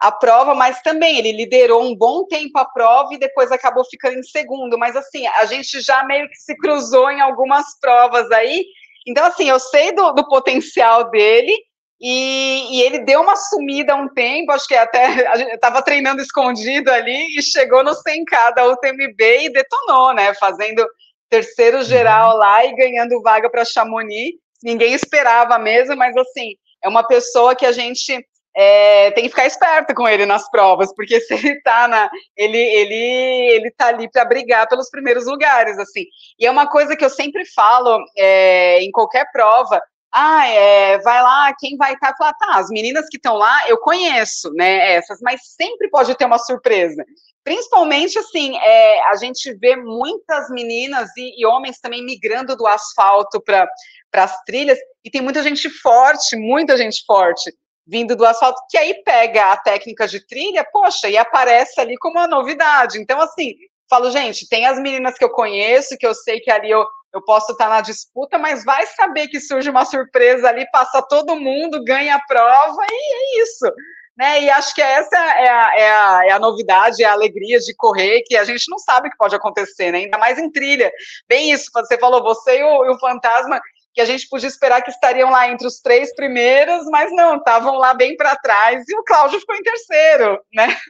a 0.00 0.12
prova, 0.12 0.54
mas 0.54 0.80
também 0.82 1.18
ele 1.18 1.32
liderou 1.32 1.82
um 1.82 1.94
bom 1.94 2.24
tempo 2.26 2.56
a 2.58 2.64
prova 2.64 3.12
e 3.12 3.18
depois 3.18 3.50
acabou 3.50 3.84
ficando 3.84 4.18
em 4.18 4.22
segundo. 4.22 4.78
Mas 4.78 4.94
assim, 4.94 5.26
a 5.26 5.44
gente 5.44 5.80
já 5.80 6.04
meio 6.04 6.28
que 6.28 6.36
se 6.36 6.56
cruzou 6.56 7.10
em 7.10 7.20
algumas 7.20 7.78
provas 7.80 8.30
aí. 8.30 8.64
Então, 9.06 9.24
assim, 9.24 9.48
eu 9.48 9.58
sei 9.58 9.92
do, 9.92 10.12
do 10.12 10.28
potencial 10.28 11.10
dele 11.10 11.52
e, 12.00 12.76
e, 12.76 12.82
ele 12.82 13.00
deu 13.00 13.20
uma 13.20 13.34
sumida 13.34 13.92
há 13.92 13.96
um 13.96 14.08
tempo, 14.08 14.52
acho 14.52 14.68
que 14.68 14.74
até 14.74 15.06
a 15.26 15.36
gente 15.36 15.54
estava 15.54 15.82
treinando 15.82 16.22
escondido 16.22 16.90
ali 16.90 17.36
e 17.36 17.42
chegou 17.42 17.82
no 17.82 17.90
100K 17.90 18.54
da 18.54 18.66
UTMB 18.66 19.20
e 19.20 19.52
detonou, 19.52 20.14
né? 20.14 20.32
Fazendo 20.34 20.86
terceiro 21.28 21.82
geral 21.82 22.32
uhum. 22.32 22.38
lá 22.38 22.64
e 22.64 22.74
ganhando 22.74 23.20
vaga 23.20 23.50
para 23.50 23.64
Chamonix. 23.64 24.36
Ninguém 24.62 24.94
esperava 24.94 25.58
mesmo, 25.58 25.96
mas 25.96 26.16
assim, 26.16 26.54
é 26.82 26.88
uma 26.88 27.06
pessoa 27.06 27.54
que 27.54 27.66
a 27.66 27.72
gente 27.72 28.24
é, 28.60 29.12
tem 29.12 29.22
que 29.22 29.30
ficar 29.30 29.46
esperto 29.46 29.94
com 29.94 30.08
ele 30.08 30.26
nas 30.26 30.50
provas, 30.50 30.92
porque 30.92 31.20
se 31.22 31.32
ele 31.32 31.60
tá 31.60 31.86
na. 31.86 32.10
Ele, 32.36 32.58
ele, 32.58 33.54
ele 33.54 33.70
tá 33.70 33.86
ali 33.86 34.10
para 34.10 34.24
brigar 34.24 34.68
pelos 34.68 34.90
primeiros 34.90 35.26
lugares, 35.26 35.78
assim. 35.78 36.04
E 36.36 36.44
é 36.44 36.50
uma 36.50 36.66
coisa 36.66 36.96
que 36.96 37.04
eu 37.04 37.10
sempre 37.10 37.44
falo 37.54 38.04
é, 38.16 38.82
em 38.82 38.90
qualquer 38.90 39.30
prova. 39.30 39.80
Ah, 40.12 40.48
é, 40.48 40.98
vai 40.98 41.22
lá, 41.22 41.54
quem 41.56 41.76
vai 41.76 41.92
estar? 41.92 42.12
Tá? 42.14 42.32
tá, 42.32 42.58
as 42.58 42.68
meninas 42.70 43.06
que 43.08 43.18
estão 43.18 43.36
lá, 43.36 43.68
eu 43.68 43.78
conheço, 43.78 44.50
né, 44.54 44.94
essas, 44.94 45.20
mas 45.20 45.40
sempre 45.54 45.88
pode 45.90 46.14
ter 46.16 46.24
uma 46.24 46.38
surpresa. 46.38 47.04
Principalmente, 47.44 48.18
assim, 48.18 48.56
é, 48.56 49.02
a 49.10 49.16
gente 49.16 49.52
vê 49.58 49.76
muitas 49.76 50.48
meninas 50.48 51.10
e, 51.14 51.40
e 51.40 51.46
homens 51.46 51.78
também 51.78 52.02
migrando 52.04 52.56
do 52.56 52.66
asfalto 52.66 53.38
para 53.40 53.68
as 54.14 54.42
trilhas, 54.44 54.78
e 55.04 55.10
tem 55.10 55.20
muita 55.20 55.42
gente 55.42 55.68
forte, 55.68 56.36
muita 56.36 56.74
gente 56.76 57.04
forte 57.06 57.52
vindo 57.88 58.14
do 58.14 58.26
asfalto, 58.26 58.60
que 58.68 58.76
aí 58.76 59.02
pega 59.02 59.52
a 59.52 59.56
técnica 59.56 60.06
de 60.06 60.24
trilha, 60.26 60.64
poxa, 60.70 61.08
e 61.08 61.16
aparece 61.16 61.80
ali 61.80 61.96
como 61.96 62.18
uma 62.18 62.26
novidade. 62.26 63.00
Então, 63.00 63.18
assim, 63.18 63.54
falo, 63.88 64.10
gente, 64.10 64.46
tem 64.46 64.66
as 64.66 64.78
meninas 64.78 65.16
que 65.16 65.24
eu 65.24 65.30
conheço, 65.30 65.96
que 65.96 66.06
eu 66.06 66.14
sei 66.14 66.38
que 66.38 66.50
ali 66.50 66.70
eu, 66.70 66.84
eu 67.14 67.24
posso 67.24 67.52
estar 67.52 67.70
na 67.70 67.80
disputa, 67.80 68.36
mas 68.36 68.62
vai 68.62 68.84
saber 68.86 69.28
que 69.28 69.40
surge 69.40 69.70
uma 69.70 69.86
surpresa 69.86 70.48
ali, 70.48 70.70
passa 70.70 71.00
todo 71.00 71.40
mundo, 71.40 71.82
ganha 71.82 72.16
a 72.16 72.26
prova 72.26 72.82
e 72.90 73.38
é 73.38 73.42
isso. 73.42 73.72
Né? 74.18 74.42
E 74.42 74.50
acho 74.50 74.74
que 74.74 74.82
essa 74.82 75.16
é 75.16 75.48
a, 75.48 75.78
é, 75.78 75.90
a, 75.90 76.20
é 76.26 76.30
a 76.32 76.38
novidade, 76.38 77.02
é 77.02 77.06
a 77.06 77.12
alegria 77.12 77.58
de 77.58 77.74
correr, 77.74 78.22
que 78.26 78.36
a 78.36 78.44
gente 78.44 78.68
não 78.68 78.78
sabe 78.78 79.08
o 79.08 79.10
que 79.10 79.16
pode 79.16 79.34
acontecer, 79.34 79.92
né? 79.92 79.98
Ainda 79.98 80.18
mais 80.18 80.38
em 80.38 80.50
trilha. 80.50 80.92
Bem 81.28 81.52
isso, 81.52 81.70
você 81.72 81.96
falou, 81.96 82.20
você 82.20 82.58
e 82.58 82.64
o, 82.64 82.84
e 82.84 82.90
o 82.90 82.98
Fantasma, 82.98 83.60
que 83.98 84.02
a 84.02 84.04
gente 84.04 84.28
podia 84.28 84.46
esperar 84.46 84.80
que 84.80 84.92
estariam 84.92 85.28
lá 85.28 85.50
entre 85.50 85.66
os 85.66 85.80
três 85.80 86.14
primeiros, 86.14 86.86
mas 86.86 87.10
não, 87.10 87.34
estavam 87.34 87.74
lá 87.78 87.92
bem 87.92 88.16
para 88.16 88.36
trás, 88.36 88.88
e 88.88 88.96
o 88.96 89.02
Cláudio 89.02 89.40
ficou 89.40 89.56
em 89.56 89.62
terceiro, 89.62 90.40
né? 90.54 90.68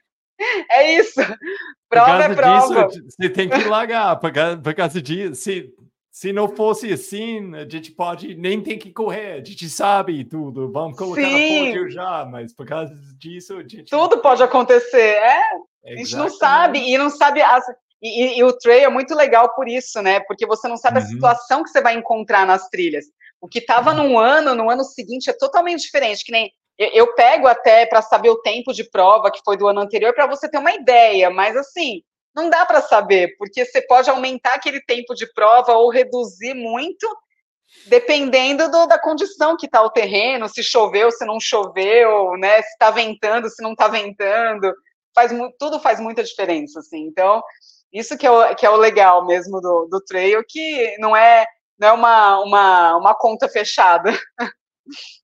É 0.70 0.92
isso. 0.92 1.20
Prova 1.88 2.22
é 2.22 2.32
prova. 2.32 2.86
Disso, 2.86 3.02
você 3.08 3.28
tem 3.28 3.48
que 3.48 3.64
largar, 3.64 4.14
por 4.20 4.32
causa, 4.72 5.02
disso. 5.02 5.34
Se, 5.34 5.74
se 6.12 6.32
não 6.32 6.46
fosse 6.46 6.92
assim, 6.92 7.56
a 7.56 7.68
gente 7.68 7.90
pode 7.90 8.36
nem 8.36 8.62
tem 8.62 8.78
que 8.78 8.92
correr, 8.92 9.32
a 9.32 9.44
gente 9.44 9.68
sabe 9.68 10.24
tudo. 10.24 10.70
Vamos 10.70 10.96
colocar 10.96 11.20
Sim. 11.20 11.58
na 11.58 11.66
pódio 11.72 11.90
já, 11.90 12.24
mas 12.24 12.54
por 12.54 12.64
causa 12.64 12.94
disso, 13.18 13.56
a 13.56 13.62
gente. 13.62 13.90
Tudo 13.90 14.18
pode 14.18 14.40
acontecer, 14.40 15.16
é. 15.16 15.42
A 15.86 15.96
gente 15.96 16.14
não 16.14 16.30
sabe, 16.30 16.88
e 16.88 16.96
não 16.96 17.10
sabe. 17.10 17.42
As, 17.42 17.64
e, 18.00 18.24
e, 18.24 18.38
e, 18.38 18.44
o 18.44 18.52
trail 18.52 18.84
é 18.84 18.88
muito 18.88 19.14
legal 19.14 19.54
por 19.54 19.68
isso, 19.68 20.00
né? 20.00 20.20
Porque 20.20 20.46
você 20.46 20.68
não 20.68 20.76
sabe 20.76 20.98
uhum. 20.98 21.04
a 21.04 21.08
situação 21.08 21.62
que 21.64 21.70
você 21.70 21.80
vai 21.80 21.94
encontrar 21.94 22.46
nas 22.46 22.68
trilhas. 22.68 23.06
O 23.40 23.48
que 23.48 23.58
estava 23.58 23.90
uhum. 23.90 23.96
num 23.96 24.18
ano, 24.18 24.54
no 24.54 24.70
ano 24.70 24.84
seguinte 24.84 25.28
é 25.30 25.32
totalmente 25.32 25.82
diferente. 25.82 26.24
Que 26.24 26.32
nem 26.32 26.52
eu 26.78 27.12
pego 27.14 27.48
até 27.48 27.84
para 27.86 28.00
saber 28.00 28.30
o 28.30 28.40
tempo 28.40 28.72
de 28.72 28.84
prova 28.84 29.32
que 29.32 29.40
foi 29.44 29.56
do 29.56 29.66
ano 29.66 29.80
anterior 29.80 30.14
para 30.14 30.28
você 30.28 30.48
ter 30.48 30.58
uma 30.58 30.72
ideia, 30.72 31.28
mas 31.28 31.56
assim, 31.56 32.02
não 32.34 32.48
dá 32.48 32.64
para 32.64 32.80
saber, 32.80 33.36
porque 33.36 33.64
você 33.64 33.82
pode 33.82 34.08
aumentar 34.08 34.54
aquele 34.54 34.80
tempo 34.80 35.12
de 35.12 35.26
prova 35.32 35.72
ou 35.72 35.90
reduzir 35.90 36.54
muito, 36.54 37.04
dependendo 37.86 38.70
do, 38.70 38.86
da 38.86 38.96
condição 38.96 39.56
que 39.56 39.66
está 39.66 39.82
o 39.82 39.90
terreno, 39.90 40.48
se 40.48 40.62
choveu, 40.62 41.10
se 41.10 41.24
não 41.24 41.40
choveu, 41.40 42.36
né? 42.36 42.62
Se 42.62 42.70
está 42.70 42.92
ventando, 42.92 43.50
se 43.50 43.60
não 43.60 43.72
está 43.72 43.88
ventando, 43.88 44.72
faz 45.12 45.32
tudo 45.58 45.80
faz 45.80 45.98
muita 45.98 46.22
diferença, 46.22 46.78
assim. 46.78 47.06
Então, 47.06 47.42
isso 47.92 48.16
que 48.16 48.26
é 48.26 48.30
o, 48.30 48.54
que 48.54 48.66
é 48.66 48.70
o 48.70 48.76
legal 48.76 49.26
mesmo 49.26 49.60
do, 49.60 49.86
do 49.86 50.00
trail, 50.00 50.42
que 50.46 50.96
não 50.98 51.16
é, 51.16 51.46
não 51.78 51.88
é 51.88 51.92
uma, 51.92 52.38
uma, 52.40 52.96
uma 52.96 53.14
conta 53.14 53.48
fechada. 53.48 54.12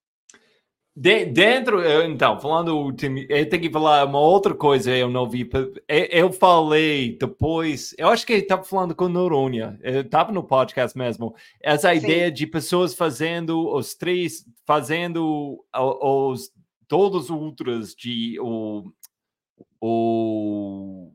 De, 0.97 1.25
dentro, 1.25 1.85
então, 2.05 2.39
falando, 2.39 2.95
eu 3.29 3.49
tenho 3.49 3.63
que 3.63 3.71
falar 3.71 4.05
uma 4.05 4.21
outra 4.21 4.55
coisa, 4.55 4.97
eu 4.97 5.11
não 5.11 5.29
vi. 5.29 5.51
Eu 5.89 6.33
falei 6.33 7.19
depois, 7.19 7.93
eu 7.99 8.07
acho 8.07 8.25
que 8.25 8.33
ele 8.33 8.43
estava 8.43 8.63
falando 8.63 8.95
com 8.95 9.09
Noronha, 9.09 9.77
estava 9.83 10.31
no 10.31 10.45
podcast 10.45 10.97
mesmo, 10.97 11.35
essa 11.61 11.91
Sim. 11.91 11.97
ideia 11.97 12.31
de 12.31 12.47
pessoas 12.47 12.95
fazendo 12.95 13.75
os 13.75 13.97
três, 13.97 14.45
fazendo 14.65 15.65
os 15.75 16.53
todos 16.87 17.25
os 17.25 17.31
ultras 17.31 17.93
de 17.93 18.39
o, 18.41 18.85
o 19.81 21.13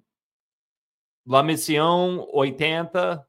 La 1.30 1.44
Mission 1.44 2.28
80, 2.34 3.24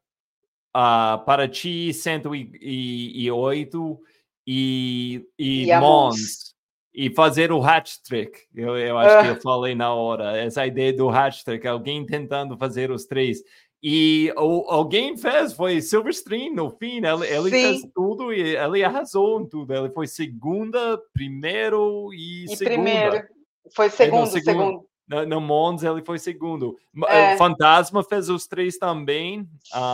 uh, 0.75 1.23
Paraty 1.27 1.93
108 1.93 4.01
e, 4.47 5.27
e, 5.39 5.69
e 5.69 5.79
Mons. 5.79 6.55
E 6.95 7.11
fazer 7.11 7.53
o 7.53 7.63
hat 7.63 8.03
trick. 8.03 8.41
Eu, 8.55 8.79
eu 8.79 8.97
acho 8.97 9.21
que 9.21 9.29
eu 9.29 9.35
ah. 9.35 9.41
falei 9.43 9.75
na 9.75 9.93
hora. 9.93 10.35
Essa 10.39 10.67
ideia 10.67 10.95
do 10.95 11.11
hat 11.11 11.45
trick, 11.45 11.69
alguém 11.69 12.07
tentando 12.07 12.57
fazer 12.57 12.91
os 12.91 13.05
três. 13.05 13.43
E 13.83 14.33
o, 14.35 14.65
alguém 14.71 15.19
fez, 15.19 15.53
foi 15.53 15.83
Silverstream 15.83 16.55
no 16.55 16.71
fim, 16.71 17.03
ele, 17.05 17.27
ele 17.27 17.51
fez 17.51 17.83
tudo 17.95 18.33
e 18.33 18.57
ele 18.57 18.83
arrasou 18.83 19.43
em 19.43 19.47
tudo. 19.47 19.75
Ele 19.75 19.91
foi 19.91 20.07
segunda, 20.07 20.99
primeiro 21.13 22.09
e, 22.15 22.47
e 22.47 22.57
segunda. 22.57 22.75
Primeiro. 22.75 23.29
Foi 23.75 23.91
segundo, 23.91 24.27
segundo. 24.27 24.45
segundo 24.45 24.90
no, 25.27 25.41
Mons 25.41 25.83
ele 25.83 26.03
foi 26.03 26.19
segundo. 26.19 26.77
É. 27.09 27.37
Fantasma 27.37 28.05
fez 28.05 28.29
os 28.29 28.47
três 28.47 28.79
também. 28.79 29.49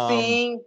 Sim, 0.08 0.56
um, 0.56 0.60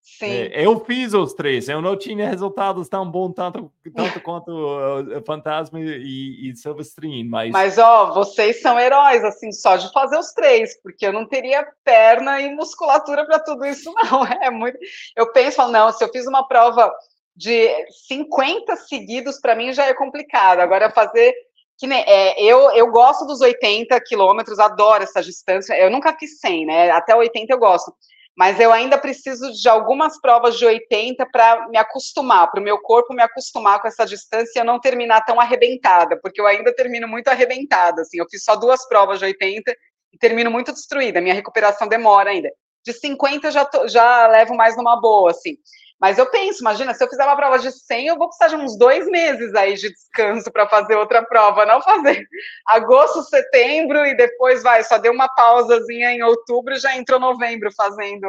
sim. 0.00 0.26
É, 0.26 0.64
eu 0.66 0.82
fiz 0.84 1.12
os 1.12 1.34
três. 1.34 1.68
Eu 1.68 1.82
não 1.82 1.98
tinha 1.98 2.28
resultados 2.28 2.88
tão 2.88 3.08
bons 3.10 3.34
tanto, 3.34 3.70
tanto 3.94 4.20
quanto 4.22 4.50
uh, 4.50 5.22
Fantasma 5.26 5.78
e, 5.78 6.50
e 6.50 6.56
Silverstream, 6.56 7.28
mas... 7.28 7.50
Mas, 7.50 7.78
ó, 7.78 8.14
vocês 8.14 8.62
são 8.62 8.78
heróis, 8.80 9.22
assim, 9.22 9.52
só 9.52 9.76
de 9.76 9.92
fazer 9.92 10.18
os 10.18 10.32
três, 10.32 10.80
porque 10.82 11.06
eu 11.06 11.12
não 11.12 11.26
teria 11.26 11.66
perna 11.84 12.40
e 12.40 12.54
musculatura 12.54 13.26
para 13.26 13.38
tudo 13.38 13.66
isso, 13.66 13.92
não. 14.10 14.24
É 14.24 14.50
muito... 14.50 14.78
Eu 15.14 15.30
penso, 15.32 15.56
falo, 15.56 15.72
não, 15.72 15.92
se 15.92 16.02
eu 16.02 16.08
fiz 16.10 16.26
uma 16.26 16.48
prova 16.48 16.90
de 17.36 17.70
50 18.08 18.76
seguidos, 18.76 19.40
para 19.40 19.54
mim 19.54 19.72
já 19.72 19.86
é 19.86 19.94
complicado. 19.94 20.60
Agora, 20.60 20.90
fazer 20.90 21.34
que 21.80 21.86
né, 21.86 22.04
é, 22.06 22.44
eu, 22.44 22.70
eu 22.72 22.90
gosto 22.90 23.24
dos 23.24 23.40
80 23.40 23.98
quilômetros, 24.02 24.58
adoro 24.58 25.02
essa 25.02 25.22
distância. 25.22 25.72
Eu 25.72 25.90
nunca 25.90 26.14
fiz 26.14 26.38
100, 26.38 26.66
né? 26.66 26.90
Até 26.90 27.16
80 27.16 27.50
eu 27.50 27.58
gosto. 27.58 27.90
Mas 28.36 28.60
eu 28.60 28.70
ainda 28.70 28.98
preciso 28.98 29.50
de 29.50 29.66
algumas 29.66 30.20
provas 30.20 30.58
de 30.58 30.66
80 30.66 31.26
para 31.32 31.68
me 31.70 31.78
acostumar, 31.78 32.50
para 32.50 32.60
o 32.60 32.62
meu 32.62 32.78
corpo 32.82 33.14
me 33.14 33.22
acostumar 33.22 33.80
com 33.80 33.88
essa 33.88 34.04
distância 34.04 34.58
e 34.58 34.60
eu 34.60 34.64
não 34.64 34.78
terminar 34.78 35.24
tão 35.24 35.40
arrebentada, 35.40 36.18
porque 36.20 36.38
eu 36.38 36.46
ainda 36.46 36.74
termino 36.74 37.08
muito 37.08 37.28
arrebentada. 37.28 38.02
Assim, 38.02 38.18
eu 38.18 38.26
fiz 38.30 38.44
só 38.44 38.56
duas 38.56 38.86
provas 38.86 39.18
de 39.18 39.24
80 39.24 39.74
e 40.12 40.18
termino 40.18 40.50
muito 40.50 40.72
destruída. 40.72 41.18
Minha 41.18 41.34
recuperação 41.34 41.88
demora 41.88 42.28
ainda. 42.28 42.50
De 42.84 42.92
50 42.92 43.50
já, 43.50 43.64
tô, 43.64 43.88
já 43.88 44.26
levo 44.26 44.54
mais 44.54 44.76
numa 44.76 45.00
boa, 45.00 45.30
assim. 45.30 45.56
Mas 46.00 46.16
eu 46.18 46.24
penso, 46.30 46.62
imagina, 46.62 46.94
se 46.94 47.04
eu 47.04 47.08
fizer 47.08 47.24
uma 47.24 47.36
prova 47.36 47.58
de 47.58 47.70
100, 47.70 48.06
eu 48.06 48.16
vou 48.16 48.28
precisar 48.28 48.56
de 48.56 48.56
uns 48.56 48.78
dois 48.78 49.06
meses 49.06 49.54
aí 49.54 49.74
de 49.74 49.90
descanso 49.90 50.50
para 50.50 50.66
fazer 50.66 50.96
outra 50.96 51.22
prova, 51.22 51.66
não 51.66 51.82
fazer 51.82 52.26
agosto, 52.66 53.22
setembro 53.24 54.06
e 54.06 54.16
depois 54.16 54.62
vai, 54.62 54.82
só 54.82 54.96
deu 54.96 55.12
uma 55.12 55.28
pausazinha 55.28 56.10
em 56.12 56.22
outubro 56.22 56.74
e 56.74 56.78
já 56.78 56.96
entrou 56.96 57.20
novembro 57.20 57.70
fazendo, 57.76 58.26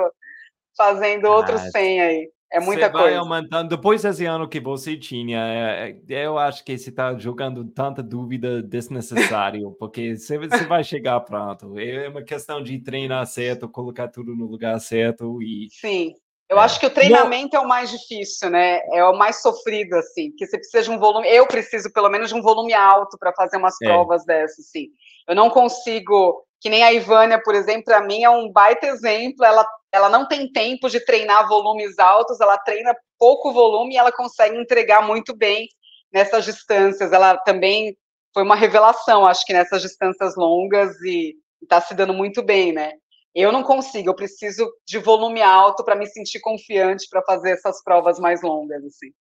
fazendo 0.75 1.27
ah, 1.27 1.35
outros 1.37 1.61
100 1.71 2.01
aí. 2.01 2.29
É 2.53 2.59
muita 2.59 2.87
você 2.87 2.91
coisa. 2.91 3.07
Vai 3.07 3.15
aumentando. 3.15 3.69
Depois 3.69 4.01
desse 4.01 4.25
ano 4.25 4.49
que 4.49 4.59
você 4.59 4.97
tinha, 4.97 5.39
é, 5.39 5.97
é, 6.09 6.25
eu 6.25 6.37
acho 6.37 6.65
que 6.65 6.77
você 6.77 6.89
está 6.89 7.17
jogando 7.17 7.63
tanta 7.63 8.03
dúvida 8.03 8.61
desnecessário, 8.61 9.71
porque 9.79 10.17
você, 10.17 10.37
você 10.37 10.65
vai 10.65 10.83
chegar 10.83 11.21
pronto. 11.21 11.79
É 11.79 12.09
uma 12.09 12.21
questão 12.21 12.61
de 12.61 12.77
treinar 12.79 13.25
certo, 13.25 13.69
colocar 13.69 14.09
tudo 14.09 14.35
no 14.35 14.45
lugar 14.45 14.77
certo 14.81 15.41
e. 15.41 15.69
Sim. 15.71 16.13
Eu 16.51 16.59
é. 16.59 16.63
acho 16.63 16.81
que 16.81 16.85
o 16.85 16.89
treinamento 16.89 17.55
Não. 17.55 17.63
é 17.63 17.65
o 17.65 17.67
mais 17.67 17.89
difícil, 17.89 18.49
né? 18.49 18.81
É 18.91 19.01
o 19.05 19.17
mais 19.17 19.41
sofrido, 19.41 19.95
assim, 19.95 20.31
que 20.37 20.45
você 20.45 20.57
precisa 20.57 20.83
de 20.83 20.91
um 20.91 20.99
volume. 20.99 21.25
Eu 21.29 21.47
preciso, 21.47 21.91
pelo 21.93 22.09
menos, 22.09 22.27
de 22.27 22.35
um 22.35 22.41
volume 22.41 22.73
alto 22.73 23.17
para 23.17 23.31
fazer 23.31 23.55
umas 23.55 23.75
é. 23.81 23.85
provas 23.85 24.25
dessas, 24.25 24.65
assim. 24.65 24.89
Eu 25.25 25.33
não 25.33 25.49
consigo. 25.49 26.45
Que 26.59 26.69
nem 26.69 26.83
a 26.83 26.91
Ivânia, 26.91 27.41
por 27.41 27.55
exemplo, 27.55 27.85
para 27.85 28.01
mim 28.01 28.23
é 28.23 28.29
um 28.29 28.51
baita 28.51 28.85
exemplo. 28.85 29.45
Ela, 29.45 29.65
ela 29.93 30.09
não 30.09 30.27
tem 30.27 30.51
tempo 30.51 30.89
de 30.89 30.99
treinar 30.99 31.47
volumes 31.47 31.97
altos, 31.97 32.41
ela 32.41 32.57
treina 32.57 32.93
pouco 33.17 33.53
volume 33.53 33.95
e 33.95 33.97
ela 33.97 34.11
consegue 34.11 34.57
entregar 34.57 35.01
muito 35.01 35.33
bem 35.33 35.69
nessas 36.13 36.43
distâncias. 36.43 37.13
Ela 37.13 37.37
também 37.37 37.97
foi 38.33 38.43
uma 38.43 38.55
revelação, 38.55 39.25
acho 39.25 39.45
que 39.45 39.53
nessas 39.53 39.81
distâncias 39.81 40.35
longas 40.35 40.99
e 41.01 41.33
está 41.63 41.79
se 41.79 41.93
dando 41.93 42.13
muito 42.13 42.43
bem, 42.43 42.73
né? 42.73 42.91
Eu 43.33 43.51
não 43.51 43.63
consigo, 43.63 44.09
eu 44.09 44.15
preciso 44.15 44.69
de 44.85 44.99
volume 44.99 45.41
alto 45.41 45.83
para 45.83 45.95
me 45.95 46.05
sentir 46.05 46.39
confiante 46.41 47.07
para 47.09 47.21
fazer 47.21 47.51
essas 47.51 47.81
provas 47.83 48.19
mais 48.19 48.41
longas, 48.41 48.83
assim. 48.83 49.11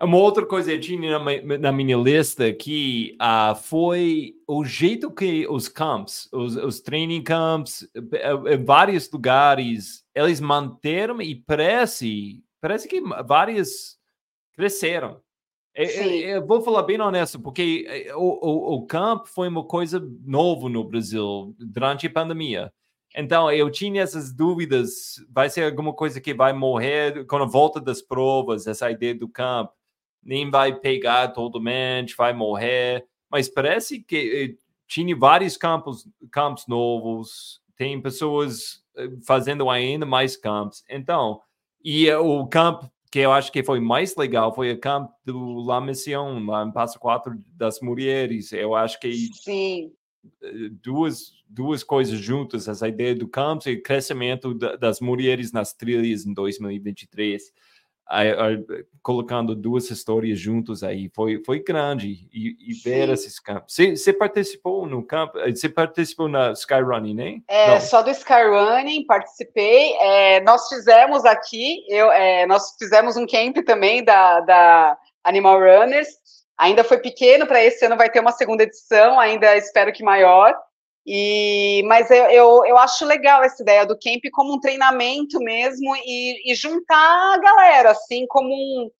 Uma 0.00 0.16
outra 0.16 0.44
coisa 0.44 0.72
que 0.72 0.78
tinha 0.78 1.18
na, 1.18 1.58
na 1.58 1.72
minha 1.72 1.96
lista 1.96 2.46
aqui 2.46 3.16
uh, 3.20 3.54
foi 3.54 4.34
o 4.46 4.64
jeito 4.64 5.10
que 5.10 5.46
os 5.48 5.68
camps, 5.68 6.28
os, 6.32 6.56
os 6.56 6.80
training 6.80 7.22
camps, 7.22 7.88
em 7.94 8.64
vários 8.64 9.10
lugares, 9.10 10.04
eles 10.14 10.40
manteram 10.40 11.22
e 11.22 11.34
parece, 11.34 12.42
parece 12.60 12.88
que 12.88 13.00
várias 13.24 13.96
cresceram. 14.56 15.20
Eu, 15.74 15.86
eu, 15.86 16.46
vou 16.46 16.62
falar 16.62 16.84
bem 16.84 17.00
honesto, 17.00 17.40
porque 17.40 17.84
eh, 17.88 18.14
o, 18.14 18.20
o, 18.20 18.74
o 18.76 18.86
camp 18.86 19.26
foi 19.26 19.48
uma 19.48 19.64
coisa 19.64 20.00
nova 20.24 20.68
no 20.68 20.84
Brasil 20.84 21.52
durante 21.58 22.06
a 22.06 22.10
pandemia. 22.10 22.72
Então, 23.14 23.50
eu 23.50 23.70
tinha 23.70 24.02
essas 24.02 24.32
dúvidas. 24.32 25.24
Vai 25.30 25.48
ser 25.48 25.64
alguma 25.64 25.92
coisa 25.92 26.20
que 26.20 26.34
vai 26.34 26.52
morrer 26.52 27.24
a 27.30 27.44
volta 27.44 27.80
das 27.80 28.02
provas, 28.02 28.66
essa 28.66 28.90
ideia 28.90 29.14
do 29.14 29.28
campo. 29.28 29.72
Nem 30.22 30.50
vai 30.50 30.74
pegar 30.74 31.28
todo 31.28 31.60
mundo, 31.60 32.12
vai 32.16 32.32
morrer. 32.32 33.06
Mas 33.30 33.48
parece 33.48 34.00
que 34.02 34.56
eh, 34.56 34.64
tinha 34.88 35.14
vários 35.16 35.56
campos, 35.56 36.08
campos 36.30 36.66
novos, 36.66 37.60
tem 37.76 38.00
pessoas 38.00 38.82
eh, 38.96 39.10
fazendo 39.24 39.70
ainda 39.70 40.04
mais 40.04 40.36
campos. 40.36 40.82
Então, 40.88 41.40
e 41.84 42.10
o 42.12 42.46
campo 42.46 42.90
que 43.12 43.20
eu 43.20 43.32
acho 43.32 43.52
que 43.52 43.62
foi 43.62 43.78
mais 43.78 44.16
legal 44.16 44.52
foi 44.52 44.72
o 44.72 44.80
campo 44.80 45.12
do 45.24 45.64
La 45.64 45.80
Mission, 45.80 46.44
lá 46.46 46.64
em 46.64 46.72
Passo 46.72 46.98
Quatro 46.98 47.38
das 47.52 47.80
Mulheres. 47.80 48.52
Eu 48.52 48.74
acho 48.74 48.98
que 48.98 49.12
Sim 49.34 49.92
duas, 50.82 51.32
duas 51.48 51.82
coisas 51.82 52.18
juntas, 52.18 52.68
essa 52.68 52.88
ideia 52.88 53.14
do 53.14 53.28
campo 53.28 53.68
e 53.68 53.80
crescimento 53.80 54.54
das 54.54 55.00
mulheres 55.00 55.52
nas 55.52 55.72
trilhas 55.72 56.24
em 56.24 56.32
2023 56.32 57.52
colocando 59.02 59.54
duas 59.54 59.90
histórias 59.90 60.38
juntos 60.38 60.82
aí 60.82 61.10
foi 61.14 61.42
foi 61.44 61.62
grande 61.62 62.28
e, 62.32 62.56
e 62.60 62.74
ver 62.74 63.08
esses 63.08 63.40
campos. 63.40 63.74
Você, 63.74 64.12
participou 64.12 64.86
no 64.86 65.02
campo? 65.02 65.38
Eh, 65.38 65.54
você 65.54 65.68
participou 65.68 66.28
na 66.28 66.52
Skyrunning, 66.52 67.14
né? 67.14 67.40
É 67.48 67.68
Não. 67.68 67.80
só 67.80 68.02
do 68.02 68.10
Skyrunning 68.10 69.06
participei. 69.06 69.94
É, 69.94 70.40
nós 70.42 70.68
fizemos 70.68 71.24
aqui, 71.24 71.84
eu, 71.88 72.12
é, 72.12 72.46
nós 72.46 72.76
fizemos 72.78 73.16
um 73.16 73.26
camp 73.26 73.56
também 73.64 74.04
da, 74.04 74.40
da 74.40 74.98
Animal 75.22 75.58
Runners. 75.58 76.08
Ainda 76.58 76.84
foi 76.84 76.98
pequeno 76.98 77.46
para 77.46 77.62
esse 77.62 77.84
ano 77.84 77.96
vai 77.96 78.10
ter 78.10 78.20
uma 78.20 78.32
segunda 78.32 78.62
edição, 78.62 79.18
ainda 79.18 79.56
espero 79.56 79.92
que 79.92 80.04
maior. 80.04 80.56
E, 81.06 81.82
mas 81.86 82.10
eu, 82.10 82.24
eu, 82.30 82.64
eu, 82.64 82.78
acho 82.78 83.04
legal 83.04 83.42
essa 83.42 83.62
ideia 83.62 83.84
do 83.84 83.98
camp 83.98 84.22
como 84.32 84.54
um 84.54 84.60
treinamento 84.60 85.38
mesmo 85.38 85.94
e, 85.96 86.50
e 86.50 86.54
juntar 86.54 87.34
a 87.34 87.38
galera, 87.38 87.90
assim, 87.90 88.26
como 88.26 88.48
um, 88.48 88.90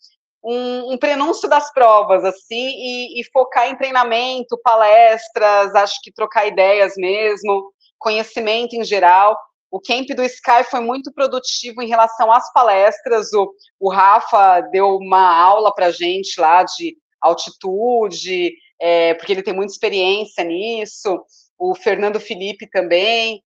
um, 0.44 0.92
um 0.92 0.98
prenúncio 0.98 1.48
das 1.48 1.72
provas, 1.72 2.22
assim, 2.22 2.68
e, 2.76 3.20
e, 3.20 3.24
focar 3.32 3.68
em 3.68 3.76
treinamento, 3.76 4.60
palestras, 4.62 5.74
acho 5.74 5.98
que 6.02 6.12
trocar 6.12 6.46
ideias 6.46 6.92
mesmo, 6.96 7.72
conhecimento 7.98 8.74
em 8.74 8.84
geral. 8.84 9.38
O 9.70 9.80
camp 9.80 10.06
do 10.14 10.22
Sky 10.22 10.62
foi 10.70 10.80
muito 10.80 11.10
produtivo 11.12 11.82
em 11.82 11.88
relação 11.88 12.30
às 12.30 12.52
palestras. 12.52 13.32
O, 13.32 13.50
o 13.80 13.90
Rafa 13.90 14.60
deu 14.70 14.96
uma 14.96 15.42
aula 15.42 15.74
para 15.74 15.90
gente 15.90 16.38
lá 16.38 16.62
de 16.64 16.96
altitude, 17.24 18.54
é, 18.80 19.14
porque 19.14 19.32
ele 19.32 19.42
tem 19.42 19.54
muita 19.54 19.72
experiência 19.72 20.44
nisso 20.44 21.24
o 21.58 21.74
Fernando 21.74 22.20
Felipe 22.20 22.68
também 22.68 23.42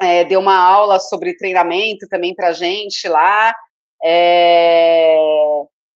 é, 0.00 0.24
deu 0.24 0.40
uma 0.40 0.56
aula 0.56 0.98
sobre 0.98 1.36
treinamento 1.36 2.08
também 2.08 2.34
para 2.34 2.48
a 2.48 2.52
gente 2.52 3.06
lá. 3.08 3.54
É, 4.02 5.16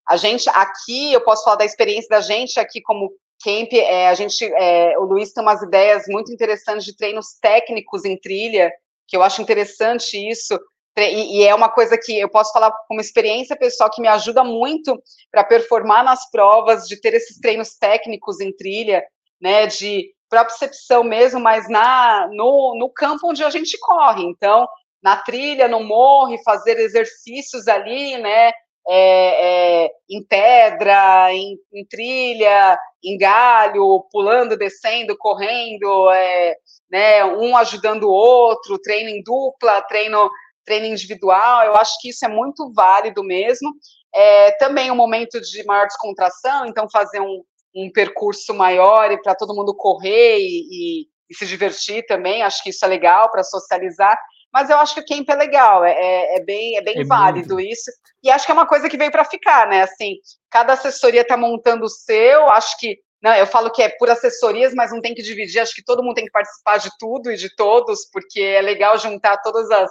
a 0.08 0.16
gente 0.16 0.48
aqui, 0.50 1.12
eu 1.12 1.22
posso 1.22 1.44
falar 1.44 1.56
da 1.56 1.64
experiência 1.64 2.08
da 2.08 2.20
gente 2.20 2.60
aqui 2.60 2.80
como 2.82 3.12
camp, 3.42 3.72
é, 3.72 4.08
a 4.08 4.14
gente, 4.14 4.44
é, 4.44 4.98
o 4.98 5.04
Luiz 5.04 5.32
tem 5.32 5.42
umas 5.42 5.62
ideias 5.62 6.04
muito 6.08 6.32
interessantes 6.32 6.84
de 6.84 6.96
treinos 6.96 7.38
técnicos 7.40 8.04
em 8.04 8.18
trilha, 8.18 8.72
que 9.06 9.16
eu 9.16 9.22
acho 9.22 9.42
interessante 9.42 10.16
isso, 10.16 10.58
e, 10.96 11.38
e 11.38 11.46
é 11.46 11.54
uma 11.54 11.68
coisa 11.68 11.98
que 11.98 12.18
eu 12.18 12.28
posso 12.28 12.52
falar 12.52 12.70
como 12.88 13.00
experiência 13.00 13.56
pessoal 13.56 13.90
que 13.90 14.00
me 14.00 14.08
ajuda 14.08 14.44
muito 14.44 15.00
para 15.30 15.44
performar 15.44 16.04
nas 16.04 16.30
provas, 16.30 16.86
de 16.86 17.00
ter 17.00 17.14
esses 17.14 17.38
treinos 17.40 17.76
técnicos 17.76 18.40
em 18.40 18.54
trilha, 18.54 19.04
né, 19.40 19.66
de 19.66 20.14
propriocepção 20.28 21.04
mesmo, 21.04 21.40
mas 21.40 21.68
na, 21.68 22.28
no, 22.32 22.76
no 22.78 22.90
campo 22.90 23.28
onde 23.28 23.44
a 23.44 23.50
gente 23.50 23.78
corre. 23.78 24.24
Então, 24.24 24.68
na 25.02 25.16
trilha, 25.16 25.68
no 25.68 25.84
morro, 25.84 26.36
fazer 26.42 26.78
exercícios 26.78 27.68
ali, 27.68 28.16
né? 28.18 28.52
É, 28.86 29.84
é, 29.86 29.90
em 30.10 30.22
pedra, 30.22 31.32
em, 31.32 31.56
em, 31.72 31.86
trilha, 31.86 32.78
em 33.02 33.16
galho, 33.16 34.04
pulando, 34.12 34.58
descendo, 34.58 35.16
correndo, 35.16 36.10
é, 36.10 36.54
né, 36.90 37.24
um 37.24 37.56
ajudando 37.56 38.04
o 38.04 38.12
outro, 38.12 38.78
treino 38.78 39.08
em 39.08 39.22
dupla, 39.22 39.80
treino, 39.82 40.30
treino 40.64 40.86
individual, 40.86 41.64
eu 41.64 41.76
acho 41.76 42.00
que 42.00 42.08
isso 42.08 42.24
é 42.24 42.28
muito 42.28 42.72
válido 42.72 43.22
mesmo. 43.22 43.72
É, 44.14 44.52
também 44.52 44.90
um 44.90 44.96
momento 44.96 45.40
de 45.40 45.64
maior 45.64 45.86
descontração, 45.86 46.66
então 46.66 46.88
fazer 46.90 47.20
um, 47.20 47.42
um 47.74 47.90
percurso 47.90 48.54
maior 48.54 49.10
e 49.10 49.20
para 49.20 49.34
todo 49.34 49.54
mundo 49.54 49.74
correr 49.74 50.38
e, 50.38 50.68
e, 50.70 51.08
e, 51.28 51.34
se 51.36 51.46
divertir 51.46 52.06
também. 52.06 52.42
Acho 52.42 52.62
que 52.62 52.70
isso 52.70 52.84
é 52.84 52.88
legal 52.88 53.30
para 53.30 53.42
socializar. 53.42 54.18
Mas 54.52 54.70
eu 54.70 54.78
acho 54.78 54.94
que 54.94 55.00
o 55.00 55.04
camp 55.04 55.28
é 55.28 55.34
legal, 55.34 55.84
é, 55.84 55.92
é, 55.92 56.36
é 56.36 56.44
bem, 56.44 56.76
é 56.76 56.80
bem 56.80 57.00
é 57.00 57.04
válido 57.04 57.54
muito. 57.54 57.68
isso. 57.72 57.90
E 58.22 58.30
acho 58.30 58.46
que 58.46 58.52
é 58.52 58.54
uma 58.54 58.68
coisa 58.68 58.88
que 58.88 58.96
veio 58.96 59.10
para 59.10 59.24
ficar, 59.24 59.66
né? 59.66 59.82
Assim, 59.82 60.14
cada 60.48 60.74
assessoria 60.74 61.22
está 61.22 61.36
montando 61.36 61.84
o 61.84 61.88
seu. 61.88 62.48
Acho 62.50 62.78
que 62.78 62.96
não, 63.20 63.32
né, 63.32 63.40
eu 63.40 63.46
falo 63.46 63.70
que 63.70 63.82
é 63.82 63.88
por 63.88 64.10
assessorias, 64.10 64.74
mas 64.74 64.92
não 64.92 65.00
tem 65.00 65.14
que 65.14 65.22
dividir. 65.22 65.58
Acho 65.58 65.74
que 65.74 65.82
todo 65.82 66.04
mundo 66.04 66.14
tem 66.14 66.26
que 66.26 66.30
participar 66.30 66.76
de 66.76 66.90
tudo 66.98 67.32
e 67.32 67.36
de 67.36 67.52
todos, 67.56 68.08
porque 68.12 68.40
é 68.40 68.60
legal 68.60 68.98
juntar 68.98 69.38
todas 69.38 69.70
as, 69.70 69.90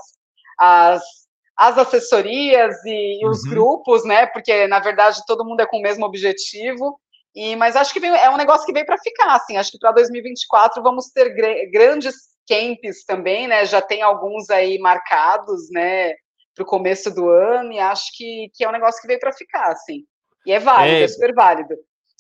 as 0.58 1.02
as 1.56 1.78
assessorias 1.78 2.76
e, 2.84 3.26
os 3.28 3.44
uhum. 3.44 3.50
grupos, 3.50 4.04
né? 4.06 4.26
Porque 4.26 4.68
na 4.68 4.80
verdade 4.80 5.22
todo 5.28 5.46
mundo 5.46 5.62
é 5.62 5.66
com 5.66 5.78
o 5.78 5.82
mesmo 5.82 6.06
objetivo. 6.06 7.00
E, 7.36 7.56
mas 7.56 7.76
acho 7.76 7.94
que 7.94 8.00
veio, 8.00 8.14
é 8.14 8.30
um 8.30 8.38
negócio 8.38 8.66
que 8.66 8.74
veio 8.74 8.86
para 8.86 8.98
ficar, 8.98 9.36
assim. 9.36 9.58
Acho 9.58 9.72
que 9.72 9.80
para 9.80 9.92
2024 9.92 10.84
vamos 10.84 11.08
ter 11.08 11.30
gr 11.30 11.72
grandes 11.72 12.16
camps 12.48 13.04
também, 13.06 13.48
né? 13.48 13.66
Já 13.66 13.82
tem 13.82 14.02
alguns 14.02 14.50
aí 14.50 14.78
marcados, 14.80 15.70
né? 15.72 16.14
Para 16.56 16.64
o 16.64 16.68
começo 16.68 17.10
do 17.14 17.30
ano 17.30 17.72
e 17.72 17.80
acho 17.80 18.06
que, 18.16 18.50
que 18.54 18.64
é 18.64 18.70
um 18.70 18.74
negócio 18.74 19.02
que 19.02 19.08
veio 19.08 19.20
para 19.20 19.34
ficar, 19.34 19.72
assim. 19.72 20.04
E 20.46 20.52
é 20.52 20.60
válido, 20.60 20.98
é, 20.98 21.04
é 21.04 21.08
super 21.08 21.34
válido. 21.34 21.76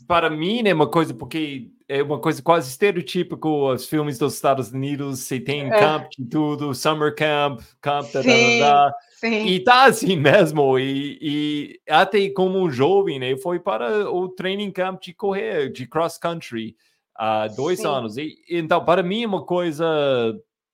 Para 0.08 0.30
mim, 0.30 0.64
né, 0.64 0.74
uma 0.74 0.90
coisa, 0.90 1.14
porque 1.14 1.68
é 1.88 2.02
uma 2.02 2.20
coisa 2.20 2.42
quase 2.42 2.70
estereotípica, 2.70 3.48
os 3.48 3.86
filmes 3.88 4.18
dos 4.18 4.36
Estados 4.36 4.72
Unidos, 4.72 5.20
você 5.20 5.40
tem 5.40 5.72
é. 5.72 5.80
camp 5.80 6.10
de 6.10 6.26
tudo, 6.26 6.74
summer 6.74 7.16
camp, 7.16 7.62
camp, 7.82 8.12
da, 8.12 8.22
da, 8.22 8.60
da, 8.60 8.96
Sim. 9.16 9.48
E 9.48 9.60
tá 9.60 9.86
assim 9.86 10.16
mesmo. 10.18 10.78
E, 10.80 11.18
e 11.22 11.82
até 11.90 12.30
como 12.30 12.70
jovem, 12.70 13.20
né? 13.20 13.38
Foi 13.38 13.60
para 13.60 14.10
o 14.10 14.28
training 14.30 14.72
camp 14.72 15.02
de 15.02 15.14
correr, 15.14 15.72
de 15.72 15.88
cross 15.88 16.18
country, 16.18 16.76
há 17.16 17.48
dois 17.48 17.80
Sim. 17.80 17.88
anos. 17.88 18.18
E, 18.18 18.36
então, 18.50 18.84
para 18.84 19.04
mim, 19.04 19.24
é 19.24 19.28
uma 19.28 19.46
coisa 19.46 19.86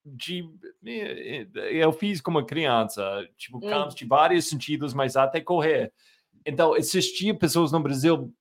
de. 0.04 0.48
Eu 1.70 1.92
fiz 1.92 2.20
como 2.20 2.44
criança, 2.44 3.02
tipo, 3.36 3.58
hum. 3.58 3.68
campos 3.68 3.94
de 3.94 4.04
vários 4.04 4.48
sentidos, 4.48 4.94
mas 4.94 5.16
até 5.16 5.40
correr. 5.40 5.92
Então, 6.44 6.74
assistir 6.74 7.38
pessoas 7.38 7.70
no 7.70 7.80
Brasil 7.80 8.32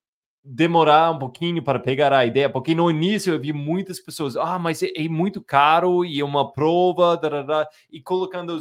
demorar 0.44 1.12
um 1.12 1.20
pouquinho 1.20 1.62
para 1.62 1.80
pegar 1.80 2.14
a 2.14 2.26
ideia, 2.26 2.50
porque 2.50 2.74
no 2.74 2.90
início 2.90 3.34
eu 3.34 3.40
vi 3.40 3.52
muitas 3.52 4.00
pessoas, 4.00 4.38
ah, 4.38 4.58
mas 4.58 4.82
é, 4.82 4.88
é 4.96 5.08
muito 5.10 5.42
caro 5.42 6.06
e 6.06 6.20
é 6.20 6.26
uma 6.26 6.52
prova, 6.52 7.18
darará, 7.18 7.68
e 7.92 8.02
colocando 8.02 8.58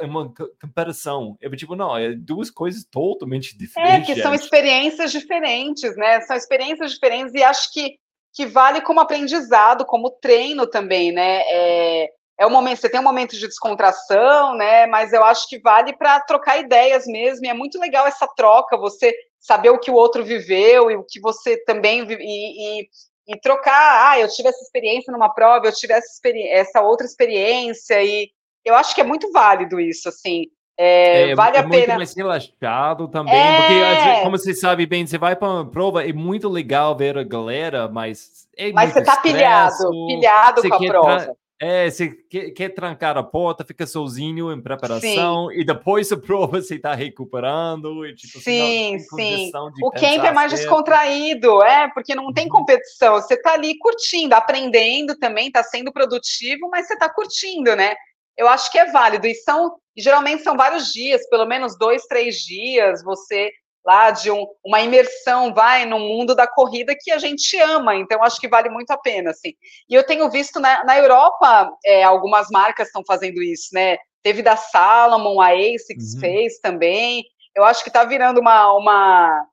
uma 0.00 0.32
comparação. 0.60 1.36
Eu 1.40 1.54
tipo, 1.56 1.74
não, 1.74 1.96
é 1.96 2.14
duas 2.14 2.50
coisas 2.50 2.84
totalmente 2.84 3.56
diferentes. 3.56 4.10
É, 4.10 4.14
que 4.14 4.22
são 4.22 4.34
experiências 4.34 5.10
diferentes, 5.10 5.96
né? 5.96 6.20
São 6.22 6.36
experiências 6.36 6.92
diferentes 6.92 7.34
e 7.34 7.42
acho 7.42 7.72
que, 7.72 7.98
que 8.32 8.46
vale 8.46 8.80
como 8.80 9.00
aprendizado, 9.00 9.84
como 9.84 10.10
treino 10.10 10.66
também, 10.66 11.12
né? 11.12 11.42
É, 11.46 12.10
é 12.38 12.46
um 12.46 12.50
momento, 12.50 12.80
você 12.80 12.88
tem 12.88 13.00
um 13.00 13.04
momento 13.04 13.34
de 13.34 13.46
descontração, 13.46 14.54
né? 14.54 14.86
Mas 14.86 15.12
eu 15.12 15.24
acho 15.24 15.48
que 15.48 15.58
vale 15.58 15.94
para 15.94 16.20
trocar 16.20 16.58
ideias 16.58 17.06
mesmo. 17.06 17.46
E 17.46 17.48
é 17.48 17.54
muito 17.54 17.80
legal 17.80 18.06
essa 18.06 18.26
troca, 18.36 18.76
você 18.76 19.14
saber 19.46 19.70
o 19.70 19.78
que 19.78 19.90
o 19.90 19.94
outro 19.94 20.24
viveu 20.24 20.90
e 20.90 20.96
o 20.96 21.04
que 21.04 21.20
você 21.20 21.56
também 21.64 22.04
e, 22.10 22.80
e, 22.80 22.88
e 23.28 23.40
trocar. 23.40 24.10
Ah, 24.10 24.18
eu 24.18 24.28
tive 24.28 24.48
essa 24.48 24.62
experiência 24.62 25.12
numa 25.12 25.28
prova, 25.28 25.66
eu 25.66 25.72
tive 25.72 25.92
essa, 25.92 26.20
essa 26.50 26.82
outra 26.82 27.06
experiência 27.06 28.02
e 28.02 28.28
eu 28.64 28.74
acho 28.74 28.94
que 28.94 29.00
é 29.00 29.04
muito 29.04 29.30
válido 29.30 29.78
isso, 29.78 30.08
assim. 30.08 30.46
É, 30.78 31.30
é, 31.30 31.34
vale 31.34 31.56
é 31.56 31.60
a 31.60 31.62
pena. 31.62 31.76
muito 31.76 31.96
mais 31.96 32.14
relaxado 32.14 33.08
também, 33.08 33.34
é... 33.34 33.56
porque 33.56 34.22
como 34.22 34.36
você 34.36 34.52
sabe 34.52 34.84
bem, 34.84 35.06
você 35.06 35.16
vai 35.16 35.34
para 35.34 35.48
uma 35.48 35.70
prova, 35.70 36.06
é 36.06 36.12
muito 36.12 36.48
legal 36.48 36.94
ver 36.94 37.16
a 37.16 37.22
galera, 37.22 37.88
mas 37.88 38.46
é 38.58 38.72
Mas 38.72 38.92
você 38.92 39.02
tá 39.02 39.16
pilhado, 39.16 39.88
pilhado 40.06 40.68
com 40.68 40.74
a 40.74 40.78
prova. 40.78 41.36
É, 41.58 41.88
você 41.88 42.10
quer, 42.28 42.50
quer, 42.50 42.68
trancar 42.70 43.16
a 43.16 43.22
porta, 43.22 43.64
fica 43.64 43.86
sozinho 43.86 44.52
em 44.52 44.60
preparação 44.60 45.48
sim. 45.48 45.60
e 45.60 45.64
depois 45.64 46.10
a 46.12 46.16
prova 46.16 46.60
você 46.60 46.74
está 46.74 46.94
recuperando. 46.94 48.04
E, 48.04 48.14
tipo, 48.14 48.38
sim, 48.40 48.98
sim. 48.98 49.50
o 49.82 49.90
camp 49.90 50.24
é 50.24 50.32
mais 50.32 50.50
certo. 50.50 50.62
descontraído, 50.62 51.62
é, 51.62 51.88
porque 51.94 52.14
não 52.14 52.32
tem 52.32 52.44
uhum. 52.44 52.50
competição. 52.50 53.14
Você 53.14 53.34
está 53.34 53.54
ali 53.54 53.78
curtindo, 53.78 54.34
aprendendo 54.34 55.16
também, 55.18 55.46
está 55.46 55.62
sendo 55.62 55.90
produtivo, 55.90 56.68
mas 56.70 56.86
você 56.86 56.94
está 56.94 57.08
curtindo, 57.08 57.74
né? 57.74 57.94
Eu 58.36 58.48
acho 58.48 58.70
que 58.70 58.78
é 58.78 58.92
válido. 58.92 59.26
E 59.26 59.34
são, 59.34 59.76
geralmente 59.96 60.42
são 60.42 60.56
vários 60.56 60.92
dias, 60.92 61.26
pelo 61.30 61.46
menos 61.46 61.78
dois, 61.78 62.02
três 62.02 62.36
dias, 62.36 63.02
você 63.02 63.50
lá 63.86 64.10
de 64.10 64.32
um, 64.32 64.44
uma 64.64 64.80
imersão, 64.80 65.54
vai, 65.54 65.86
no 65.86 65.98
mundo 66.00 66.34
da 66.34 66.46
corrida 66.46 66.96
que 66.98 67.12
a 67.12 67.18
gente 67.18 67.56
ama, 67.58 67.94
então 67.94 68.22
acho 68.22 68.40
que 68.40 68.48
vale 68.48 68.68
muito 68.68 68.90
a 68.90 68.98
pena, 68.98 69.30
assim. 69.30 69.54
E 69.88 69.94
eu 69.94 70.04
tenho 70.04 70.28
visto 70.28 70.58
na, 70.58 70.84
na 70.84 70.98
Europa, 70.98 71.70
é, 71.84 72.02
algumas 72.02 72.48
marcas 72.50 72.88
estão 72.88 73.04
fazendo 73.06 73.40
isso, 73.40 73.68
né, 73.72 73.96
teve 74.24 74.42
da 74.42 74.56
Salomon, 74.56 75.40
a 75.40 75.52
ASICS 75.52 76.14
uhum. 76.14 76.20
fez 76.20 76.58
também, 76.58 77.24
eu 77.54 77.64
acho 77.64 77.84
que 77.84 77.88
está 77.88 78.02
virando 78.02 78.40
uma, 78.40 78.72
uma, 78.72 79.46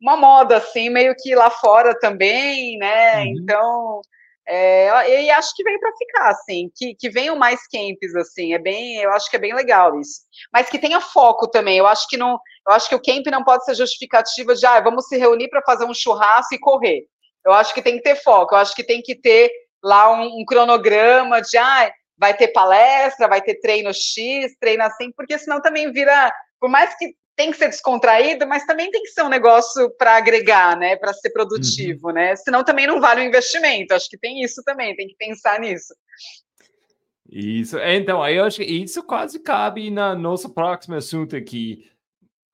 uma 0.00 0.16
moda, 0.16 0.58
assim, 0.58 0.88
meio 0.88 1.12
que 1.16 1.34
lá 1.34 1.50
fora 1.50 1.98
também, 1.98 2.78
né, 2.78 3.16
uhum. 3.16 3.34
então... 3.42 4.00
É, 4.52 5.22
e 5.22 5.30
acho 5.30 5.54
que 5.54 5.62
veio 5.62 5.78
para 5.78 5.96
ficar, 5.96 6.30
assim, 6.30 6.72
que, 6.74 6.92
que 6.96 7.08
venham 7.08 7.36
mais 7.36 7.60
camps, 7.68 8.16
assim, 8.16 8.52
é 8.52 8.58
bem, 8.58 8.96
eu 8.96 9.12
acho 9.12 9.30
que 9.30 9.36
é 9.36 9.38
bem 9.38 9.54
legal 9.54 10.00
isso. 10.00 10.22
Mas 10.52 10.68
que 10.68 10.76
tenha 10.76 11.00
foco 11.00 11.46
também, 11.46 11.78
eu 11.78 11.86
acho 11.86 12.08
que 12.08 12.16
não, 12.16 12.36
eu 12.66 12.74
acho 12.74 12.88
que 12.88 12.94
o 12.94 13.02
camp 13.02 13.26
não 13.26 13.42
pode 13.42 13.64
ser 13.64 13.74
justificativa 13.74 14.54
de, 14.54 14.66
ah, 14.66 14.80
vamos 14.80 15.06
se 15.06 15.16
reunir 15.16 15.48
para 15.48 15.62
fazer 15.62 15.84
um 15.84 15.94
churrasco 15.94 16.54
e 16.54 16.58
correr. 16.58 17.04
Eu 17.44 17.52
acho 17.52 17.72
que 17.72 17.82
tem 17.82 17.96
que 17.96 18.02
ter 18.02 18.16
foco, 18.16 18.54
eu 18.54 18.58
acho 18.58 18.74
que 18.74 18.84
tem 18.84 19.00
que 19.00 19.14
ter 19.14 19.50
lá 19.82 20.12
um, 20.12 20.40
um 20.40 20.44
cronograma 20.44 21.40
de 21.40 21.56
ah, 21.56 21.90
vai 22.18 22.36
ter 22.36 22.48
palestra, 22.48 23.28
vai 23.28 23.40
ter 23.40 23.58
treino 23.60 23.92
X, 23.94 24.54
treino 24.60 24.82
assim, 24.82 25.10
porque 25.16 25.38
senão 25.38 25.60
também 25.60 25.90
vira, 25.90 26.32
por 26.60 26.68
mais 26.68 26.94
que 26.98 27.14
tem 27.34 27.50
que 27.50 27.56
ser 27.56 27.68
descontraído, 27.68 28.46
mas 28.46 28.66
também 28.66 28.90
tem 28.90 29.02
que 29.02 29.08
ser 29.08 29.22
um 29.22 29.30
negócio 29.30 29.90
para 29.96 30.16
agregar, 30.16 30.76
né, 30.76 30.96
para 30.96 31.14
ser 31.14 31.30
produtivo, 31.30 32.08
uhum. 32.08 32.12
né? 32.12 32.36
Senão 32.36 32.62
também 32.62 32.86
não 32.86 33.00
vale 33.00 33.22
o 33.22 33.24
investimento. 33.24 33.94
Acho 33.94 34.10
que 34.10 34.18
tem 34.18 34.42
isso 34.42 34.62
também, 34.62 34.94
tem 34.94 35.08
que 35.08 35.16
pensar 35.16 35.58
nisso. 35.58 35.94
Isso, 37.32 37.78
então, 37.78 38.26
eu 38.28 38.44
acho 38.44 38.58
que 38.58 38.64
isso 38.64 39.02
quase 39.04 39.38
cabe 39.38 39.88
na 39.88 40.14
nosso 40.14 40.52
próximo 40.52 40.96
assunto 40.96 41.34
aqui. 41.34 41.88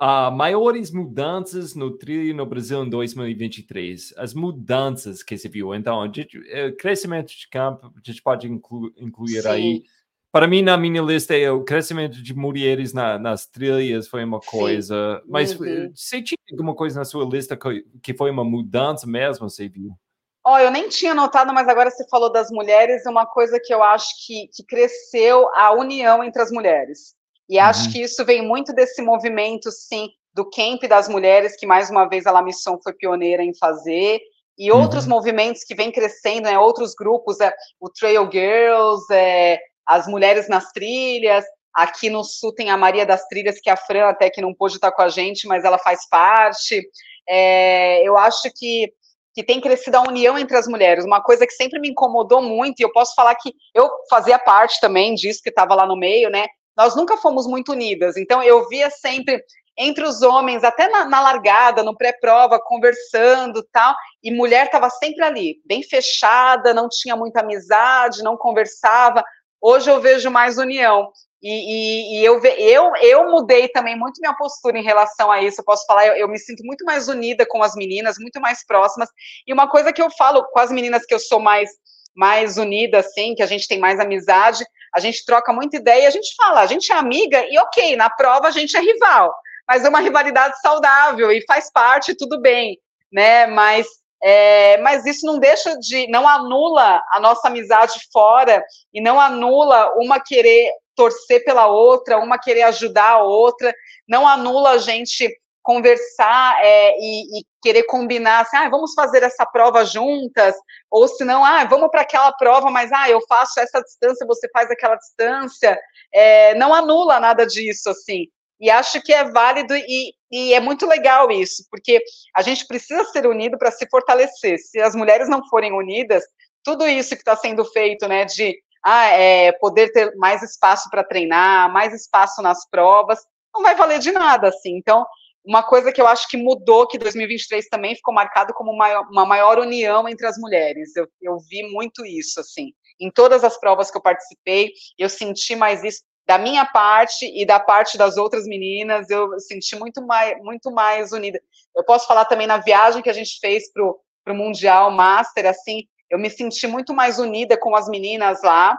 Uh, 0.00 0.30
maiores 0.30 0.90
mudanças 0.90 1.74
no 1.74 1.96
trilho 1.96 2.34
no 2.34 2.44
Brasil 2.44 2.84
em 2.84 2.90
2023. 2.90 4.12
As 4.18 4.34
mudanças 4.34 5.22
que 5.22 5.38
se 5.38 5.48
viu. 5.48 5.74
Então, 5.74 6.04
eh, 6.04 6.70
crescimento 6.72 7.28
de 7.28 7.48
campo, 7.48 7.86
a 7.86 8.00
gente 8.04 8.22
pode 8.22 8.46
inclu 8.46 8.92
incluir 8.98 9.42
Sim. 9.42 9.48
aí. 9.48 9.82
Para 10.30 10.46
mim, 10.46 10.60
na 10.60 10.76
minha 10.76 11.00
lista, 11.00 11.34
é 11.34 11.50
o 11.50 11.64
crescimento 11.64 12.22
de 12.22 12.34
mulheres 12.34 12.92
na, 12.92 13.18
nas 13.18 13.46
trilhas 13.46 14.06
foi 14.06 14.22
uma 14.22 14.38
coisa. 14.38 15.18
Sim. 15.22 15.30
Mas 15.30 15.58
uhum. 15.58 15.90
você 15.94 16.20
tinha 16.20 16.36
alguma 16.50 16.74
coisa 16.74 16.98
na 16.98 17.04
sua 17.06 17.24
lista 17.24 17.56
que, 17.56 17.86
que 18.02 18.12
foi 18.12 18.30
uma 18.30 18.44
mudança 18.44 19.06
mesmo, 19.06 19.48
você 19.48 19.66
viu? 19.66 19.96
Ó, 20.44 20.54
oh, 20.54 20.58
eu 20.58 20.70
nem 20.70 20.90
tinha 20.90 21.14
notado, 21.14 21.54
mas 21.54 21.66
agora 21.68 21.90
você 21.90 22.06
falou 22.08 22.30
das 22.30 22.50
mulheres, 22.50 23.06
uma 23.06 23.24
coisa 23.24 23.58
que 23.58 23.72
eu 23.72 23.82
acho 23.82 24.08
que, 24.26 24.46
que 24.54 24.62
cresceu 24.62 25.48
a 25.54 25.72
união 25.72 26.22
entre 26.22 26.40
as 26.40 26.52
mulheres. 26.52 27.15
E 27.48 27.58
acho 27.58 27.86
uhum. 27.86 27.92
que 27.92 28.02
isso 28.02 28.24
vem 28.24 28.46
muito 28.46 28.72
desse 28.72 29.00
movimento, 29.02 29.70
sim, 29.70 30.08
do 30.34 30.48
camp 30.50 30.82
das 30.84 31.08
mulheres, 31.08 31.56
que 31.56 31.66
mais 31.66 31.90
uma 31.90 32.06
vez 32.06 32.26
a 32.26 32.32
La 32.32 32.42
Mission 32.42 32.78
foi 32.82 32.92
pioneira 32.92 33.42
em 33.42 33.54
fazer, 33.56 34.20
e 34.58 34.72
outros 34.72 35.04
uhum. 35.04 35.10
movimentos 35.10 35.64
que 35.64 35.74
vêm 35.74 35.92
crescendo, 35.92 36.44
né, 36.44 36.58
outros 36.58 36.94
grupos, 36.94 37.40
é, 37.40 37.52
o 37.80 37.88
Trail 37.88 38.28
Girls, 38.30 39.04
é, 39.12 39.60
as 39.86 40.06
mulheres 40.06 40.48
nas 40.48 40.72
trilhas, 40.72 41.44
aqui 41.72 42.08
no 42.08 42.24
sul 42.24 42.54
tem 42.54 42.70
a 42.70 42.76
Maria 42.76 43.04
das 43.04 43.26
Trilhas, 43.28 43.60
que 43.60 43.68
é 43.68 43.72
a 43.74 43.76
Fran 43.76 44.08
até 44.08 44.30
que 44.30 44.40
não 44.40 44.54
pôde 44.54 44.76
estar 44.76 44.90
com 44.92 45.02
a 45.02 45.08
gente, 45.10 45.46
mas 45.46 45.62
ela 45.62 45.78
faz 45.78 46.08
parte. 46.08 46.82
É, 47.28 48.02
eu 48.02 48.16
acho 48.16 48.50
que 48.56 48.92
que 49.34 49.44
tem 49.44 49.60
crescido 49.60 49.98
a 49.98 50.00
união 50.00 50.38
entre 50.38 50.56
as 50.56 50.66
mulheres, 50.66 51.04
uma 51.04 51.22
coisa 51.22 51.46
que 51.46 51.52
sempre 51.52 51.78
me 51.78 51.90
incomodou 51.90 52.40
muito, 52.40 52.80
e 52.80 52.82
eu 52.82 52.90
posso 52.90 53.14
falar 53.14 53.34
que 53.34 53.52
eu 53.74 53.86
fazia 54.08 54.38
parte 54.38 54.80
também 54.80 55.14
disso, 55.14 55.42
que 55.42 55.50
estava 55.50 55.74
lá 55.74 55.86
no 55.86 55.94
meio, 55.94 56.30
né? 56.30 56.46
Nós 56.76 56.94
nunca 56.94 57.16
fomos 57.16 57.46
muito 57.46 57.72
unidas, 57.72 58.16
então 58.16 58.42
eu 58.42 58.68
via 58.68 58.90
sempre 58.90 59.42
entre 59.78 60.04
os 60.04 60.22
homens, 60.22 60.64
até 60.64 60.88
na, 60.88 61.04
na 61.04 61.20
largada, 61.20 61.82
no 61.82 61.96
pré-prova, 61.96 62.58
conversando 62.58 63.62
tal, 63.70 63.94
e 64.22 64.30
mulher 64.30 64.66
estava 64.66 64.88
sempre 64.88 65.22
ali, 65.22 65.60
bem 65.66 65.82
fechada, 65.82 66.72
não 66.72 66.88
tinha 66.88 67.14
muita 67.14 67.40
amizade, 67.40 68.22
não 68.22 68.36
conversava. 68.36 69.22
Hoje 69.60 69.90
eu 69.90 70.00
vejo 70.00 70.30
mais 70.30 70.56
união. 70.56 71.10
E, 71.42 71.50
e, 71.50 72.20
e, 72.20 72.24
eu, 72.24 72.42
eu, 72.42 72.96
eu 72.96 73.30
mudei 73.30 73.68
também 73.68 73.96
muito 73.96 74.20
minha 74.20 74.34
postura 74.34 74.78
em 74.78 74.82
relação 74.82 75.30
a 75.30 75.42
isso. 75.42 75.60
Eu 75.60 75.64
posso 75.64 75.84
falar, 75.86 76.06
eu, 76.06 76.14
eu, 76.14 76.28
me 76.28 76.38
sinto 76.38 76.64
muito 76.64 76.84
mais 76.84 77.08
unida 77.08 77.44
com 77.46 77.62
as 77.62 77.74
meninas, 77.74 78.16
muito 78.18 78.40
mais 78.40 78.64
próximas. 78.64 79.10
E 79.46 79.52
uma 79.52 79.68
coisa 79.68 79.92
que 79.92 80.00
eu 80.00 80.10
falo 80.10 80.42
com 80.44 80.58
as 80.58 80.70
meninas 80.70 81.04
que 81.04 81.14
eu 81.14 81.18
sou 81.18 81.38
mais, 81.38 81.70
mais 82.16 82.56
unida, 82.56 82.98
assim, 82.98 83.34
que 83.34 83.42
a 83.42 83.46
gente 83.46 83.68
tem 83.68 83.78
mais 83.78 84.00
amizade, 84.00 84.64
a 84.94 84.98
gente 84.98 85.24
troca 85.24 85.52
muita 85.52 85.76
ideia, 85.76 86.08
a 86.08 86.10
gente 86.10 86.34
fala, 86.34 86.62
a 86.62 86.66
gente 86.66 86.90
é 86.90 86.94
amiga 86.94 87.44
e 87.48 87.58
ok, 87.58 87.94
na 87.94 88.08
prova 88.08 88.48
a 88.48 88.50
gente 88.50 88.76
é 88.76 88.80
rival, 88.80 89.34
mas 89.68 89.84
é 89.84 89.88
uma 89.88 90.00
rivalidade 90.00 90.58
saudável 90.60 91.30
e 91.30 91.44
faz 91.46 91.70
parte, 91.70 92.16
tudo 92.16 92.40
bem, 92.40 92.78
né? 93.12 93.46
Mas 93.46 93.86
é, 94.22 94.78
mas 94.78 95.04
isso 95.04 95.26
não 95.26 95.38
deixa 95.38 95.78
de, 95.78 96.08
não 96.08 96.26
anula 96.26 97.02
a 97.12 97.20
nossa 97.20 97.48
amizade 97.48 98.00
fora 98.10 98.64
e 98.92 99.00
não 99.00 99.20
anula 99.20 99.92
uma 99.98 100.18
querer 100.18 100.72
torcer 100.94 101.44
pela 101.44 101.66
outra, 101.66 102.18
uma 102.18 102.38
querer 102.38 102.62
ajudar 102.62 103.10
a 103.10 103.22
outra, 103.22 103.74
não 104.08 104.26
anula 104.26 104.70
a 104.70 104.78
gente 104.78 105.28
conversar 105.66 106.64
é, 106.64 106.96
e, 106.96 107.40
e, 107.40 107.44
querer 107.60 107.82
combinar, 107.86 108.42
assim, 108.42 108.56
ah, 108.56 108.68
vamos 108.68 108.94
fazer 108.94 109.24
essa 109.24 109.44
prova 109.44 109.84
juntas, 109.84 110.54
ou 110.88 111.08
se 111.08 111.24
não, 111.24 111.44
ah, 111.44 111.64
vamos 111.64 111.90
para 111.90 112.02
aquela 112.02 112.30
prova, 112.30 112.70
mas 112.70 112.92
ah, 112.92 113.10
eu 113.10 113.20
faço 113.28 113.58
essa 113.58 113.82
distância, 113.82 114.24
você 114.24 114.48
faz 114.52 114.70
aquela 114.70 114.94
distância, 114.94 115.76
é, 116.14 116.54
não 116.54 116.72
anula 116.72 117.18
nada 117.18 117.44
disso, 117.44 117.90
assim, 117.90 118.28
e 118.60 118.70
acho 118.70 119.02
que 119.02 119.12
é 119.12 119.24
válido 119.24 119.74
e, 119.74 120.14
e 120.30 120.54
é 120.54 120.60
muito 120.60 120.86
legal 120.86 121.32
isso, 121.32 121.64
porque 121.68 122.00
a 122.36 122.42
gente 122.42 122.64
precisa 122.64 123.02
ser 123.06 123.26
unido 123.26 123.58
para 123.58 123.72
se 123.72 123.88
fortalecer, 123.90 124.58
se 124.60 124.80
as 124.80 124.94
mulheres 124.94 125.28
não 125.28 125.44
forem 125.48 125.72
unidas, 125.72 126.22
tudo 126.62 126.86
isso 126.86 127.16
que 127.16 127.22
está 127.22 127.34
sendo 127.34 127.64
feito, 127.64 128.06
né, 128.06 128.24
de 128.24 128.56
ah, 128.84 129.06
é, 129.06 129.50
poder 129.50 129.90
ter 129.90 130.14
mais 130.14 130.44
espaço 130.44 130.88
para 130.90 131.02
treinar, 131.02 131.72
mais 131.72 131.92
espaço 131.92 132.40
nas 132.40 132.64
provas, 132.70 133.18
não 133.52 133.62
vai 133.62 133.74
valer 133.74 133.98
de 133.98 134.12
nada, 134.12 134.48
assim. 134.48 134.76
Então, 134.76 135.06
uma 135.46 135.62
coisa 135.62 135.92
que 135.92 136.00
eu 136.00 136.06
acho 136.08 136.26
que 136.28 136.36
mudou, 136.36 136.88
que 136.88 136.98
2023 136.98 137.68
também 137.68 137.94
ficou 137.94 138.12
marcado 138.12 138.52
como 138.52 138.72
uma, 138.72 139.00
uma 139.02 139.24
maior 139.24 139.58
união 139.58 140.08
entre 140.08 140.26
as 140.26 140.36
mulheres. 140.36 140.96
Eu, 140.96 141.08
eu 141.22 141.38
vi 141.38 141.62
muito 141.70 142.04
isso, 142.04 142.40
assim. 142.40 142.72
Em 142.98 143.10
todas 143.10 143.44
as 143.44 143.58
provas 143.58 143.90
que 143.90 143.96
eu 143.96 144.02
participei, 144.02 144.72
eu 144.98 145.08
senti 145.08 145.54
mais 145.54 145.84
isso 145.84 146.02
da 146.26 146.36
minha 146.36 146.66
parte 146.66 147.24
e 147.32 147.46
da 147.46 147.60
parte 147.60 147.96
das 147.96 148.16
outras 148.16 148.44
meninas, 148.46 149.08
eu 149.08 149.38
senti 149.38 149.76
muito 149.76 150.04
mais, 150.04 150.36
muito 150.42 150.72
mais 150.72 151.12
unida. 151.12 151.40
Eu 151.74 151.84
posso 151.84 152.06
falar 152.08 152.24
também 152.24 152.48
na 152.48 152.58
viagem 152.58 153.00
que 153.00 153.10
a 153.10 153.12
gente 153.12 153.38
fez 153.38 153.72
para 153.72 153.84
o 153.84 154.34
Mundial 154.34 154.90
Master, 154.90 155.46
assim, 155.46 155.84
eu 156.10 156.18
me 156.18 156.28
senti 156.28 156.66
muito 156.66 156.92
mais 156.92 157.20
unida 157.20 157.56
com 157.56 157.76
as 157.76 157.88
meninas 157.88 158.42
lá, 158.42 158.76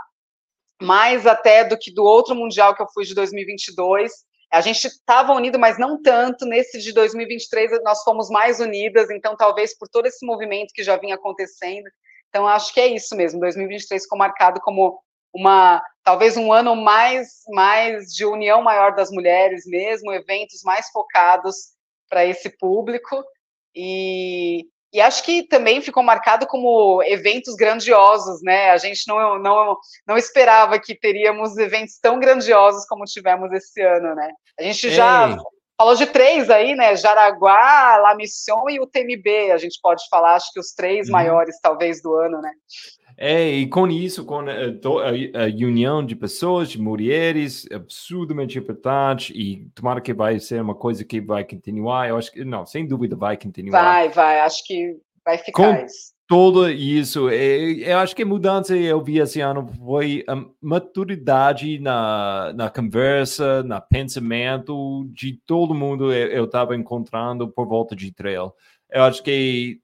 mais 0.82 1.26
até 1.26 1.64
do 1.64 1.78
que 1.78 1.94
do 1.94 2.04
outro 2.04 2.36
mundial 2.36 2.76
que 2.76 2.82
eu 2.82 2.88
fui 2.94 3.06
de 3.06 3.16
2022. 3.16 4.12
A 4.52 4.62
gente 4.62 4.86
estava 4.86 5.34
unido, 5.34 5.60
mas 5.60 5.78
não 5.78 6.02
tanto. 6.02 6.46
Nesse 6.46 6.80
de 6.80 6.94
2023 6.94 7.84
nós 7.84 8.04
fomos 8.04 8.30
mais 8.30 8.60
unidas, 8.60 9.10
então 9.10 9.36
talvez 9.36 9.78
por 9.78 9.88
todo 9.90 10.06
esse 10.06 10.26
movimento 10.26 10.74
que 10.74 10.84
já 10.84 10.96
vinha 10.98 11.16
acontecendo. 11.16 11.88
Então 12.30 12.48
acho 12.48 12.74
que 12.74 12.80
é 12.80 12.88
isso 12.88 13.16
mesmo. 13.16 13.40
2023 13.40 14.04
ficou 14.04 14.18
marcado 14.18 14.60
como 14.62 15.00
uma 15.34 15.84
talvez 16.04 16.38
um 16.38 16.52
ano 16.52 16.76
mais 16.76 17.44
mais 17.50 18.14
de 18.14 18.26
união 18.26 18.62
maior 18.62 18.96
das 18.96 19.12
mulheres 19.12 19.66
mesmo, 19.66 20.12
eventos 20.12 20.62
mais 20.64 20.90
focados 20.90 21.56
para 22.10 22.26
esse 22.26 22.50
público. 22.58 23.24
E, 23.76 24.66
e 24.94 25.02
acho 25.02 25.24
que 25.24 25.44
também 25.44 25.82
ficou 25.82 26.02
marcado 26.02 26.48
como 26.48 27.04
eventos 27.04 27.56
grandiosos, 27.56 28.42
né? 28.42 28.72
A 28.72 28.78
gente 28.78 29.08
não, 29.08 29.38
não, 29.38 29.78
não 30.08 30.18
esperava 30.18 30.80
que 30.80 30.96
teríamos 30.96 31.58
eventos 31.58 32.00
tão 32.00 32.20
grandiosos 32.20 32.86
como 32.86 33.04
tivemos 33.04 33.52
esse 33.52 33.82
ano, 33.82 34.16
né? 34.16 34.32
A 34.58 34.64
gente 34.64 34.90
já 34.90 35.30
Ei. 35.30 35.36
falou 35.78 35.96
de 35.96 36.06
três 36.06 36.50
aí, 36.50 36.74
né? 36.74 36.96
Jaraguá, 36.96 37.98
La 37.98 38.16
Mission 38.16 38.70
e 38.70 38.80
o 38.80 38.88
TMB. 38.88 39.52
A 39.52 39.58
gente 39.58 39.78
pode 39.82 40.04
falar, 40.10 40.36
acho 40.36 40.54
que 40.54 40.60
os 40.60 40.72
três 40.72 41.08
uhum. 41.08 41.14
maiores, 41.14 41.60
talvez, 41.62 42.02
do 42.02 42.14
ano, 42.16 42.42
né? 42.42 42.52
É, 43.18 43.50
e 43.50 43.68
com 43.68 43.88
isso, 43.88 44.24
com 44.24 44.42
a, 44.42 44.44
a, 44.44 45.46
a, 45.46 45.46
união 45.48 46.06
de 46.06 46.16
pessoas, 46.16 46.70
de 46.70 46.80
mulheres, 46.80 47.68
absurdamente 47.72 48.60
importante, 48.60 49.34
e 49.36 49.68
tomara 49.74 50.00
que 50.00 50.14
vai 50.14 50.40
ser 50.40 50.62
uma 50.62 50.76
coisa 50.76 51.04
que 51.04 51.20
vai 51.20 51.44
continuar, 51.44 52.08
eu 52.08 52.18
acho 52.18 52.32
que, 52.32 52.46
não, 52.46 52.64
sem 52.64 52.86
dúvida 52.88 53.16
vai 53.16 53.36
continuar. 53.36 53.82
Vai, 53.82 54.10
vai, 54.10 54.40
acho 54.42 54.64
que 54.64 54.98
vai 55.26 55.40
ficar 55.40 55.80
com 55.80 55.86
isso. 55.86 56.16
Tudo 56.28 56.70
isso, 56.70 57.30
eu 57.30 57.98
acho 58.00 58.14
que 58.14 58.24
a 58.24 58.26
mudança 58.26 58.76
eu 58.76 59.02
vi 59.02 59.18
esse 59.18 59.40
ano 59.40 59.66
foi 59.66 60.26
a 60.28 60.36
maturidade 60.62 61.80
na, 61.80 62.52
na 62.54 62.70
conversa, 62.70 63.64
no 63.64 63.82
pensamento 63.82 65.08
de 65.14 65.40
todo 65.46 65.74
mundo 65.74 66.12
eu 66.12 66.44
estava 66.44 66.76
encontrando 66.76 67.48
por 67.48 67.66
volta 67.66 67.96
de 67.96 68.12
trail. 68.12 68.52
Eu 68.92 69.04
acho 69.04 69.24
que 69.24 69.80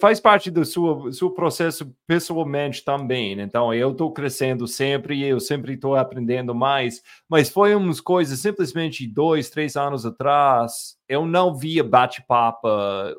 faz 0.00 0.20
parte 0.20 0.50
do 0.50 0.64
seu, 0.64 1.12
seu 1.12 1.30
processo 1.30 1.94
pessoalmente 2.06 2.84
também. 2.84 3.36
Né? 3.36 3.42
Então, 3.42 3.72
eu 3.72 3.92
estou 3.92 4.12
crescendo 4.12 4.66
sempre, 4.66 5.22
eu 5.24 5.40
sempre 5.40 5.74
estou 5.74 5.94
aprendendo 5.94 6.54
mais, 6.54 7.02
mas 7.28 7.48
foi 7.48 7.74
umas 7.74 8.00
coisas 8.00 8.38
simplesmente 8.40 9.06
dois, 9.06 9.50
três 9.50 9.76
anos 9.76 10.04
atrás, 10.04 10.96
eu 11.08 11.26
não 11.26 11.54
via 11.54 11.82
bate-papo, 11.82 12.68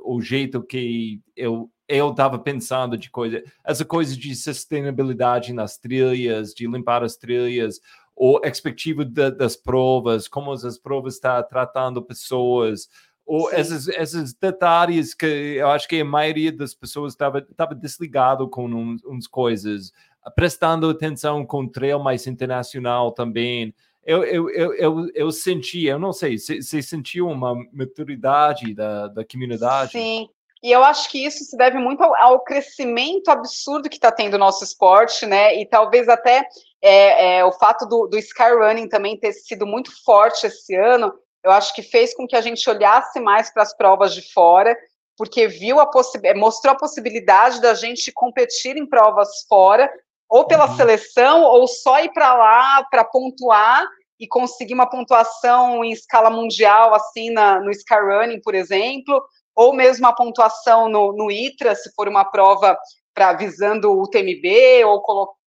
o 0.03 0.22
jeito 0.22 0.62
que 0.62 1.22
eu 1.36 1.70
eu 1.89 2.12
estava 2.12 2.38
pensando 2.38 2.95
de 2.95 3.10
coisa, 3.10 3.43
essa 3.66 3.84
coisa 3.84 4.16
de 4.16 4.36
sustentabilidade 4.36 5.51
nas 5.51 5.76
trilhas, 5.76 6.53
de 6.53 6.68
limpar 6.68 7.03
as 7.03 7.18
trilhas, 7.18 7.80
ou 8.16 8.39
expectativa 8.43 9.03
das 9.03 9.55
provas, 9.55 10.28
como 10.28 10.51
as 10.51 10.78
provas 10.78 11.16
estão 11.16 11.32
tá 11.32 11.43
tratando 11.43 12.03
pessoas, 12.03 12.89
ou 13.30 13.51
esses, 13.51 13.88
esses 13.89 14.34
detalhes 14.34 15.13
que 15.13 15.27
eu 15.27 15.69
acho 15.69 15.88
que 15.88 16.01
a 16.01 16.03
maioria 16.03 16.51
das 16.51 16.73
pessoas 16.73 17.13
estava 17.13 17.75
desligado 17.75 18.49
com 18.49 18.65
uns, 18.65 19.05
uns 19.05 19.27
coisas, 19.27 19.93
prestando 20.36 20.89
atenção 20.89 21.45
com 21.45 21.61
o 21.61 21.69
trail 21.69 21.99
mais 21.99 22.25
internacional 22.25 23.11
também. 23.11 23.71
Eu, 24.03 24.23
eu, 24.23 24.49
eu, 24.49 24.73
eu, 24.73 25.11
eu 25.13 25.32
senti, 25.32 25.86
eu 25.86 25.99
não 25.99 26.11
sei, 26.11 26.39
você 26.39 26.82
sentiu 26.82 27.27
uma 27.27 27.53
maturidade 27.71 28.73
da, 28.73 29.07
da 29.07 29.23
comunidade? 29.23 29.91
Sim, 29.91 30.27
E 30.63 30.71
eu 30.71 30.84
acho 30.84 31.07
que 31.11 31.23
isso 31.23 31.43
se 31.43 31.55
deve 31.55 31.77
muito 31.77 32.01
ao, 32.01 32.15
ao 32.15 32.43
crescimento 32.43 33.30
absurdo 33.30 33.89
que 33.89 33.97
está 33.97 34.11
tendo 34.11 34.34
o 34.34 34.39
nosso 34.39 34.63
esporte, 34.63 35.27
né? 35.27 35.55
E 35.55 35.67
talvez 35.67 36.09
até 36.09 36.47
é, 36.82 37.38
é, 37.38 37.45
o 37.45 37.51
fato 37.51 37.86
do, 37.86 38.07
do 38.07 38.17
Skyrunning 38.17 38.89
também 38.89 39.19
ter 39.19 39.34
sido 39.34 39.67
muito 39.67 39.91
forte 40.03 40.47
esse 40.47 40.73
ano, 40.73 41.13
eu 41.43 41.51
acho 41.51 41.73
que 41.73 41.81
fez 41.81 42.13
com 42.13 42.27
que 42.27 42.35
a 42.35 42.41
gente 42.41 42.69
olhasse 42.69 43.19
mais 43.19 43.51
para 43.51 43.63
as 43.63 43.75
provas 43.75 44.13
de 44.13 44.21
fora, 44.33 44.77
porque 45.17 45.47
viu 45.47 45.79
a 45.79 45.89
mostrou 46.35 46.73
a 46.73 46.77
possibilidade 46.77 47.61
da 47.61 47.73
gente 47.73 48.11
competir 48.11 48.77
em 48.77 48.87
provas 48.87 49.29
fora, 49.47 49.91
ou 50.29 50.45
pela 50.45 50.69
uhum. 50.69 50.75
seleção, 50.75 51.41
ou 51.41 51.67
só 51.67 51.99
ir 52.01 52.13
para 52.13 52.33
lá 52.35 52.83
para 52.89 53.03
pontuar 53.03 53.85
e 54.19 54.27
conseguir 54.27 54.73
uma 54.73 54.89
pontuação 54.89 55.83
em 55.83 55.91
escala 55.91 56.29
mundial, 56.29 56.93
assim, 56.93 57.31
na, 57.31 57.59
no 57.59 57.71
Skyrunning, 57.71 58.41
por 58.41 58.53
exemplo, 58.53 59.21
ou 59.55 59.73
mesmo 59.73 60.07
a 60.07 60.13
pontuação 60.13 60.87
no, 60.87 61.13
no 61.13 61.31
ITRA, 61.31 61.73
se 61.73 61.93
for 61.95 62.07
uma 62.07 62.25
prova 62.25 62.77
para 63.13 63.33
visando 63.33 63.91
o 63.91 64.07
TMB, 64.07 64.85
ou 64.85 65.01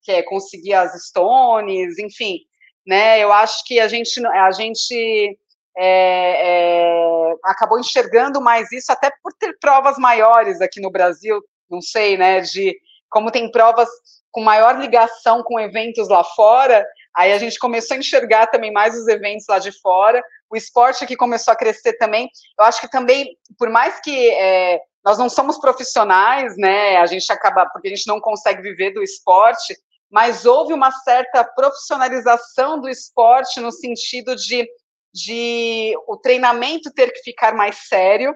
é, 0.09 0.23
conseguir 0.23 0.75
as 0.75 0.93
Stones, 1.07 1.99
enfim, 1.99 2.41
né, 2.87 3.23
eu 3.23 3.33
acho 3.33 3.65
que 3.65 3.79
a 3.79 3.89
gente, 3.89 4.27
a 4.27 4.51
gente 4.51 5.39
é, 5.77 7.31
é, 7.31 7.35
acabou 7.45 7.79
enxergando 7.79 8.41
mais 8.41 8.71
isso, 8.73 8.93
até 8.93 9.11
por 9.23 9.33
ter 9.33 9.57
provas 9.59 9.97
maiores 9.99 10.61
aqui 10.61 10.81
no 10.81 10.91
Brasil, 10.91 11.43
não 11.71 11.81
sei, 11.81 12.17
né, 12.17 12.41
de 12.41 12.77
como 13.09 13.31
tem 13.31 13.51
provas 13.51 13.89
com 14.31 14.43
maior 14.43 14.79
ligação 14.79 15.43
com 15.43 15.61
eventos 15.61 16.09
lá 16.09 16.25
fora, 16.25 16.87
aí 17.15 17.33
a 17.33 17.39
gente 17.39 17.59
começou 17.59 17.95
a 17.95 18.01
enxergar 18.01 18.47
também 18.47 18.73
mais 18.73 18.97
os 18.97 19.07
eventos 19.07 19.45
lá 19.49 19.59
de 19.59 19.73
fora, 19.81 20.23
o 20.51 20.57
esporte 20.57 21.05
aqui 21.05 21.17
começou 21.17 21.53
a 21.53 21.57
crescer 21.57 21.95
também, 21.95 22.29
eu 22.59 22.65
acho 22.65 22.81
que 22.81 22.91
também, 22.91 23.37
por 23.59 23.69
mais 23.69 24.01
que 24.01 24.31
é, 24.31 24.81
nós 25.05 25.19
não 25.19 25.29
somos 25.29 25.59
profissionais, 25.59 26.57
né, 26.57 26.97
a 26.97 27.07
gente 27.07 27.31
acaba, 27.31 27.67
porque 27.67 27.89
a 27.89 27.91
gente 27.91 28.07
não 28.07 28.21
consegue 28.21 28.63
viver 28.63 28.93
do 28.93 29.03
esporte, 29.03 29.77
mas 30.11 30.45
houve 30.45 30.75
uma 30.75 30.91
certa 30.91 31.43
profissionalização 31.43 32.79
do 32.79 32.89
esporte 32.89 33.61
no 33.61 33.73
sentido 33.73 34.37
de 34.37 34.69
de 35.13 35.95
o 36.07 36.17
treinamento 36.17 36.93
ter 36.93 37.13
que 37.13 37.23
ficar 37.23 37.55
mais 37.55 37.87
sério, 37.89 38.35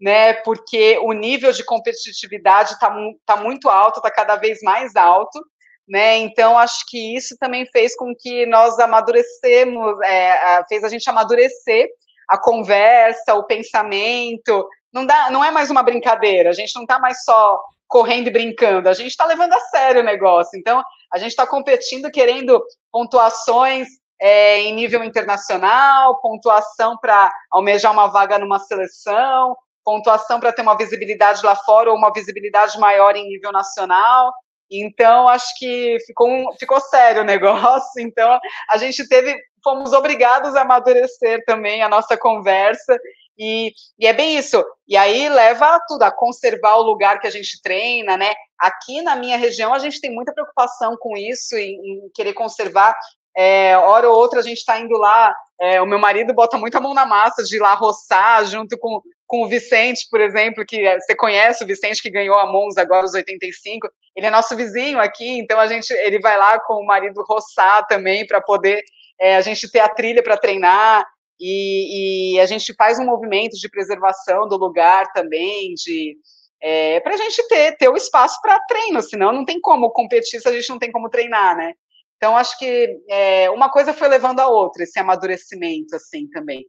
né? 0.00 0.34
Porque 0.34 0.98
o 0.98 1.12
nível 1.12 1.52
de 1.52 1.64
competitividade 1.64 2.72
está 2.72 2.94
tá 3.26 3.36
muito 3.36 3.68
alto, 3.68 3.98
está 3.98 4.10
cada 4.10 4.36
vez 4.36 4.60
mais 4.62 4.94
alto, 4.94 5.40
né? 5.88 6.18
Então 6.18 6.58
acho 6.58 6.84
que 6.86 7.16
isso 7.16 7.36
também 7.38 7.66
fez 7.66 7.96
com 7.96 8.14
que 8.14 8.46
nós 8.46 8.78
amadurecemos, 8.78 10.00
é, 10.02 10.62
fez 10.68 10.84
a 10.84 10.88
gente 10.88 11.08
amadurecer 11.08 11.88
a 12.28 12.38
conversa, 12.38 13.34
o 13.34 13.44
pensamento. 13.44 14.68
Não 14.92 15.06
dá, 15.06 15.30
não 15.30 15.42
é 15.42 15.50
mais 15.50 15.70
uma 15.70 15.82
brincadeira. 15.82 16.50
A 16.50 16.52
gente 16.52 16.74
não 16.74 16.82
está 16.82 16.98
mais 16.98 17.24
só 17.24 17.58
correndo 17.88 18.28
e 18.28 18.30
brincando. 18.30 18.88
A 18.88 18.92
gente 18.92 19.08
está 19.08 19.24
levando 19.24 19.54
a 19.54 19.60
sério 19.60 20.02
o 20.02 20.04
negócio. 20.04 20.58
Então 20.58 20.82
a 21.12 21.18
gente 21.18 21.30
está 21.30 21.46
competindo, 21.46 22.10
querendo 22.10 22.62
pontuações 22.92 23.88
é, 24.20 24.60
em 24.60 24.74
nível 24.74 25.04
internacional, 25.04 26.20
pontuação 26.20 26.96
para 26.98 27.32
almejar 27.50 27.92
uma 27.92 28.08
vaga 28.08 28.38
numa 28.38 28.58
seleção, 28.58 29.56
pontuação 29.84 30.38
para 30.38 30.52
ter 30.52 30.62
uma 30.62 30.76
visibilidade 30.76 31.44
lá 31.44 31.56
fora 31.56 31.90
ou 31.90 31.96
uma 31.96 32.12
visibilidade 32.12 32.78
maior 32.78 33.16
em 33.16 33.28
nível 33.28 33.52
nacional. 33.52 34.32
Então, 34.70 35.26
acho 35.28 35.58
que 35.58 35.96
ficou, 36.06 36.28
um, 36.28 36.52
ficou 36.58 36.80
sério 36.80 37.22
o 37.22 37.24
negócio. 37.24 38.00
Então, 38.00 38.38
a 38.68 38.76
gente 38.76 39.08
teve, 39.08 39.34
fomos 39.64 39.92
obrigados 39.92 40.54
a 40.54 40.62
amadurecer 40.62 41.42
também 41.46 41.82
a 41.82 41.88
nossa 41.88 42.16
conversa. 42.16 42.98
E, 43.38 43.72
e 43.98 44.06
é 44.06 44.12
bem 44.12 44.36
isso. 44.36 44.62
E 44.86 44.96
aí 44.96 45.28
leva 45.28 45.76
a 45.76 45.80
tudo, 45.86 46.02
a 46.02 46.10
conservar 46.10 46.74
o 46.76 46.82
lugar 46.82 47.20
que 47.20 47.26
a 47.26 47.30
gente 47.30 47.62
treina, 47.62 48.16
né? 48.16 48.34
Aqui 48.58 49.00
na 49.00 49.14
minha 49.14 49.38
região, 49.38 49.72
a 49.72 49.78
gente 49.78 50.00
tem 50.00 50.12
muita 50.12 50.34
preocupação 50.34 50.96
com 50.98 51.16
isso, 51.16 51.56
em, 51.56 51.76
em 51.76 52.10
querer 52.12 52.34
conservar 52.34 52.94
é, 53.38 53.76
hora 53.78 54.10
ou 54.10 54.16
outra 54.16 54.40
a 54.40 54.42
gente 54.42 54.58
está 54.58 54.80
indo 54.80 54.98
lá, 54.98 55.32
é, 55.60 55.80
o 55.80 55.86
meu 55.86 55.98
marido 55.98 56.34
bota 56.34 56.58
muita 56.58 56.80
mão 56.80 56.92
na 56.92 57.06
massa 57.06 57.44
de 57.44 57.54
ir 57.54 57.60
lá 57.60 57.72
roçar 57.74 58.44
junto 58.46 58.76
com, 58.76 59.00
com 59.28 59.44
o 59.44 59.46
Vicente, 59.46 60.08
por 60.10 60.20
exemplo, 60.20 60.66
que 60.66 60.84
é, 60.84 60.98
você 60.98 61.14
conhece 61.14 61.62
o 61.62 61.66
Vicente 61.66 62.02
que 62.02 62.10
ganhou 62.10 62.36
a 62.36 62.50
Mons 62.50 62.76
agora 62.76 63.06
os 63.06 63.14
85, 63.14 63.88
ele 64.16 64.26
é 64.26 64.30
nosso 64.30 64.56
vizinho 64.56 64.98
aqui, 64.98 65.38
então 65.38 65.60
a 65.60 65.68
gente, 65.68 65.92
ele 65.92 66.18
vai 66.18 66.36
lá 66.36 66.58
com 66.58 66.74
o 66.82 66.86
marido 66.86 67.24
roçar 67.28 67.86
também 67.86 68.26
para 68.26 68.40
poder 68.40 68.82
é, 69.20 69.36
a 69.36 69.40
gente 69.40 69.70
ter 69.70 69.80
a 69.80 69.88
trilha 69.88 70.20
para 70.20 70.36
treinar 70.36 71.06
e, 71.38 72.34
e, 72.34 72.40
a 72.40 72.46
gente 72.46 72.74
faz 72.74 72.98
um 72.98 73.04
movimento 73.04 73.56
de 73.56 73.68
preservação 73.68 74.48
do 74.48 74.56
lugar 74.56 75.12
também, 75.12 75.74
de 75.74 76.16
é, 76.60 76.98
para 76.98 77.14
a 77.14 77.16
gente 77.16 77.46
ter, 77.46 77.76
ter 77.76 77.88
o 77.88 77.96
espaço 77.96 78.40
para 78.42 78.58
treino, 78.66 79.00
senão 79.00 79.30
não 79.30 79.44
tem 79.44 79.60
como 79.60 79.90
competir 79.90 80.40
se 80.40 80.48
a 80.48 80.52
gente 80.52 80.68
não 80.68 80.78
tem 80.80 80.90
como 80.90 81.08
treinar, 81.08 81.56
né? 81.56 81.74
Então, 82.18 82.36
acho 82.36 82.58
que 82.58 83.00
é, 83.08 83.48
uma 83.48 83.70
coisa 83.70 83.94
foi 83.94 84.08
levando 84.08 84.40
a 84.40 84.48
outra, 84.48 84.82
esse 84.82 84.98
amadurecimento, 84.98 85.94
assim, 85.94 86.28
também, 86.28 86.66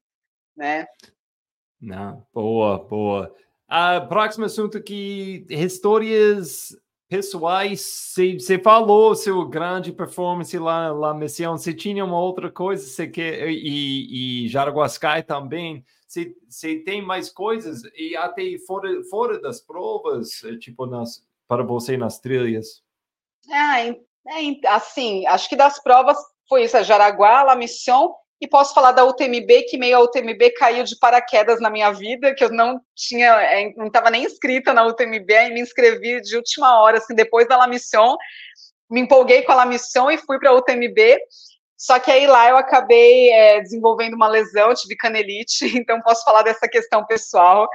né? 0.55 0.85
Não, 1.81 2.23
boa, 2.31 2.77
boa. 2.77 3.35
A 3.67 3.99
próximo 3.99 4.45
assunto 4.45 4.77
aqui, 4.77 5.45
histórias 5.49 6.77
pessoais, 7.07 8.13
você 8.15 8.59
falou 8.59 9.15
seu 9.15 9.43
grande 9.47 9.91
performance 9.91 10.55
lá 10.59 10.93
na 10.93 11.15
missão, 11.15 11.57
você 11.57 11.73
tinha 11.73 12.05
uma 12.05 12.19
outra 12.19 12.51
coisa, 12.51 12.85
você 12.85 13.07
quer, 13.07 13.49
e, 13.49 14.43
e 14.43 14.47
Jaraguascai 14.49 15.23
também, 15.23 15.83
você 16.07 16.75
tem 16.85 17.01
mais 17.01 17.31
coisas, 17.31 17.81
e 17.95 18.15
até 18.15 18.43
fora, 18.67 19.03
fora 19.09 19.41
das 19.41 19.59
provas, 19.59 20.29
tipo, 20.59 20.85
nas, 20.85 21.25
para 21.47 21.63
você 21.63 21.97
nas 21.97 22.19
trilhas? 22.19 22.83
Ah, 23.51 23.77
é, 24.27 24.67
assim, 24.67 25.25
acho 25.27 25.47
que 25.49 25.55
das 25.55 25.81
provas 25.81 26.17
foi 26.47 26.63
isso, 26.63 26.75
a 26.77 26.83
Jaraguá, 26.83 27.43
La 27.43 27.55
Mission, 27.55 28.13
e 28.41 28.47
posso 28.47 28.73
falar 28.73 28.93
da 28.93 29.03
UTMB, 29.05 29.63
que 29.69 29.77
meio 29.77 29.97
a 29.97 30.01
UTMB 30.01 30.51
caiu 30.57 30.83
de 30.83 30.97
paraquedas 30.97 31.59
na 31.59 31.69
minha 31.69 31.91
vida, 31.91 32.33
que 32.33 32.43
eu 32.43 32.49
não 32.49 32.79
tinha, 32.95 33.33
é, 33.41 33.73
não 33.75 33.87
estava 33.87 34.09
nem 34.09 34.23
inscrita 34.23 34.73
na 34.73 34.85
UTMB, 34.85 35.29
e 35.29 35.53
me 35.53 35.61
inscrevi 35.61 36.21
de 36.21 36.37
última 36.37 36.79
hora, 36.81 36.97
assim, 36.97 37.13
depois 37.13 37.47
da 37.47 37.57
La 37.57 37.67
Mission, 37.67 38.15
me 38.89 39.01
empolguei 39.01 39.43
com 39.43 39.51
a 39.51 39.55
La 39.55 39.65
Mission 39.65 40.09
e 40.09 40.17
fui 40.17 40.39
para 40.39 40.51
a 40.51 40.55
UTMB, 40.55 41.19
só 41.77 41.99
que 41.99 42.11
aí 42.11 42.27
lá 42.27 42.49
eu 42.49 42.57
acabei 42.57 43.29
é, 43.29 43.61
desenvolvendo 43.61 44.13
uma 44.13 44.27
lesão, 44.27 44.73
tive 44.73 44.95
canelite, 44.95 45.65
então 45.77 46.01
posso 46.01 46.23
falar 46.23 46.41
dessa 46.41 46.67
questão 46.67 47.05
pessoal, 47.05 47.69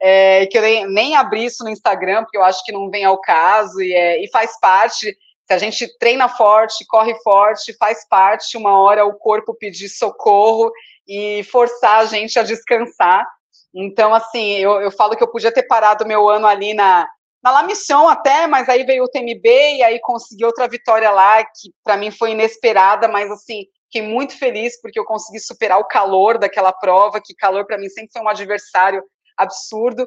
é, 0.00 0.46
que 0.46 0.58
eu 0.58 0.62
nem, 0.62 0.86
nem 0.86 1.16
abri 1.16 1.44
isso 1.44 1.64
no 1.64 1.70
Instagram, 1.70 2.22
porque 2.22 2.36
eu 2.36 2.44
acho 2.44 2.64
que 2.64 2.72
não 2.72 2.90
vem 2.90 3.04
ao 3.04 3.20
caso, 3.20 3.80
e, 3.80 3.92
é, 3.92 4.22
e 4.22 4.28
faz 4.30 4.58
parte 4.60 5.16
se 5.48 5.54
a 5.54 5.58
gente 5.58 5.88
treina 5.98 6.28
forte, 6.28 6.84
corre 6.86 7.14
forte, 7.22 7.74
faz 7.78 8.06
parte, 8.06 8.58
uma 8.58 8.78
hora 8.78 9.06
o 9.06 9.14
corpo 9.14 9.54
pedir 9.54 9.88
socorro 9.88 10.70
e 11.06 11.42
forçar 11.44 12.00
a 12.00 12.04
gente 12.04 12.38
a 12.38 12.42
descansar. 12.42 13.26
Então, 13.74 14.12
assim, 14.12 14.58
eu, 14.58 14.78
eu 14.82 14.90
falo 14.90 15.16
que 15.16 15.22
eu 15.22 15.30
podia 15.30 15.50
ter 15.50 15.62
parado 15.62 16.06
meu 16.06 16.28
ano 16.28 16.46
ali 16.46 16.74
na, 16.74 17.08
na 17.42 17.50
La 17.50 17.62
Mission 17.62 18.06
até, 18.08 18.46
mas 18.46 18.68
aí 18.68 18.84
veio 18.84 19.04
o 19.04 19.08
TMB 19.08 19.46
e 19.76 19.82
aí 19.82 19.98
consegui 20.00 20.44
outra 20.44 20.68
vitória 20.68 21.10
lá, 21.10 21.42
que 21.42 21.72
para 21.82 21.96
mim 21.96 22.10
foi 22.10 22.32
inesperada, 22.32 23.08
mas 23.08 23.30
assim, 23.30 23.64
fiquei 23.90 24.06
muito 24.06 24.38
feliz 24.38 24.78
porque 24.82 25.00
eu 25.00 25.04
consegui 25.06 25.40
superar 25.40 25.78
o 25.78 25.88
calor 25.88 26.36
daquela 26.36 26.74
prova, 26.74 27.22
que 27.24 27.34
calor 27.34 27.64
para 27.64 27.78
mim 27.78 27.88
sempre 27.88 28.12
foi 28.12 28.20
um 28.20 28.28
adversário 28.28 29.02
absurdo. 29.34 30.06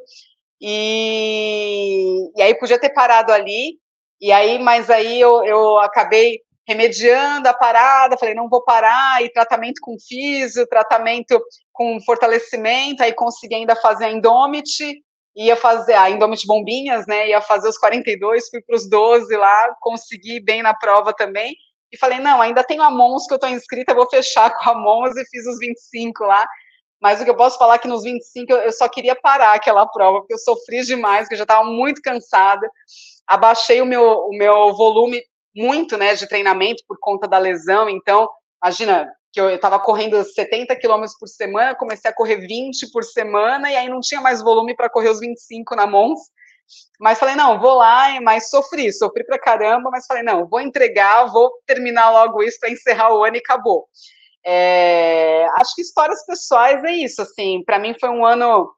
E, 0.62 2.30
e 2.36 2.42
aí 2.44 2.54
podia 2.54 2.80
ter 2.80 2.92
parado 2.92 3.32
ali, 3.32 3.80
e 4.22 4.32
aí, 4.32 4.60
mas 4.60 4.90
aí 4.90 5.20
eu, 5.20 5.44
eu 5.44 5.80
acabei 5.80 6.40
remediando 6.68 7.50
a 7.50 7.54
parada, 7.54 8.18
falei, 8.18 8.36
não 8.36 8.48
vou 8.48 8.64
parar, 8.64 9.24
e 9.24 9.30
tratamento 9.30 9.82
com 9.82 9.98
físio, 10.00 10.68
tratamento 10.68 11.42
com 11.74 12.00
fortalecimento, 12.02 13.02
aí 13.02 13.14
consegui 13.14 13.56
ainda 13.56 13.76
fazer 13.76 14.06
a 14.06 14.12
Indomit, 14.12 15.02
ia 15.36 15.56
fazer 15.56 15.94
a 15.94 16.10
Indomit 16.10 16.46
Bombinhas, 16.46 17.08
né, 17.08 17.30
ia 17.30 17.42
fazer 17.42 17.68
os 17.68 17.78
42, 17.78 18.50
fui 18.50 18.62
para 18.62 18.76
os 18.76 18.88
12 18.88 19.36
lá, 19.36 19.76
consegui 19.82 20.40
bem 20.40 20.62
na 20.62 20.74
prova 20.74 21.14
também, 21.14 21.56
e 21.92 21.98
falei, 21.98 22.20
não, 22.20 22.42
ainda 22.42 22.64
tenho 22.64 22.84
a 22.84 22.92
Mons 22.92 23.26
que 23.26 23.34
eu 23.34 23.38
estou 23.38 23.50
inscrita, 23.50 23.94
vou 23.94 24.10
fechar 24.10 24.52
com 24.56 24.70
a 24.70 24.76
Mons 24.76 25.18
e 25.18 25.26
fiz 25.26 25.46
os 25.48 25.58
25 25.58 26.24
lá, 26.24 26.48
mas 27.02 27.20
o 27.20 27.24
que 27.24 27.32
eu 27.32 27.36
posso 27.36 27.58
falar 27.58 27.76
é 27.76 27.80
que 27.80 27.88
nos 27.88 28.04
25 28.04 28.54
eu 28.54 28.72
só 28.72 28.88
queria 28.88 29.16
parar 29.16 29.54
aquela 29.54 29.86
prova, 29.88 30.20
porque 30.20 30.36
eu 30.36 30.38
sofri 30.38 30.86
demais, 30.86 31.24
porque 31.24 31.34
eu 31.34 31.40
já 31.40 31.44
estava 31.44 31.64
muito 31.64 32.02
cansada, 32.02 32.70
abaixei 33.32 33.82
o 33.82 33.86
meu, 33.86 34.04
o 34.04 34.38
meu 34.38 34.74
volume 34.76 35.24
muito, 35.56 35.98
né, 35.98 36.14
de 36.16 36.28
treinamento 36.28 36.84
por 36.86 36.98
conta 37.00 37.28
da 37.28 37.38
lesão, 37.38 37.90
então, 37.90 38.30
imagina, 38.62 39.10
que 39.32 39.40
eu 39.40 39.50
estava 39.50 39.80
correndo 39.80 40.22
70 40.22 40.76
quilômetros 40.76 41.18
por 41.18 41.28
semana, 41.28 41.74
comecei 41.74 42.12
a 42.12 42.14
correr 42.14 42.46
20 42.46 42.92
por 42.92 43.04
semana, 43.06 43.72
e 43.72 43.76
aí 43.76 43.88
não 43.88 44.02
tinha 44.02 44.20
mais 44.20 44.42
volume 44.42 44.76
para 44.76 44.90
correr 44.90 45.10
os 45.10 45.22
25 45.22 45.76
na 45.76 45.88
Mons, 45.88 46.20
mas 47.00 47.20
falei, 47.20 47.36
não, 47.36 47.60
vou 47.60 47.76
lá, 47.76 48.20
mas 48.22 48.50
sofri, 48.50 48.92
sofri 48.92 49.26
pra 49.26 49.40
caramba, 49.40 49.90
mas 49.90 50.06
falei, 50.06 50.24
não, 50.24 50.48
vou 50.48 50.60
entregar, 50.60 51.26
vou 51.26 51.52
terminar 51.66 52.10
logo 52.12 52.44
isso 52.44 52.60
para 52.60 52.70
encerrar 52.70 53.14
o 53.14 53.24
ano 53.24 53.38
e 53.38 53.40
acabou. 53.40 53.88
É, 54.46 55.46
acho 55.56 55.76
que 55.76 55.82
histórias 55.82 56.26
pessoais 56.26 56.84
é 56.84 56.92
isso, 56.92 57.22
assim, 57.22 57.64
para 57.66 57.80
mim 57.80 57.96
foi 57.98 58.10
um 58.10 58.26
ano 58.26 58.70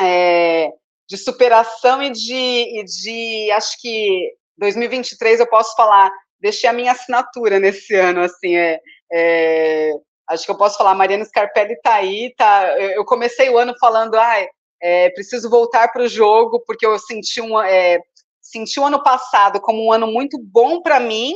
é, 0.00 0.72
de 1.08 1.16
superação 1.16 2.02
e 2.02 2.10
de, 2.10 2.34
e 2.34 2.84
de, 2.84 3.50
acho 3.52 3.80
que 3.80 4.30
2023 4.58 5.40
eu 5.40 5.46
posso 5.46 5.74
falar, 5.74 6.12
deixei 6.38 6.68
a 6.68 6.72
minha 6.72 6.92
assinatura 6.92 7.58
nesse 7.58 7.94
ano, 7.94 8.20
assim, 8.20 8.54
é, 8.54 8.78
é 9.10 9.92
acho 10.28 10.44
que 10.44 10.50
eu 10.50 10.58
posso 10.58 10.76
falar, 10.76 10.94
Mariana 10.94 11.24
Scarpelli 11.24 11.72
está 11.72 11.94
aí, 11.94 12.34
tá, 12.36 12.78
eu 12.78 13.04
comecei 13.06 13.48
o 13.48 13.56
ano 13.56 13.74
falando, 13.80 14.16
ai, 14.16 14.46
é, 14.80 15.08
preciso 15.10 15.48
voltar 15.48 15.90
para 15.90 16.02
o 16.02 16.08
jogo, 16.08 16.62
porque 16.66 16.84
eu 16.84 16.98
senti 16.98 17.40
um, 17.40 17.58
é, 17.58 17.98
senti 18.42 18.78
o 18.78 18.84
ano 18.84 19.02
passado 19.02 19.60
como 19.60 19.86
um 19.86 19.90
ano 19.90 20.06
muito 20.06 20.38
bom 20.38 20.82
para 20.82 21.00
mim, 21.00 21.32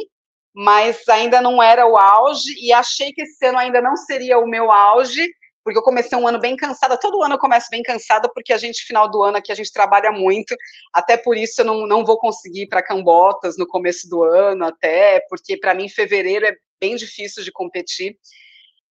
mas 0.54 1.08
ainda 1.08 1.40
não 1.40 1.62
era 1.62 1.86
o 1.86 1.96
auge, 1.96 2.54
e 2.60 2.70
achei 2.74 3.10
que 3.12 3.22
esse 3.22 3.46
ano 3.46 3.56
ainda 3.56 3.80
não 3.80 3.96
seria 3.96 4.38
o 4.38 4.46
meu 4.46 4.70
auge, 4.70 5.26
porque 5.64 5.78
eu 5.78 5.82
comecei 5.82 6.16
um 6.18 6.26
ano 6.26 6.40
bem 6.40 6.56
cansada. 6.56 6.98
Todo 6.98 7.22
ano 7.22 7.34
eu 7.34 7.38
começo 7.38 7.68
bem 7.70 7.82
cansada, 7.82 8.28
porque 8.32 8.52
a 8.52 8.58
gente, 8.58 8.84
final 8.84 9.10
do 9.10 9.22
ano 9.22 9.36
aqui, 9.36 9.52
a 9.52 9.54
gente 9.54 9.72
trabalha 9.72 10.10
muito. 10.10 10.56
Até 10.92 11.16
por 11.16 11.36
isso 11.36 11.60
eu 11.60 11.64
não, 11.64 11.86
não 11.86 12.04
vou 12.04 12.18
conseguir 12.18 12.62
ir 12.62 12.68
para 12.68 12.82
Cambotas 12.82 13.56
no 13.56 13.66
começo 13.66 14.08
do 14.08 14.22
ano, 14.22 14.64
até, 14.64 15.20
porque 15.28 15.56
para 15.56 15.74
mim 15.74 15.88
fevereiro 15.88 16.46
é 16.46 16.56
bem 16.80 16.96
difícil 16.96 17.44
de 17.44 17.52
competir. 17.52 18.16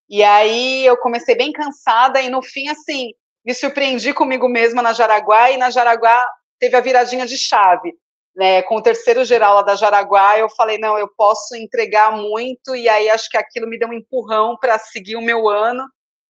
E 0.09 0.23
aí 0.23 0.85
eu 0.85 0.97
comecei 0.97 1.35
bem 1.35 1.51
cansada, 1.51 2.21
e 2.21 2.29
no 2.29 2.41
fim, 2.41 2.67
assim, 2.69 3.11
me 3.45 3.53
surpreendi 3.53 4.13
comigo 4.13 4.47
mesma 4.47 4.81
na 4.81 4.93
Jaraguá, 4.93 5.51
e 5.51 5.57
na 5.57 5.69
Jaraguá 5.69 6.25
teve 6.59 6.75
a 6.75 6.81
viradinha 6.81 7.25
de 7.25 7.37
chave. 7.37 7.93
Né, 8.33 8.61
com 8.61 8.77
o 8.77 8.81
terceiro 8.81 9.25
geral 9.25 9.55
lá 9.55 9.61
da 9.61 9.75
Jaraguá, 9.75 10.39
eu 10.39 10.49
falei, 10.49 10.77
não, 10.77 10.97
eu 10.97 11.09
posso 11.17 11.53
entregar 11.53 12.13
muito, 12.13 12.73
e 12.73 12.87
aí 12.87 13.09
acho 13.09 13.29
que 13.29 13.35
aquilo 13.35 13.67
me 13.67 13.77
deu 13.77 13.89
um 13.89 13.93
empurrão 13.93 14.55
para 14.57 14.79
seguir 14.79 15.17
o 15.17 15.21
meu 15.21 15.49
ano, 15.49 15.85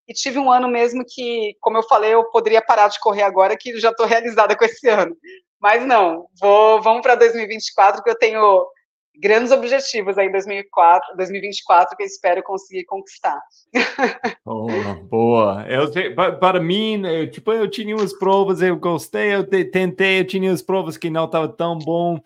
e 0.07 0.13
tive 0.13 0.39
um 0.39 0.51
ano 0.51 0.67
mesmo 0.67 1.03
que, 1.07 1.55
como 1.59 1.77
eu 1.77 1.83
falei, 1.83 2.13
eu 2.13 2.25
poderia 2.25 2.61
parar 2.61 2.87
de 2.87 2.99
correr 2.99 3.23
agora, 3.23 3.57
que 3.57 3.79
já 3.79 3.89
estou 3.91 4.05
realizada 4.05 4.55
com 4.55 4.65
esse 4.65 4.87
ano. 4.89 5.15
Mas 5.59 5.85
não, 5.85 6.27
vou, 6.39 6.81
vamos 6.81 7.01
para 7.01 7.15
2024, 7.15 8.03
que 8.03 8.09
eu 8.09 8.17
tenho 8.17 8.67
grandes 9.15 9.51
objetivos 9.51 10.17
aí 10.17 10.27
em 10.27 10.31
2004, 10.31 11.15
2024 11.15 11.95
que 11.95 12.03
eu 12.03 12.07
espero 12.07 12.43
conseguir 12.43 12.85
conquistar. 12.85 13.39
Oh, 14.43 14.67
boa. 15.03 15.65
Eu, 15.69 15.91
para 16.39 16.59
mim, 16.59 17.05
eu, 17.05 17.29
tipo, 17.29 17.53
eu 17.53 17.69
tinha 17.69 17.95
umas 17.95 18.11
provas, 18.11 18.61
eu 18.61 18.75
gostei, 18.75 19.33
eu 19.35 19.47
tentei, 19.47 20.19
eu 20.19 20.27
tinha 20.27 20.49
umas 20.49 20.63
provas 20.63 20.97
que 20.97 21.11
não 21.11 21.25
estavam 21.25 21.55
tão 21.55 21.77
bom. 21.77 22.19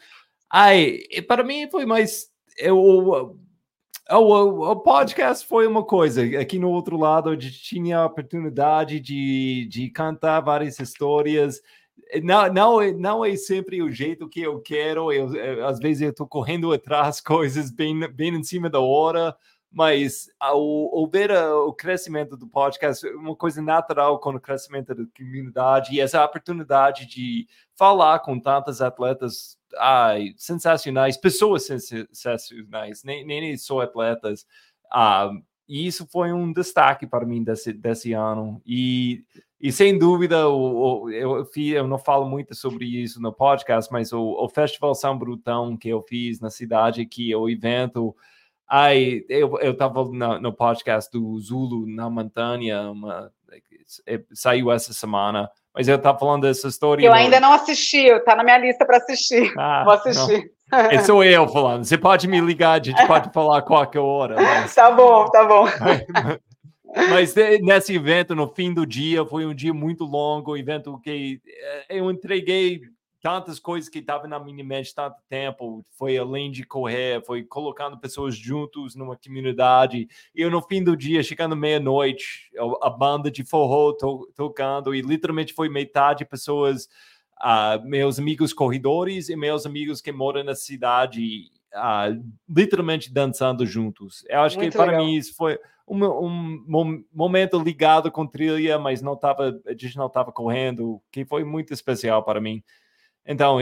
Ai, 0.49 0.99
para 1.27 1.43
mim 1.43 1.69
foi 1.69 1.85
mais 1.85 2.29
eu 2.57 3.37
o, 4.11 4.17
o, 4.17 4.71
o, 4.71 4.75
podcast 4.77 5.45
foi 5.47 5.65
uma 5.65 5.83
coisa. 5.83 6.21
Aqui 6.39 6.59
no 6.59 6.69
outro 6.69 6.97
lado, 6.97 7.31
gente 7.39 7.59
tinha 7.61 7.99
a 7.99 8.05
oportunidade 8.05 8.99
de, 8.99 9.67
de 9.69 9.89
cantar 9.89 10.41
várias 10.41 10.79
histórias. 10.79 11.61
Não, 12.23 12.53
não, 12.53 12.93
não 12.93 13.25
é 13.25 13.35
sempre 13.35 13.81
o 13.81 13.91
jeito 13.91 14.29
que 14.29 14.41
eu 14.41 14.61
quero. 14.61 15.11
Eu, 15.11 15.33
eu 15.35 15.65
às 15.67 15.79
vezes 15.79 16.03
eu 16.03 16.11
estou 16.11 16.27
correndo 16.27 16.71
atrás 16.71 17.19
coisas 17.21 17.71
bem, 17.71 17.99
bem 18.13 18.35
em 18.35 18.43
cima 18.43 18.69
da 18.69 18.79
hora, 18.79 19.35
mas 19.75 20.29
ao, 20.39 20.57
ao 20.57 21.05
ver 21.05 21.33
o 21.33 21.73
crescimento 21.73 22.37
do 22.37 22.47
podcast, 22.47 23.05
uma 23.09 23.35
coisa 23.35 23.61
natural 23.61 24.21
com 24.21 24.29
o 24.29 24.39
crescimento 24.39 24.95
da 24.95 25.03
comunidade 25.17 25.93
e 25.93 25.99
essa 25.99 26.23
oportunidade 26.23 27.05
de 27.05 27.45
falar 27.75 28.19
com 28.19 28.39
tantos 28.39 28.81
atletas 28.81 29.57
ai, 29.77 30.33
sensacionais, 30.37 31.17
pessoas 31.17 31.65
sensacionais, 31.65 33.03
nem, 33.03 33.25
nem 33.25 33.57
só 33.57 33.81
atletas. 33.81 34.47
Ah, 34.89 35.29
e 35.67 35.85
isso 35.85 36.07
foi 36.09 36.31
um 36.31 36.53
destaque 36.53 37.05
para 37.05 37.25
mim 37.25 37.43
desse, 37.43 37.73
desse 37.73 38.13
ano. 38.13 38.61
E, 38.65 39.25
e 39.59 39.73
sem 39.73 39.99
dúvida, 39.99 40.47
o, 40.47 41.09
eu, 41.09 41.45
eu 41.53 41.85
não 41.85 41.97
falo 41.97 42.29
muito 42.29 42.55
sobre 42.55 42.85
isso 42.85 43.21
no 43.21 43.33
podcast, 43.33 43.91
mas 43.91 44.13
o, 44.13 44.21
o 44.21 44.47
Festival 44.47 44.95
São 44.95 45.17
Brutão 45.17 45.75
que 45.75 45.89
eu 45.89 46.01
fiz 46.01 46.39
na 46.39 46.49
cidade 46.49 47.01
aqui, 47.01 47.35
o 47.35 47.49
evento. 47.49 48.15
Ai, 48.69 49.23
eu 49.29 49.71
estava 49.71 50.03
no 50.03 50.53
podcast 50.53 51.11
do 51.11 51.39
Zulu 51.39 51.85
na 51.87 52.09
montanha, 52.09 52.89
uma, 52.89 53.31
é, 54.07 54.19
saiu 54.33 54.71
essa 54.71 54.93
semana. 54.93 55.49
Mas 55.73 55.89
eu 55.89 55.97
estava 55.97 56.17
falando 56.17 56.43
dessa 56.43 56.69
história. 56.69 57.05
Eu 57.05 57.11
no... 57.11 57.17
ainda 57.17 57.39
não 57.39 57.51
assisti, 57.51 58.07
está 58.07 58.35
na 58.35 58.43
minha 58.43 58.57
lista 58.57 58.85
para 58.85 58.97
assistir. 58.97 59.53
Ah, 59.57 59.83
Vou 59.83 59.93
assistir. 59.93 60.51
É 60.71 60.99
sou 60.99 61.23
eu 61.23 61.47
falando. 61.47 61.83
Você 61.83 61.97
pode 61.97 62.27
me 62.27 62.39
ligar, 62.39 62.79
a 62.79 62.83
gente 62.83 63.05
pode 63.05 63.31
falar 63.31 63.59
a 63.59 63.61
qualquer 63.61 63.99
hora. 63.99 64.35
Mas... 64.35 64.73
Tá 64.73 64.89
bom, 64.89 65.25
tá 65.29 65.45
bom. 65.45 65.65
Mas 67.09 67.35
eh, 67.35 67.59
nesse 67.59 67.93
evento, 67.93 68.33
no 68.33 68.47
fim 68.47 68.73
do 68.73 68.85
dia, 68.85 69.25
foi 69.25 69.45
um 69.45 69.53
dia 69.53 69.73
muito 69.73 70.05
longo, 70.05 70.55
evento 70.55 70.97
que 71.01 71.41
eh, 71.45 71.97
eu 71.97 72.09
entreguei 72.09 72.81
tantas 73.25 73.57
coisas 73.57 73.89
que 73.89 73.97
estavam 73.97 74.29
na 74.29 74.39
minha 74.39 74.63
mente 74.63 74.93
tanto 74.93 75.17
tempo, 75.27 75.83
foi 75.97 76.15
além 76.15 76.51
de 76.51 76.63
correr, 76.63 77.25
foi 77.25 77.43
colocando 77.43 77.97
pessoas 77.97 78.37
juntos 78.37 78.95
numa 78.95 79.17
comunidade, 79.17 80.07
e 80.35 80.41
eu, 80.43 80.51
no 80.51 80.61
fim 80.61 80.83
do 80.83 80.95
dia, 80.95 81.23
chegando 81.23 81.55
meia-noite, 81.55 82.51
a 82.83 82.89
banda 82.91 83.31
de 83.31 83.43
forró 83.43 83.93
to 83.93 84.31
tocando, 84.35 84.93
e 84.93 85.01
literalmente 85.01 85.55
foi 85.55 85.69
metade 85.69 86.23
pessoas, 86.23 86.87
uh, 87.41 87.83
meus 87.83 88.19
amigos 88.19 88.53
corredores 88.53 89.27
e 89.27 89.35
meus 89.35 89.65
amigos 89.65 90.01
que 90.01 90.11
moram 90.11 90.43
na 90.43 90.53
cidade, 90.53 91.49
uh, 91.73 92.23
literalmente 92.47 93.11
dançando 93.11 93.65
juntos. 93.65 94.23
Eu 94.29 94.41
acho 94.41 94.55
Muito 94.55 94.71
que 94.73 94.77
para 94.77 94.91
legal. 94.91 95.03
mim 95.03 95.15
isso 95.15 95.33
foi 95.35 95.57
um, 95.87 96.05
um, 96.05 97.03
momento 97.11 97.59
ligado 97.59 98.11
com 98.11 98.27
trilha, 98.27 98.77
mas 98.77 99.01
não 99.01 99.15
tava, 99.15 99.59
a 99.65 99.71
gente 99.71 99.97
não 99.97 100.05
estava 100.05 100.31
correndo, 100.31 101.01
que 101.11 101.25
foi 101.25 101.43
muito 101.43 101.73
especial 101.73 102.23
para 102.23 102.39
mim. 102.39 102.63
Então, 103.27 103.57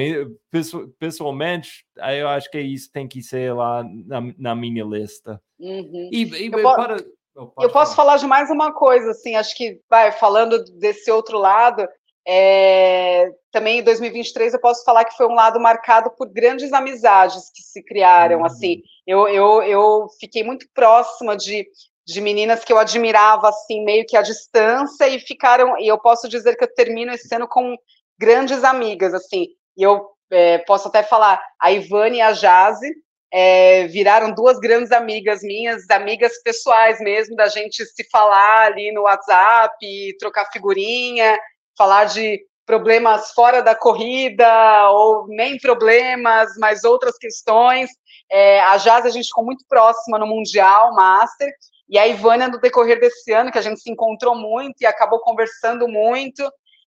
pessoalmente, 1.00 1.86
eu 2.18 2.28
acho 2.28 2.52
que 2.52 2.60
isso 2.60 2.92
tem 2.92 3.08
que 3.08 3.22
ser 3.22 3.54
lá 3.54 3.84
na, 3.84 4.22
na 4.38 4.56
minha 4.56 4.84
lista. 4.84 5.42
Uhum. 5.58 6.10
E, 6.12 6.24
e 6.24 6.52
eu, 6.52 6.62
para... 6.62 6.98
oh, 7.36 7.54
eu 7.62 7.70
posso 7.70 7.96
falar 7.96 8.18
de 8.18 8.28
mais 8.28 8.50
uma 8.50 8.74
coisa, 8.74 9.12
assim, 9.12 9.36
acho 9.36 9.56
que, 9.56 9.80
vai, 9.90 10.12
falando 10.12 10.62
desse 10.78 11.10
outro 11.10 11.38
lado, 11.38 11.88
é, 12.28 13.32
também 13.52 13.80
em 13.80 13.84
2023 13.84 14.54
eu 14.54 14.60
posso 14.60 14.84
falar 14.84 15.06
que 15.06 15.16
foi 15.16 15.28
um 15.28 15.36
lado 15.36 15.60
marcado 15.60 16.10
por 16.12 16.30
grandes 16.30 16.72
amizades 16.74 17.50
que 17.54 17.62
se 17.62 17.82
criaram, 17.82 18.40
uhum. 18.40 18.46
assim, 18.46 18.82
eu, 19.08 19.30
eu, 19.30 19.64
eu 19.64 20.08
fiquei 20.20 20.44
muito 20.44 20.68
próxima 20.74 21.38
de, 21.38 21.66
de 22.06 22.20
meninas 22.20 22.66
que 22.66 22.74
eu 22.74 22.78
admirava, 22.78 23.48
assim, 23.48 23.86
meio 23.86 24.06
que 24.06 24.18
à 24.18 24.22
distância, 24.22 25.08
e 25.08 25.20
ficaram, 25.20 25.80
e 25.80 25.88
eu 25.88 25.98
posso 25.98 26.28
dizer 26.28 26.58
que 26.58 26.66
eu 26.66 26.74
termino 26.74 27.14
esse 27.14 27.34
ano 27.34 27.48
com 27.48 27.78
grandes 28.20 28.64
amigas, 28.64 29.14
assim, 29.14 29.48
e 29.78 29.84
eu 29.84 30.10
é, 30.32 30.60
posso 30.60 30.88
até 30.88 31.04
falar, 31.04 31.42
a 31.60 31.72
Ivane 31.72 32.18
e 32.18 32.22
a 32.22 32.34
Jaze 32.34 32.92
é, 33.32 33.88
viraram 33.88 34.32
duas 34.32 34.60
grandes 34.60 34.92
amigas 34.92 35.42
minhas, 35.42 35.90
amigas 35.90 36.42
pessoais 36.44 37.00
mesmo, 37.00 37.36
da 37.36 37.48
gente 37.48 37.84
se 37.86 38.08
falar 38.12 38.68
ali 38.68 38.92
no 38.92 39.02
WhatsApp, 39.02 39.76
trocar 40.20 40.50
figurinha, 40.52 41.38
falar 41.78 42.06
de 42.06 42.40
problemas 42.66 43.32
fora 43.32 43.62
da 43.62 43.76
corrida, 43.76 44.90
ou 44.92 45.28
nem 45.28 45.58
problemas, 45.58 46.52
mas 46.60 46.84
outras 46.84 47.18
questões. 47.18 47.90
É, 48.32 48.62
a 48.62 48.78
Jazz 48.78 49.06
a 49.06 49.10
gente 49.10 49.28
ficou 49.28 49.44
muito 49.44 49.66
próxima 49.68 50.18
no 50.18 50.28
Mundial 50.28 50.94
Master, 50.94 51.52
e 51.90 51.98
a 51.98 52.08
Ivânia, 52.08 52.48
no 52.48 52.60
decorrer 52.60 53.00
desse 53.00 53.32
ano, 53.34 53.52
que 53.52 53.58
a 53.58 53.62
gente 53.62 53.82
se 53.82 53.92
encontrou 53.92 54.36
muito 54.36 54.82
e 54.82 54.86
acabou 54.86 55.20
conversando 55.20 55.88
muito, 55.88 56.44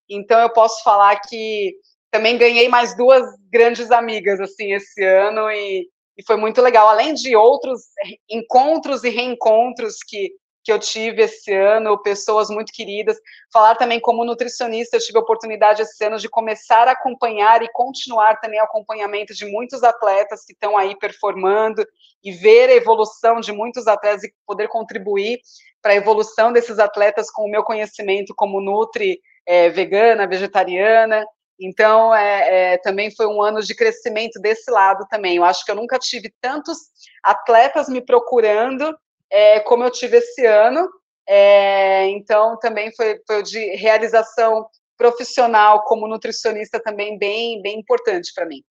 então 0.09 0.41
eu 0.41 0.51
posso 0.51 0.83
falar 0.83 1.17
que 1.21 1.75
também 2.11 2.39
ganhei 2.39 2.69
mais 2.69 2.97
duas 2.97 3.23
grandes 3.51 3.91
amigas 3.91 4.41
assim 4.41 4.73
esse 4.73 5.05
ano 5.05 5.51
e, 5.51 5.89
e 6.17 6.25
foi 6.25 6.37
muito 6.37 6.63
legal. 6.63 6.89
Além 6.89 7.15
de 7.15 7.35
outros 7.37 7.83
encontros 8.31 9.05
e 9.05 9.11
reencontros 9.11 9.97
que 10.07 10.31
que 10.67 10.73
eu 10.73 10.81
tive 10.81 11.23
esse 11.23 11.55
ano, 11.55 11.97
pessoas 12.03 12.51
muito 12.51 12.73
queridas. 12.73 13.17
Falar 13.53 13.77
também 13.77 14.01
como 14.01 14.25
nutricionista, 14.25 14.97
eu 14.97 15.01
tive 15.01 15.17
a 15.17 15.21
oportunidade 15.21 15.81
esse 15.81 16.05
ano 16.05 16.19
de 16.19 16.29
começar 16.29 16.89
a 16.89 16.91
acompanhar 16.91 17.63
e 17.63 17.71
continuar 17.73 18.41
também 18.41 18.61
o 18.61 18.65
acompanhamento 18.65 19.33
de 19.33 19.47
muitos 19.47 19.85
atletas 19.85 20.45
que 20.45 20.53
estão 20.53 20.77
aí 20.77 20.99
performando 20.99 21.87
e 22.23 22.33
ver 22.33 22.69
a 22.69 22.75
evolução 22.75 23.39
de 23.39 23.53
muitos 23.53 23.87
atletas 23.87 24.25
e 24.25 24.35
poder 24.45 24.67
contribuir 24.67 25.39
para 25.81 25.93
a 25.93 25.97
evolução 25.97 26.53
desses 26.53 26.81
atletas 26.81 27.31
com 27.31 27.45
o 27.45 27.51
meu 27.51 27.63
conhecimento 27.63 28.35
como 28.35 28.61
nutri 28.61 29.21
é, 29.47 29.69
vegana, 29.71 30.27
vegetariana. 30.27 31.25
Então, 31.59 32.15
é, 32.15 32.75
é, 32.75 32.79
também 32.79 33.11
foi 33.11 33.27
um 33.27 33.41
ano 33.41 33.63
de 33.63 33.75
crescimento 33.75 34.41
desse 34.41 34.71
lado 34.71 35.07
também. 35.09 35.37
Eu 35.37 35.45
acho 35.45 35.65
que 35.65 35.71
eu 35.71 35.77
nunca 35.77 35.99
tive 35.99 36.33
tantos 36.41 36.79
atletas 37.23 37.89
me 37.89 38.01
procurando 38.01 38.95
é, 39.31 39.61
como 39.61 39.85
eu 39.85 39.91
tive 39.91 40.19
esse 40.19 40.45
ano. 40.45 40.89
É, 41.29 42.09
então, 42.09 42.59
também 42.59 42.95
foi, 42.95 43.21
foi 43.27 43.43
de 43.43 43.75
realização 43.77 44.67
profissional 44.97 45.83
como 45.85 46.09
nutricionista 46.09 46.81
também 46.81 47.19
bem, 47.19 47.61
bem 47.63 47.79
importante 47.79 48.33
para 48.35 48.47
mim. 48.47 48.63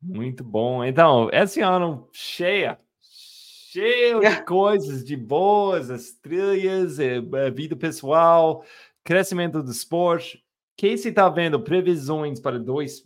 Muito 0.00 0.44
bom. 0.44 0.84
Então, 0.84 1.28
esse 1.32 1.60
ano 1.60 2.08
cheia, 2.12 2.78
cheio 3.72 4.20
de 4.20 4.42
coisas 4.44 5.04
de 5.04 5.16
boas, 5.16 5.90
as 5.90 6.12
trilhas, 6.12 6.98
a 7.00 7.50
vida 7.50 7.74
pessoal, 7.76 8.64
crescimento 9.06 9.62
do 9.62 9.70
esporte. 9.70 10.42
que 10.76 10.98
você 10.98 11.08
está 11.08 11.28
vendo 11.28 11.62
previsões 11.62 12.40
para 12.40 12.58
dois, 12.58 13.02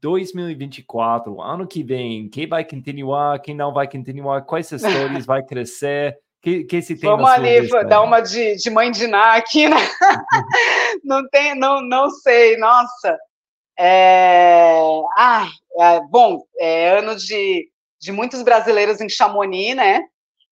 2024, 0.00 1.42
ano 1.42 1.66
que 1.66 1.82
vem? 1.82 2.28
Quem 2.30 2.48
vai 2.48 2.64
continuar? 2.64 3.40
Quem 3.40 3.54
não 3.54 3.72
vai 3.72 3.88
continuar? 3.88 4.42
Quais 4.42 4.70
histórias 4.72 5.26
vai 5.26 5.42
crescer? 5.42 6.16
Que, 6.40 6.64
que 6.64 6.80
se 6.80 6.96
tem 6.96 7.10
Vamos 7.10 7.28
ali 7.30 7.68
dar 7.88 8.02
uma 8.02 8.20
de, 8.20 8.56
de 8.56 8.70
mãe 8.70 8.90
de 8.90 9.06
Ná 9.06 9.34
aqui, 9.34 9.68
né? 9.68 9.76
não 11.04 11.28
tem, 11.28 11.54
não, 11.56 11.80
não 11.80 12.10
sei, 12.10 12.56
nossa. 12.56 13.16
É... 13.78 14.80
Ah, 15.16 15.48
é, 15.78 16.00
bom, 16.08 16.42
é 16.58 16.98
ano 16.98 17.14
de, 17.16 17.68
de 18.00 18.10
muitos 18.10 18.42
brasileiros 18.42 19.00
em 19.00 19.08
Chamonix, 19.08 19.76
né? 19.76 20.04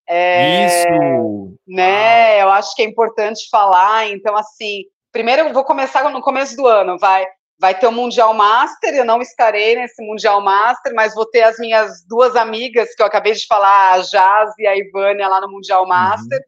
É, 0.07 0.65
Isso! 0.65 1.57
Né, 1.67 2.41
eu 2.41 2.49
acho 2.49 2.75
que 2.75 2.81
é 2.81 2.85
importante 2.85 3.49
falar. 3.49 4.07
Então, 4.09 4.35
assim, 4.35 4.83
primeiro 5.11 5.43
eu 5.43 5.53
vou 5.53 5.63
começar 5.63 6.09
no 6.09 6.21
começo 6.21 6.55
do 6.55 6.67
ano, 6.67 6.97
vai. 6.97 7.25
Vai 7.59 7.77
ter 7.77 7.85
o 7.85 7.91
Mundial 7.91 8.33
Master, 8.33 8.95
eu 8.95 9.05
não 9.05 9.21
estarei 9.21 9.75
nesse 9.75 10.03
Mundial 10.03 10.41
Master, 10.41 10.95
mas 10.95 11.13
vou 11.13 11.27
ter 11.27 11.43
as 11.43 11.59
minhas 11.59 12.03
duas 12.07 12.35
amigas 12.35 12.95
que 12.95 13.03
eu 13.03 13.05
acabei 13.05 13.33
de 13.33 13.45
falar, 13.45 13.93
a 13.93 14.01
Jaz 14.01 14.51
e 14.57 14.65
a 14.65 14.75
Ivânia, 14.75 15.27
lá 15.27 15.39
no 15.39 15.47
Mundial 15.47 15.83
uhum. 15.83 15.89
Master. 15.89 16.39
Uhum. 16.39 16.45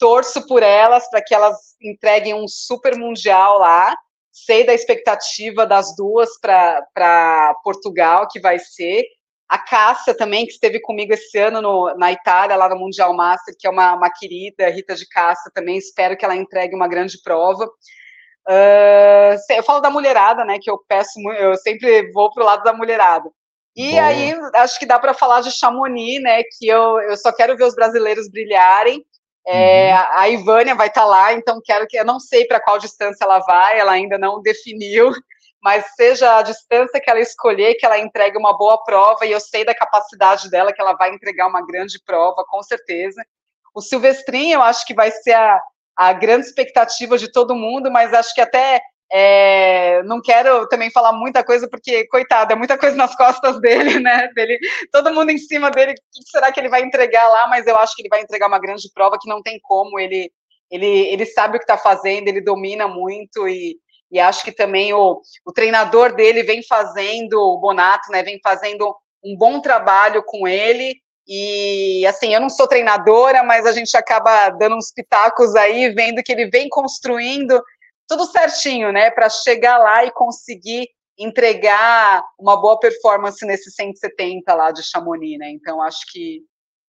Torço 0.00 0.44
por 0.48 0.64
elas 0.64 1.08
para 1.08 1.22
que 1.22 1.32
elas 1.32 1.56
entreguem 1.80 2.34
um 2.34 2.48
super 2.48 2.96
Mundial 2.96 3.58
lá. 3.58 3.96
Sei 4.32 4.66
da 4.66 4.74
expectativa 4.74 5.64
das 5.64 5.94
duas 5.94 6.30
para 6.40 7.54
Portugal, 7.62 8.26
que 8.26 8.40
vai 8.40 8.58
ser. 8.58 9.04
A 9.52 9.58
Cássia 9.58 10.16
também, 10.16 10.46
que 10.46 10.52
esteve 10.52 10.80
comigo 10.80 11.12
esse 11.12 11.36
ano 11.36 11.60
no, 11.60 11.94
na 11.98 12.10
Itália, 12.10 12.56
lá 12.56 12.70
no 12.70 12.78
Mundial 12.78 13.12
Master, 13.12 13.54
que 13.58 13.66
é 13.66 13.70
uma, 13.70 13.92
uma 13.92 14.08
querida, 14.08 14.70
Rita 14.70 14.94
de 14.94 15.06
Cássia 15.06 15.52
também, 15.54 15.76
espero 15.76 16.16
que 16.16 16.24
ela 16.24 16.34
entregue 16.34 16.74
uma 16.74 16.88
grande 16.88 17.20
prova. 17.22 17.66
Uh, 18.48 19.36
eu 19.50 19.62
falo 19.62 19.80
da 19.80 19.90
mulherada, 19.90 20.42
né, 20.42 20.58
que 20.58 20.70
eu 20.70 20.82
peço, 20.88 21.20
eu 21.32 21.54
sempre 21.56 22.10
vou 22.12 22.32
pro 22.32 22.42
lado 22.42 22.62
da 22.62 22.72
mulherada. 22.72 23.28
E 23.76 23.90
Boa. 23.90 24.04
aí, 24.04 24.34
acho 24.54 24.78
que 24.78 24.86
dá 24.86 24.98
para 24.98 25.12
falar 25.12 25.42
de 25.42 25.50
Chamonix, 25.50 26.22
né, 26.22 26.42
que 26.44 26.66
eu, 26.66 26.98
eu 27.02 27.16
só 27.18 27.30
quero 27.30 27.54
ver 27.54 27.64
os 27.64 27.74
brasileiros 27.74 28.30
brilharem. 28.30 29.04
É, 29.46 29.92
uhum. 29.92 30.06
A 30.12 30.28
Ivânia 30.30 30.74
vai 30.74 30.86
estar 30.86 31.02
tá 31.02 31.06
lá, 31.06 31.34
então 31.34 31.60
quero 31.62 31.86
que 31.86 31.98
eu 31.98 32.06
não 32.06 32.18
sei 32.18 32.46
para 32.46 32.58
qual 32.58 32.78
distância 32.78 33.22
ela 33.22 33.40
vai, 33.40 33.78
ela 33.78 33.92
ainda 33.92 34.16
não 34.16 34.40
definiu, 34.40 35.12
mas 35.62 35.84
seja 35.94 36.38
a 36.38 36.42
distância 36.42 37.00
que 37.00 37.08
ela 37.08 37.20
escolher, 37.20 37.76
que 37.76 37.86
ela 37.86 37.98
entregue 37.98 38.36
uma 38.36 38.56
boa 38.56 38.82
prova, 38.82 39.24
e 39.24 39.30
eu 39.30 39.38
sei 39.38 39.64
da 39.64 39.74
capacidade 39.74 40.50
dela, 40.50 40.72
que 40.72 40.80
ela 40.80 40.94
vai 40.94 41.10
entregar 41.14 41.46
uma 41.46 41.64
grande 41.64 42.02
prova, 42.04 42.44
com 42.48 42.60
certeza. 42.62 43.22
O 43.72 43.80
Silvestrinho, 43.80 44.54
eu 44.54 44.62
acho 44.62 44.84
que 44.84 44.92
vai 44.92 45.10
ser 45.12 45.34
a, 45.34 45.62
a 45.96 46.12
grande 46.12 46.46
expectativa 46.46 47.16
de 47.16 47.30
todo 47.30 47.54
mundo, 47.54 47.92
mas 47.92 48.12
acho 48.12 48.34
que 48.34 48.40
até 48.40 48.82
é, 49.10 50.02
não 50.02 50.20
quero 50.20 50.66
também 50.66 50.90
falar 50.90 51.12
muita 51.12 51.44
coisa, 51.44 51.68
porque, 51.68 52.08
coitado, 52.08 52.52
é 52.52 52.56
muita 52.56 52.76
coisa 52.76 52.96
nas 52.96 53.14
costas 53.14 53.60
dele, 53.60 54.00
né? 54.00 54.28
Dele, 54.34 54.58
todo 54.90 55.14
mundo 55.14 55.30
em 55.30 55.38
cima 55.38 55.70
dele, 55.70 55.92
o 55.92 55.94
que 55.94 56.28
será 56.28 56.50
que 56.50 56.58
ele 56.58 56.70
vai 56.70 56.82
entregar 56.82 57.28
lá? 57.28 57.46
Mas 57.46 57.68
eu 57.68 57.76
acho 57.76 57.94
que 57.94 58.02
ele 58.02 58.08
vai 58.08 58.20
entregar 58.20 58.48
uma 58.48 58.58
grande 58.58 58.90
prova 58.92 59.16
que 59.20 59.28
não 59.28 59.40
tem 59.40 59.60
como, 59.62 60.00
ele, 60.00 60.28
ele, 60.68 60.86
ele 60.86 61.24
sabe 61.24 61.56
o 61.56 61.60
que 61.60 61.64
está 61.64 61.78
fazendo, 61.78 62.26
ele 62.26 62.40
domina 62.40 62.88
muito 62.88 63.46
e, 63.46 63.78
e 64.12 64.20
acho 64.20 64.44
que 64.44 64.52
também 64.52 64.92
o, 64.92 65.22
o 65.44 65.52
treinador 65.52 66.14
dele 66.14 66.42
vem 66.42 66.62
fazendo, 66.62 67.40
o 67.40 67.58
Bonato, 67.58 68.12
né, 68.12 68.22
vem 68.22 68.38
fazendo 68.44 68.94
um 69.24 69.34
bom 69.36 69.58
trabalho 69.58 70.22
com 70.22 70.46
ele, 70.46 71.00
e 71.26 72.04
assim, 72.06 72.34
eu 72.34 72.40
não 72.40 72.50
sou 72.50 72.68
treinadora, 72.68 73.42
mas 73.42 73.64
a 73.64 73.72
gente 73.72 73.96
acaba 73.96 74.50
dando 74.50 74.76
uns 74.76 74.92
pitacos 74.92 75.54
aí, 75.54 75.88
vendo 75.90 76.22
que 76.22 76.30
ele 76.30 76.50
vem 76.50 76.68
construindo 76.68 77.62
tudo 78.06 78.26
certinho, 78.26 78.92
né, 78.92 79.10
para 79.10 79.30
chegar 79.30 79.78
lá 79.78 80.04
e 80.04 80.10
conseguir 80.10 80.88
entregar 81.18 82.22
uma 82.38 82.60
boa 82.60 82.78
performance 82.78 83.44
nesse 83.46 83.70
170 83.70 84.52
lá 84.54 84.70
de 84.70 84.82
Chamonix, 84.82 85.38
né? 85.38 85.50
Então 85.50 85.80
acho 85.80 86.00
que 86.10 86.42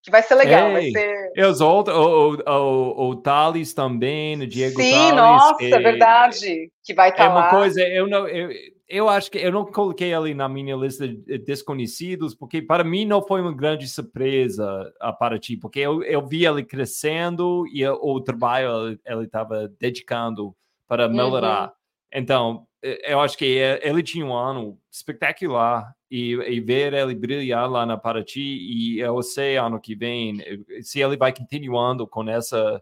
que 0.04 0.12
vai 0.12 0.22
ser 0.22 0.36
legal, 0.36 0.68
Ei, 0.68 0.92
vai 0.92 1.02
ser... 1.02 1.48
Os 1.50 1.62
outros, 1.62 1.96
o, 1.96 2.38
o, 2.46 3.10
o, 3.10 3.16
Thales 3.16 3.74
também, 3.74 4.42
o 4.42 4.46
Diego 4.46 4.82
Sim, 4.82 4.92
Thales, 4.92 5.16
nossa, 5.16 5.64
é 5.64 5.80
verdade, 5.80 6.72
que 6.84 6.94
vai 6.94 7.10
estar 7.10 7.30
tá 7.30 7.32
é 7.32 7.34
lá. 7.34 7.40
uma 7.40 7.50
coisa, 7.50 7.82
eu 7.82 8.06
não... 8.08 8.28
Eu, 8.28 8.50
eu 8.86 9.10
acho 9.10 9.32
que 9.32 9.40
eu 9.40 9.52
não 9.52 9.66
coloquei 9.66 10.14
ali 10.14 10.34
na 10.36 10.48
minha 10.48 10.76
lista 10.76 11.08
de 11.08 11.40
desconhecidos, 11.40 12.36
porque 12.36 12.62
para 12.62 12.84
mim 12.84 13.06
não 13.06 13.26
foi 13.26 13.42
uma 13.42 13.56
grande 13.56 13.88
surpresa 13.88 14.94
a 15.00 15.12
Paraty, 15.12 15.58
porque 15.58 15.80
eu, 15.80 16.04
eu 16.04 16.24
vi 16.28 16.46
ele 16.46 16.64
crescendo 16.64 17.66
e 17.74 17.88
o 17.88 18.20
trabalho 18.20 19.00
ele 19.04 19.24
estava 19.24 19.68
dedicando 19.80 20.54
para 20.88 21.08
melhorar. 21.10 21.70
Uhum. 21.70 21.74
Então, 22.14 22.68
eu 22.84 23.20
acho 23.22 23.38
que 23.38 23.46
ele 23.46 24.04
tinha 24.04 24.26
um 24.26 24.34
ano 24.34 24.78
espetacular 24.92 25.96
e, 26.12 26.34
e, 26.34 26.60
ver 26.60 26.94
ele 26.94 27.16
brilhar 27.16 27.70
lá 27.70 27.86
na 27.86 27.98
Paraty 27.98 28.42
e 28.42 29.00
eu 29.00 29.22
sei 29.24 29.58
ano 29.58 29.80
que 29.80 29.96
vem 29.96 30.38
se 30.82 31.00
ele 31.00 31.16
vai 31.16 31.34
continuando 31.34 32.06
com 32.06 32.30
essa 32.30 32.82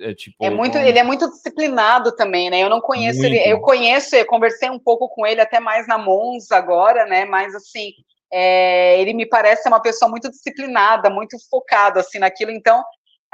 é, 0.00 0.14
tipo, 0.14 0.36
é 0.44 0.50
muito, 0.50 0.76
ele 0.76 0.98
é 0.98 1.02
muito 1.02 1.28
disciplinado 1.30 2.14
também, 2.14 2.50
né? 2.50 2.62
Eu 2.62 2.68
não 2.68 2.80
conheço 2.80 3.20
muito. 3.20 3.34
ele, 3.34 3.50
eu 3.50 3.60
conheço, 3.60 4.14
eu 4.14 4.26
conversei 4.26 4.68
um 4.68 4.78
pouco 4.78 5.08
com 5.08 5.26
ele 5.26 5.40
até 5.40 5.58
mais 5.58 5.86
na 5.86 5.96
Mons 5.96 6.52
agora, 6.52 7.06
né? 7.06 7.24
Mas 7.24 7.54
assim, 7.54 7.92
é, 8.30 9.00
ele 9.00 9.14
me 9.14 9.26
parece 9.26 9.66
uma 9.66 9.80
pessoa 9.80 10.10
muito 10.10 10.30
disciplinada, 10.30 11.08
muito 11.08 11.36
focado 11.50 11.98
assim 11.98 12.18
naquilo. 12.18 12.50
Então, 12.50 12.82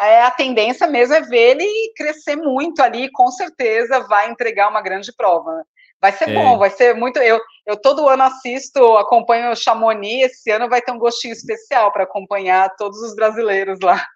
é, 0.00 0.22
a 0.22 0.30
tendência 0.30 0.86
mesmo 0.86 1.14
é 1.14 1.22
ver 1.22 1.56
ele 1.56 1.92
crescer 1.96 2.36
muito 2.36 2.80
ali, 2.82 3.10
com 3.10 3.28
certeza 3.30 4.00
vai 4.00 4.30
entregar 4.30 4.68
uma 4.68 4.82
grande 4.82 5.12
prova. 5.12 5.64
Vai 6.04 6.12
ser 6.12 6.28
é. 6.28 6.34
bom, 6.34 6.58
vai 6.58 6.68
ser 6.68 6.94
muito. 6.94 7.18
Eu, 7.18 7.40
eu 7.66 7.80
todo 7.80 8.06
ano 8.10 8.24
assisto, 8.24 8.78
acompanho 8.98 9.50
o 9.50 9.56
Chamonix. 9.56 10.32
Esse 10.32 10.50
ano 10.50 10.68
vai 10.68 10.82
ter 10.82 10.92
um 10.92 10.98
gostinho 10.98 11.32
especial 11.32 11.90
para 11.90 12.04
acompanhar 12.04 12.76
todos 12.76 13.00
os 13.00 13.16
brasileiros 13.16 13.78
lá. 13.80 14.06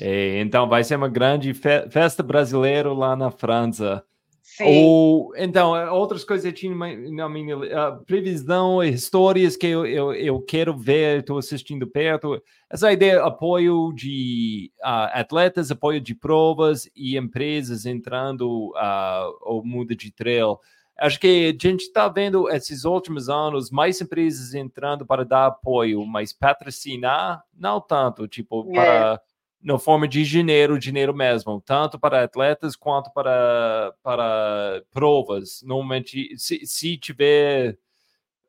É, 0.00 0.40
então 0.40 0.66
vai 0.66 0.82
ser 0.82 0.96
uma 0.96 1.10
grande 1.10 1.52
fe 1.52 1.86
festa 1.90 2.22
brasileira 2.22 2.90
lá 2.94 3.14
na 3.14 3.30
França. 3.30 4.02
Sim. 4.42 4.64
Ou, 4.64 5.36
então, 5.36 5.76
é, 5.76 5.90
outras 5.90 6.24
coisas 6.24 6.50
que 6.50 6.60
tinha 6.60 6.74
na 6.74 7.28
minha 7.28 7.58
uh, 7.58 8.02
previsão, 8.06 8.82
histórias 8.82 9.54
que 9.54 9.66
eu, 9.66 9.84
eu, 9.84 10.14
eu 10.14 10.40
quero 10.40 10.74
ver, 10.74 11.18
estou 11.18 11.36
assistindo 11.36 11.86
perto. 11.86 12.42
Essa 12.70 12.90
ideia 12.90 13.22
apoio 13.22 13.92
de 13.92 14.72
uh, 14.78 15.12
atletas, 15.12 15.70
apoio 15.70 16.00
de 16.00 16.14
provas 16.14 16.88
e 16.96 17.18
empresas 17.18 17.84
entrando 17.84 18.70
uh, 18.70 19.36
ao 19.42 19.62
mundo 19.62 19.94
de 19.94 20.10
trail. 20.10 20.58
Acho 20.98 21.20
que 21.20 21.48
a 21.48 21.68
gente 21.68 21.82
está 21.82 22.08
vendo 22.08 22.48
esses 22.48 22.84
últimos 22.84 23.28
anos 23.28 23.70
mais 23.70 24.00
empresas 24.00 24.54
entrando 24.54 25.04
para 25.04 25.24
dar 25.24 25.46
apoio, 25.46 26.04
mas 26.06 26.32
patrocinar 26.32 27.42
não 27.54 27.80
tanto, 27.80 28.26
tipo, 28.26 28.66
é. 28.70 28.74
para 28.74 29.20
na 29.62 29.78
forma 29.78 30.06
de 30.06 30.22
dinheiro, 30.22 30.78
dinheiro 30.78 31.12
mesmo, 31.12 31.60
tanto 31.60 31.98
para 31.98 32.22
atletas 32.22 32.76
quanto 32.76 33.10
para, 33.12 33.92
para 34.00 34.80
provas. 34.92 35.60
Normalmente, 35.64 36.38
se, 36.38 36.64
se 36.64 36.96
tiver 36.96 37.76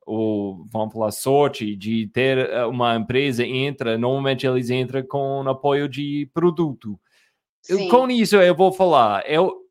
o, 0.06 0.66
vamos 0.72 0.94
falar, 0.94 1.12
sorte 1.12 1.76
de 1.76 2.08
ter 2.08 2.38
eh, 2.38 2.66
uma 2.66 2.96
empresa 2.96 3.44
entra, 3.44 3.98
normalmente 3.98 4.46
eles 4.46 4.70
entram 4.70 5.04
com 5.04 5.42
apoio 5.48 5.90
de 5.90 6.30
produto. 6.34 7.00
Com 7.90 8.10
isso, 8.10 8.38
eu 8.38 8.56
vou 8.56 8.72
falar, 8.72 9.30
eu 9.30 9.67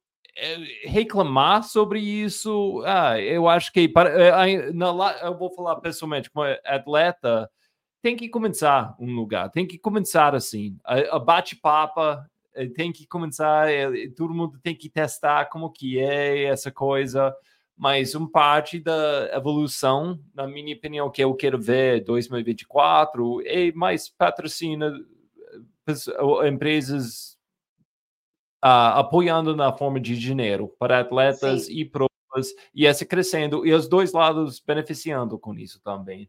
reclamar 0.85 1.65
sobre 1.65 1.99
isso, 2.01 2.83
ah, 2.85 3.19
eu 3.21 3.49
acho 3.49 3.73
que 3.73 3.89
para, 3.89 4.11
eh, 4.11 4.73
eu 5.23 5.37
vou 5.37 5.51
falar 5.51 5.77
pessoalmente, 5.77 6.31
como 6.31 6.47
atleta, 6.65 7.51
tem 8.03 8.17
que 8.17 8.29
começar 8.29 8.95
um 9.01 9.15
lugar, 9.15 9.51
tem 9.51 9.67
que 9.67 9.79
começar 9.79 10.35
assim. 10.35 10.79
A, 10.85 11.17
a 11.17 11.19
bate-papo 11.19 12.01
eh, 12.55 12.67
tem 12.69 12.93
que 12.93 13.07
começar, 13.07 13.71
eh, 13.73 14.09
todo 14.15 14.35
mundo 14.35 14.59
tem 14.63 14.75
que 14.75 14.91
testar 14.91 15.47
como 15.47 15.73
que 15.73 15.99
é 15.99 16.45
essa 16.45 16.71
coisa, 16.71 17.35
mas 17.77 18.15
uma 18.15 18.31
parte 18.31 18.79
da 18.79 19.31
evolução, 19.33 20.21
na 20.35 20.47
minha 20.47 20.77
opinião, 20.77 21.11
que 21.11 21.25
eu 21.25 21.35
quero 21.35 21.59
ver 21.59 22.05
2024 22.05 23.41
é 23.47 23.73
mais 23.73 24.09
patrocina 24.09 24.93
empresas 26.47 27.36
uh, 28.67 28.99
apoiando 28.99 29.55
na 29.55 29.73
forma 29.73 30.01
de 30.01 30.19
dinheiro 30.19 30.75
para 30.79 31.01
atletas 31.01 31.67
Sim. 31.67 31.73
e 31.73 31.85
provas, 31.85 32.53
e 32.75 32.87
essa 32.87 33.05
crescendo, 33.05 33.65
e 33.65 33.73
os 33.73 33.89
dois 33.89 34.13
lados 34.13 34.61
beneficiando 34.61 35.39
com 35.39 35.55
isso 35.55 35.81
também. 35.83 36.29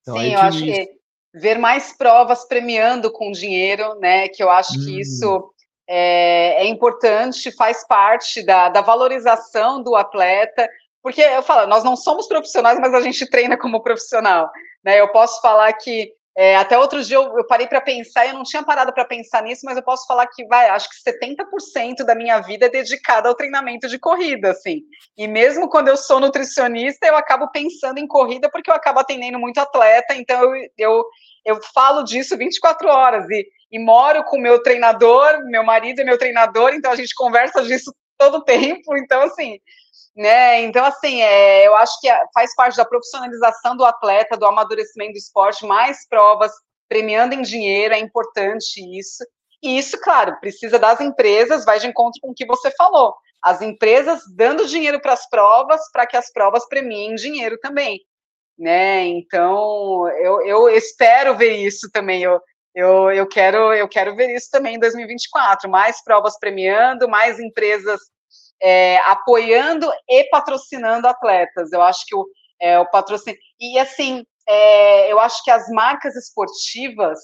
Então, 0.00 0.16
Sim, 0.16 0.32
eu 0.32 0.40
acho 0.40 0.58
que 0.58 0.88
ver 1.34 1.58
mais 1.58 1.96
provas 1.96 2.44
premiando 2.44 3.10
com 3.10 3.32
dinheiro, 3.32 3.98
né? 3.98 4.28
Que 4.28 4.42
eu 4.42 4.50
acho 4.50 4.78
hum. 4.78 4.84
que 4.84 5.00
isso 5.00 5.52
é, 5.88 6.62
é, 6.62 6.66
importante, 6.66 7.50
faz 7.52 7.86
parte 7.86 8.42
da, 8.42 8.68
da 8.68 8.80
valorização 8.80 9.82
do 9.82 9.96
atleta, 9.96 10.68
porque 11.02 11.20
eu 11.20 11.42
falo, 11.42 11.68
nós 11.68 11.82
não 11.82 11.96
somos 11.96 12.28
profissionais, 12.28 12.78
mas 12.78 12.94
a 12.94 13.00
gente 13.00 13.28
treina 13.28 13.58
como 13.58 13.82
profissional. 13.82 14.48
Né? 14.84 15.00
Eu 15.00 15.10
posso 15.10 15.40
falar 15.40 15.72
que 15.72 16.12
é, 16.36 16.56
até 16.56 16.78
outro 16.78 17.02
dia 17.02 17.16
eu, 17.16 17.36
eu 17.36 17.46
parei 17.46 17.66
para 17.66 17.80
pensar, 17.80 18.26
eu 18.26 18.32
não 18.32 18.42
tinha 18.42 18.62
parado 18.62 18.92
para 18.92 19.04
pensar 19.04 19.42
nisso, 19.42 19.62
mas 19.64 19.76
eu 19.76 19.82
posso 19.82 20.06
falar 20.06 20.26
que 20.28 20.46
vai, 20.46 20.68
acho 20.70 20.88
que 20.88 21.10
70% 21.10 22.04
da 22.04 22.14
minha 22.14 22.40
vida 22.40 22.66
é 22.66 22.70
dedicada 22.70 23.28
ao 23.28 23.34
treinamento 23.34 23.86
de 23.86 23.98
corrida, 23.98 24.50
assim. 24.50 24.80
E 25.16 25.28
mesmo 25.28 25.68
quando 25.68 25.88
eu 25.88 25.96
sou 25.96 26.20
nutricionista, 26.20 27.06
eu 27.06 27.16
acabo 27.16 27.50
pensando 27.50 27.98
em 27.98 28.06
corrida 28.06 28.50
porque 28.50 28.70
eu 28.70 28.74
acabo 28.74 29.00
atendendo 29.00 29.38
muito 29.38 29.58
atleta, 29.58 30.14
então 30.14 30.56
eu, 30.56 30.68
eu, 30.78 31.04
eu 31.44 31.60
falo 31.74 32.02
disso 32.02 32.36
24 32.36 32.88
horas 32.88 33.28
e, 33.28 33.46
e 33.70 33.78
moro 33.78 34.24
com 34.24 34.38
meu 34.38 34.62
treinador, 34.62 35.44
meu 35.44 35.62
marido 35.62 36.00
é 36.00 36.04
meu 36.04 36.16
treinador, 36.16 36.72
então 36.72 36.92
a 36.92 36.96
gente 36.96 37.14
conversa 37.14 37.62
disso 37.62 37.94
todo 38.16 38.44
tempo, 38.44 38.96
então 38.96 39.22
assim, 39.22 39.58
né? 40.14 40.60
Então, 40.62 40.84
assim, 40.84 41.22
é, 41.22 41.66
eu 41.66 41.74
acho 41.76 41.98
que 42.00 42.08
faz 42.34 42.54
parte 42.54 42.76
da 42.76 42.84
profissionalização 42.84 43.76
do 43.76 43.84
atleta, 43.84 44.36
do 44.36 44.46
amadurecimento 44.46 45.12
do 45.12 45.18
esporte, 45.18 45.66
mais 45.66 46.06
provas 46.08 46.52
premiando 46.88 47.34
em 47.34 47.42
dinheiro, 47.42 47.94
é 47.94 47.98
importante 47.98 48.78
isso. 48.98 49.24
E 49.62 49.78
isso, 49.78 49.98
claro, 50.00 50.38
precisa 50.40 50.78
das 50.78 51.00
empresas, 51.00 51.64
vai 51.64 51.78
de 51.78 51.86
encontro 51.86 52.20
com 52.20 52.30
o 52.30 52.34
que 52.34 52.44
você 52.44 52.70
falou. 52.72 53.14
As 53.42 53.62
empresas 53.62 54.20
dando 54.36 54.66
dinheiro 54.66 55.00
para 55.00 55.14
as 55.14 55.28
provas, 55.28 55.80
para 55.90 56.06
que 56.06 56.16
as 56.16 56.30
provas 56.30 56.66
premiem 56.68 57.14
dinheiro 57.14 57.58
também. 57.58 58.00
Né? 58.58 59.06
Então, 59.06 60.06
eu, 60.18 60.42
eu 60.42 60.68
espero 60.68 61.36
ver 61.36 61.56
isso 61.56 61.90
também. 61.90 62.22
Eu, 62.22 62.40
eu, 62.74 63.10
eu, 63.10 63.26
quero, 63.26 63.72
eu 63.72 63.88
quero 63.88 64.14
ver 64.14 64.34
isso 64.34 64.48
também 64.50 64.76
em 64.76 64.78
2024. 64.78 65.70
Mais 65.70 66.02
provas 66.04 66.38
premiando, 66.38 67.08
mais 67.08 67.40
empresas 67.40 68.00
é, 68.62 68.98
apoiando 68.98 69.90
e 70.08 70.24
patrocinando 70.24 71.08
atletas. 71.08 71.72
Eu 71.72 71.82
acho 71.82 72.06
que 72.06 72.14
o, 72.14 72.26
é, 72.60 72.78
o 72.78 72.88
patrocínio. 72.88 73.38
E 73.60 73.78
assim, 73.78 74.24
é, 74.48 75.12
eu 75.12 75.18
acho 75.18 75.42
que 75.42 75.50
as 75.50 75.68
marcas 75.68 76.14
esportivas 76.14 77.18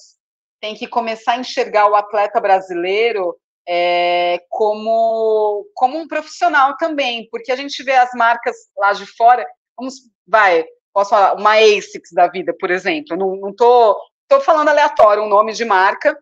têm 0.61 0.75
que 0.75 0.89
começar 0.89 1.33
a 1.33 1.39
enxergar 1.39 1.89
o 1.89 1.95
atleta 1.95 2.41
brasileiro 2.41 3.37
é, 3.69 4.41
como, 4.49 5.67
como 5.75 5.99
um 5.99 6.09
profissional 6.09 6.77
também, 6.77 7.29
porque 7.31 7.53
a 7.53 7.57
gente 7.57 7.83
vê 7.85 7.93
as 7.93 8.11
marcas 8.15 8.57
lá 8.77 8.93
de 8.93 9.07
fora, 9.15 9.47
vamos, 9.77 9.95
vai, 10.27 10.65
posso 10.93 11.11
falar, 11.11 11.35
uma 11.35 11.53
ASICS 11.53 12.11
da 12.13 12.27
vida, 12.29 12.55
por 12.59 12.71
exemplo, 12.71 13.15
não, 13.15 13.37
não 13.37 13.55
tô, 13.55 14.01
tô 14.27 14.41
falando 14.41 14.71
aleatório 14.71 15.23
um 15.23 15.29
nome 15.29 15.53
de 15.53 15.67
marca, 15.67 16.19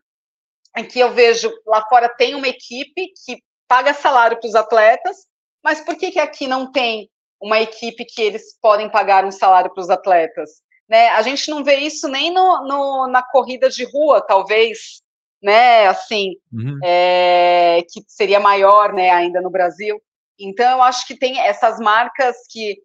em 0.76 0.84
que 0.84 0.98
eu 0.98 1.12
vejo 1.12 1.50
lá 1.64 1.82
fora 1.88 2.08
tem 2.08 2.34
uma 2.34 2.48
equipe 2.48 3.12
que 3.24 3.38
paga 3.68 3.94
salário 3.94 4.38
para 4.38 4.48
os 4.48 4.54
atletas, 4.54 5.26
mas 5.62 5.80
por 5.80 5.96
que, 5.96 6.10
que 6.10 6.20
aqui 6.20 6.46
não 6.46 6.70
tem 6.70 7.10
uma 7.40 7.60
equipe 7.60 8.04
que 8.04 8.22
eles 8.22 8.58
podem 8.60 8.90
pagar 8.90 9.24
um 9.24 9.30
salário 9.30 9.72
para 9.72 9.80
os 9.80 9.90
atletas? 9.90 10.50
Né? 10.88 11.08
A 11.08 11.22
gente 11.22 11.50
não 11.50 11.64
vê 11.64 11.76
isso 11.76 12.08
nem 12.08 12.32
no, 12.32 12.62
no 12.62 13.06
na 13.08 13.22
corrida 13.22 13.68
de 13.68 13.84
rua, 13.84 14.20
talvez, 14.20 15.02
né? 15.42 15.88
Assim, 15.88 16.36
uhum. 16.52 16.78
é, 16.84 17.82
que 17.90 18.02
seria 18.06 18.38
maior, 18.38 18.92
né? 18.92 19.10
Ainda 19.10 19.40
no 19.40 19.50
Brasil. 19.50 20.00
Então, 20.38 20.70
eu 20.70 20.82
acho 20.82 21.06
que 21.06 21.18
tem 21.18 21.40
essas 21.40 21.80
marcas 21.80 22.36
que 22.50 22.76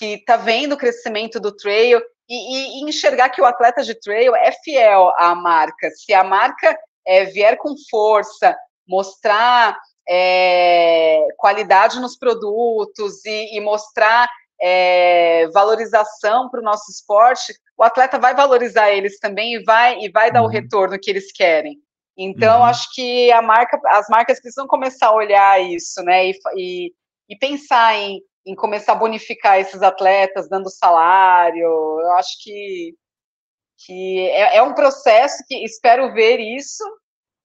que 0.00 0.16
tá 0.24 0.38
vendo 0.38 0.72
o 0.72 0.78
crescimento 0.78 1.38
do 1.38 1.54
trail 1.54 2.00
e, 2.26 2.80
e, 2.80 2.88
enxergar 2.88 3.28
que 3.28 3.42
o 3.42 3.44
atleta 3.44 3.82
de 3.82 3.94
trail 3.94 4.34
é 4.34 4.50
fiel 4.64 5.12
à 5.18 5.34
marca. 5.34 5.90
Se 5.90 6.14
a 6.14 6.24
marca 6.24 6.74
é, 7.06 7.26
vier 7.26 7.58
com 7.58 7.74
força, 7.90 8.56
mostrar 8.88 9.76
é, 10.10 11.28
qualidade 11.36 12.00
nos 12.00 12.16
produtos 12.16 13.24
e, 13.24 13.56
e 13.56 13.60
mostrar 13.60 14.28
é, 14.60 15.48
valorização 15.54 16.50
para 16.50 16.60
o 16.60 16.64
nosso 16.64 16.90
esporte, 16.90 17.54
o 17.78 17.84
atleta 17.84 18.18
vai 18.18 18.34
valorizar 18.34 18.90
eles 18.90 19.20
também 19.20 19.54
e 19.54 19.62
vai, 19.62 20.00
e 20.00 20.10
vai 20.10 20.32
dar 20.32 20.42
o 20.42 20.46
uhum. 20.46 20.50
retorno 20.50 20.98
que 21.00 21.08
eles 21.08 21.30
querem. 21.32 21.78
Então, 22.18 22.58
uhum. 22.58 22.64
acho 22.64 22.92
que 22.92 23.30
a 23.30 23.40
marca, 23.40 23.80
as 23.86 24.08
marcas 24.08 24.40
precisam 24.40 24.66
começar 24.66 25.06
a 25.06 25.14
olhar 25.14 25.62
isso, 25.62 26.02
né? 26.02 26.26
E, 26.26 26.38
e, 26.56 26.92
e 27.28 27.38
pensar 27.38 27.94
em, 27.94 28.20
em 28.44 28.54
começar 28.54 28.92
a 28.92 28.96
bonificar 28.96 29.60
esses 29.60 29.80
atletas, 29.80 30.48
dando 30.48 30.68
salário. 30.68 31.62
Eu 31.64 32.12
acho 32.14 32.36
que, 32.42 32.94
que 33.86 34.28
é, 34.30 34.56
é 34.56 34.62
um 34.62 34.74
processo 34.74 35.42
que 35.48 35.64
espero 35.64 36.12
ver 36.12 36.40
isso 36.40 36.84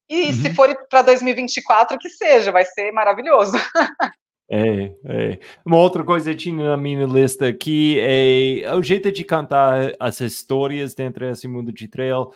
e 0.09 0.27
uhum. 0.27 0.33
se 0.33 0.53
for 0.53 0.75
para 0.89 1.01
2024, 1.03 1.97
que 1.97 2.09
seja, 2.09 2.51
vai 2.51 2.65
ser 2.65 2.91
maravilhoso. 2.91 3.53
É, 4.47 4.93
é. 5.05 5.39
Uma 5.65 5.77
outra 5.77 6.03
coisa 6.03 6.29
que 6.31 6.37
tinha 6.37 6.69
na 6.69 6.77
minha 6.77 7.05
lista 7.05 7.47
aqui 7.47 7.97
é 7.99 8.75
o 8.75 8.83
jeito 8.83 9.11
de 9.11 9.23
cantar 9.23 9.93
as 9.99 10.21
histórias 10.21 10.93
dentro 10.93 11.25
desse 11.25 11.47
mundo 11.47 11.71
de 11.71 11.87
trail. 11.87 12.31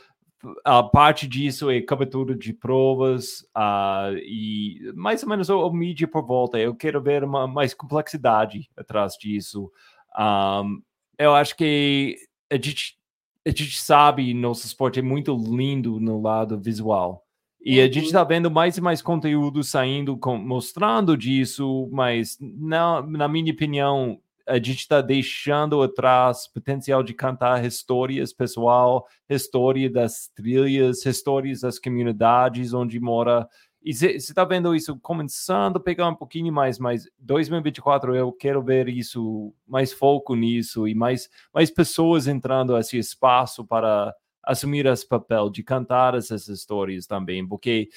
A 0.65 0.81
parte 0.81 1.27
disso 1.27 1.69
é 1.69 1.81
cobertura 1.81 2.35
de 2.35 2.53
provas 2.53 3.41
uh, 3.55 4.15
e 4.23 4.91
mais 4.95 5.21
ou 5.21 5.29
menos 5.29 5.49
o, 5.49 5.67
o 5.67 5.71
mídia 5.71 6.07
por 6.07 6.25
volta. 6.25 6.57
Eu 6.57 6.73
quero 6.73 7.01
ver 7.01 7.23
uma, 7.23 7.45
mais 7.45 7.73
complexidade 7.75 8.69
atrás 8.75 9.13
disso. 9.13 9.71
Um, 10.17 10.81
eu 11.17 11.35
acho 11.35 11.55
que 11.55 12.17
a 12.49 12.55
gente, 12.55 12.97
a 13.45 13.49
gente 13.49 13.79
sabe 13.79 14.33
nosso 14.33 14.65
esporte 14.65 14.99
é 14.99 15.03
muito 15.03 15.35
lindo 15.35 15.99
no 15.99 16.21
lado 16.21 16.59
visual. 16.59 17.23
E 17.61 17.81
a 17.81 17.87
gente 17.87 18.05
está 18.05 18.21
uhum. 18.21 18.27
vendo 18.27 18.51
mais 18.51 18.77
e 18.77 18.81
mais 18.81 19.01
conteúdo 19.01 19.63
saindo 19.63 20.17
com, 20.17 20.37
mostrando 20.37 21.17
disso, 21.17 21.89
mas 21.91 22.37
na, 22.39 23.01
na 23.01 23.27
minha 23.27 23.51
opinião, 23.51 24.19
a 24.47 24.55
gente 24.55 24.79
está 24.79 25.01
deixando 25.01 25.81
atrás 25.83 26.47
potencial 26.47 27.03
de 27.03 27.13
cantar 27.13 27.63
histórias 27.63 28.33
pessoal, 28.33 29.05
história 29.29 29.89
das 29.89 30.29
trilhas, 30.35 31.05
histórias 31.05 31.61
das 31.61 31.77
comunidades 31.77 32.73
onde 32.73 32.99
mora. 32.99 33.47
E 33.83 33.93
você 33.93 34.15
está 34.15 34.43
vendo 34.43 34.75
isso 34.75 34.97
começando 34.99 35.77
a 35.77 35.79
pegar 35.79 36.07
um 36.07 36.15
pouquinho 36.15 36.51
mais, 36.51 36.79
mas 36.79 37.07
2024 37.19 38.15
eu 38.15 38.31
quero 38.31 38.61
ver 38.63 38.89
isso, 38.89 39.53
mais 39.67 39.93
foco 39.93 40.35
nisso 40.35 40.87
e 40.87 40.95
mais, 40.95 41.29
mais 41.53 41.69
pessoas 41.69 42.27
entrando 42.27 42.77
esse 42.77 42.97
espaço 42.97 43.63
para 43.65 44.13
assumir 44.49 44.87
esse 44.87 45.07
papel 45.07 45.49
de 45.49 45.61
cantar 45.61 46.15
essas 46.15 46.47
histórias 46.47 47.05
também, 47.05 47.47
porque 47.47 47.87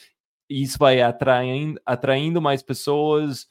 isso 0.48 0.76
vai 0.78 1.00
atraindo, 1.00 1.80
atraindo 1.86 2.42
mais 2.42 2.62
pessoas 2.62 3.44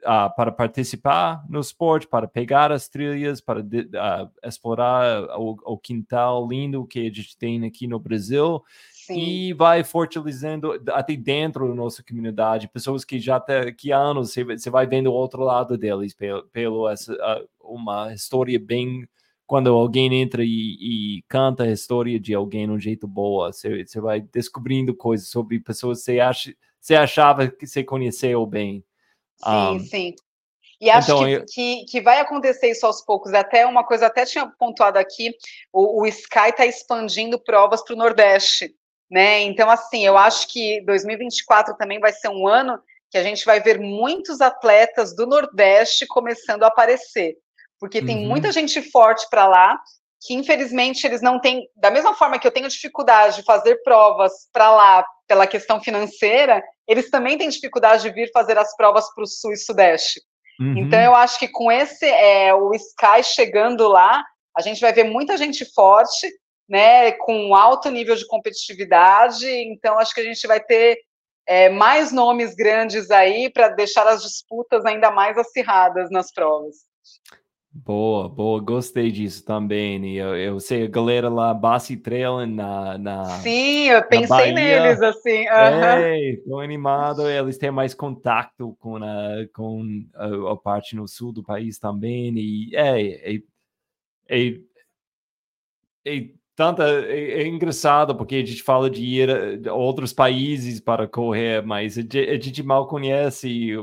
uh, 0.00 0.34
para 0.34 0.50
participar 0.50 1.44
no 1.48 1.60
esporte, 1.60 2.08
para 2.08 2.26
pegar 2.26 2.72
as 2.72 2.88
trilhas, 2.88 3.40
para 3.40 3.60
uh, 3.60 4.30
explorar 4.42 5.38
o, 5.38 5.56
o, 5.64 5.78
quintal 5.78 6.48
lindo 6.48 6.84
que 6.84 6.98
a 6.98 7.04
gente 7.04 7.38
tem 7.38 7.64
aqui 7.64 7.86
no 7.86 8.00
Brasil. 8.00 8.60
Sim. 8.92 9.20
E 9.20 9.52
vai 9.52 9.84
fortalecendo 9.84 10.72
até 10.88 11.14
dentro 11.14 11.68
da 11.68 11.74
nossa 11.74 12.02
comunidade, 12.02 12.68
pessoas 12.68 13.04
que 13.04 13.20
já 13.20 13.36
até 13.36 13.70
que 13.70 13.92
há 13.92 13.98
anos 13.98 14.32
você, 14.32 14.42
você 14.42 14.68
vai 14.68 14.84
vendo 14.84 15.06
o 15.06 15.14
outro 15.14 15.44
lado 15.44 15.78
deles, 15.78 16.12
pelo, 16.12 16.42
pelo 16.48 16.88
essa, 16.88 17.12
uh, 17.14 17.48
uma 17.60 18.12
história 18.12 18.58
bem 18.58 19.08
quando 19.48 19.70
alguém 19.70 20.14
entra 20.20 20.44
e, 20.44 20.76
e, 21.16 21.22
canta 21.26 21.64
a 21.64 21.72
história 21.72 22.20
de 22.20 22.34
alguém 22.34 22.66
de 22.66 22.72
um 22.72 22.78
jeito 22.78 23.08
boa, 23.08 23.50
você, 23.50 23.82
você 23.82 23.98
vai 23.98 24.20
descobrindo 24.20 24.94
coisas 24.94 25.28
sobre 25.28 25.58
pessoas 25.58 26.00
que 26.00 26.04
você, 26.04 26.20
acha, 26.20 26.54
você 26.78 26.94
achava 26.94 27.48
que 27.48 27.66
você 27.66 27.82
conheceu 27.82 28.44
bem. 28.44 28.84
Sim, 29.42 29.50
um, 29.50 29.80
sim. 29.80 30.14
E 30.78 30.90
acho 30.90 31.10
então, 31.10 31.24
que, 31.24 31.32
eu... 31.32 31.44
que, 31.46 31.84
que, 31.86 32.00
vai 32.02 32.20
acontecer 32.20 32.70
isso 32.70 32.84
aos 32.84 33.00
poucos. 33.00 33.32
Até 33.32 33.64
uma 33.64 33.82
coisa, 33.82 34.06
até 34.06 34.26
tinha 34.26 34.46
pontuado 34.46 34.98
aqui, 34.98 35.34
o, 35.72 36.02
o 36.02 36.06
Sky 36.06 36.50
está 36.50 36.66
expandindo 36.66 37.42
provas 37.42 37.82
para 37.82 37.94
o 37.94 37.98
Nordeste. 37.98 38.76
Né? 39.10 39.40
Então, 39.40 39.70
assim, 39.70 40.04
eu 40.04 40.18
acho 40.18 40.46
que 40.52 40.82
2024 40.82 41.74
também 41.78 41.98
vai 41.98 42.12
ser 42.12 42.28
um 42.28 42.46
ano 42.46 42.78
que 43.10 43.16
a 43.16 43.22
gente 43.22 43.46
vai 43.46 43.60
ver 43.60 43.80
muitos 43.80 44.42
atletas 44.42 45.16
do 45.16 45.26
Nordeste 45.26 46.06
começando 46.06 46.64
a 46.64 46.66
aparecer 46.66 47.38
porque 47.78 48.02
tem 48.02 48.18
uhum. 48.18 48.28
muita 48.28 48.52
gente 48.52 48.82
forte 48.82 49.26
para 49.30 49.46
lá 49.46 49.80
que 50.20 50.34
infelizmente 50.34 51.06
eles 51.06 51.22
não 51.22 51.40
têm, 51.40 51.68
da 51.76 51.90
mesma 51.90 52.14
forma 52.14 52.38
que 52.38 52.46
eu 52.46 52.50
tenho 52.50 52.68
dificuldade 52.68 53.36
de 53.36 53.42
fazer 53.44 53.76
provas 53.82 54.32
para 54.52 54.70
lá 54.70 55.04
pela 55.28 55.46
questão 55.46 55.80
financeira, 55.80 56.62
eles 56.88 57.10
também 57.10 57.38
têm 57.38 57.48
dificuldade 57.48 58.02
de 58.02 58.10
vir 58.10 58.30
fazer 58.32 58.58
as 58.58 58.74
provas 58.74 59.12
para 59.14 59.22
o 59.22 59.26
sul 59.26 59.52
e 59.52 59.56
sudeste. 59.56 60.20
Uhum. 60.60 60.78
Então 60.78 61.00
eu 61.00 61.14
acho 61.14 61.38
que 61.38 61.46
com 61.46 61.70
esse 61.70 62.06
é, 62.06 62.52
o 62.52 62.74
Sky 62.74 63.22
chegando 63.22 63.86
lá, 63.86 64.24
a 64.56 64.60
gente 64.60 64.80
vai 64.80 64.92
ver 64.92 65.04
muita 65.04 65.36
gente 65.36 65.64
forte, 65.72 66.28
né, 66.68 67.12
com 67.12 67.54
alto 67.54 67.90
nível 67.90 68.16
de 68.16 68.26
competitividade. 68.26 69.46
Então 69.46 69.98
acho 69.98 70.12
que 70.12 70.20
a 70.20 70.24
gente 70.24 70.44
vai 70.46 70.58
ter 70.58 70.98
é, 71.46 71.68
mais 71.68 72.10
nomes 72.10 72.54
grandes 72.54 73.10
aí 73.10 73.50
para 73.50 73.68
deixar 73.68 74.06
as 74.08 74.22
disputas 74.22 74.84
ainda 74.84 75.10
mais 75.10 75.38
acirradas 75.38 76.10
nas 76.10 76.32
provas. 76.32 76.76
Boa, 77.70 78.28
boa, 78.28 78.60
gostei 78.60 79.10
disso 79.10 79.44
também. 79.44 80.16
Eu, 80.16 80.34
eu 80.36 80.60
sei 80.60 80.84
a 80.84 80.88
galera 80.88 81.28
lá, 81.28 81.52
Bassi 81.52 81.96
Trail 81.96 82.46
na, 82.46 82.96
na. 82.96 83.24
Sim, 83.40 83.88
eu 83.88 84.02
pensei 84.08 84.52
neles 84.52 85.00
assim. 85.02 85.44
Uhum. 86.46 86.60
Animado, 86.60 87.28
eles 87.28 87.58
têm 87.58 87.70
mais 87.70 87.92
contato 87.94 88.74
com 88.80 88.96
a, 88.96 89.46
com 89.54 89.84
a, 90.14 90.52
a, 90.52 90.56
parte 90.56 90.96
no 90.96 91.06
sul 91.06 91.32
do 91.32 91.42
país 91.42 91.78
também. 91.78 92.32
E 92.38 92.74
é, 92.74 93.34
é, 93.34 93.42
é, 94.28 94.60
é 96.06 96.28
tanta 96.56 96.84
é, 97.06 97.42
é, 97.42 97.46
engraçado 97.46 98.16
porque 98.16 98.36
a 98.36 98.44
gente 98.44 98.62
fala 98.62 98.90
de 98.90 99.04
ir 99.04 99.68
a 99.68 99.74
outros 99.74 100.12
países 100.12 100.80
para 100.80 101.06
correr, 101.06 101.62
mas 101.62 101.98
a 101.98 102.02
gente 102.02 102.62
mal 102.62 102.88
conhece 102.88 103.76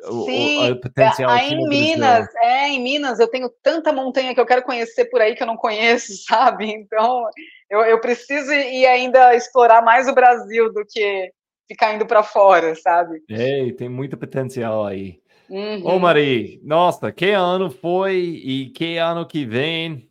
Sim, 0.00 0.70
o, 0.70 0.80
potencial 0.80 1.30
aí 1.30 1.50
em 1.50 1.68
Minas, 1.68 2.28
é, 2.36 2.68
em 2.68 2.80
Minas 2.80 3.18
eu 3.18 3.26
tenho 3.26 3.50
tanta 3.62 3.92
montanha 3.92 4.32
que 4.32 4.40
eu 4.40 4.46
quero 4.46 4.62
conhecer 4.62 5.06
por 5.06 5.20
aí 5.20 5.34
que 5.34 5.42
eu 5.42 5.46
não 5.46 5.56
conheço, 5.56 6.12
sabe? 6.24 6.70
Então 6.70 7.28
eu, 7.68 7.80
eu 7.80 8.00
preciso 8.00 8.52
ir 8.52 8.86
ainda 8.86 9.34
explorar 9.34 9.82
mais 9.82 10.08
o 10.08 10.14
Brasil 10.14 10.72
do 10.72 10.84
que 10.86 11.32
ficar 11.68 11.94
indo 11.94 12.06
para 12.06 12.22
fora, 12.22 12.74
sabe? 12.76 13.20
É, 13.28 13.70
tem 13.72 13.88
muito 13.88 14.16
potencial 14.16 14.86
aí. 14.86 15.20
Uhum. 15.50 15.86
Ô, 15.86 15.98
Mari, 15.98 16.60
nossa, 16.62 17.10
que 17.10 17.30
ano 17.30 17.70
foi 17.70 18.16
e 18.16 18.70
que 18.70 18.98
ano 18.98 19.26
que 19.26 19.44
vem? 19.44 20.08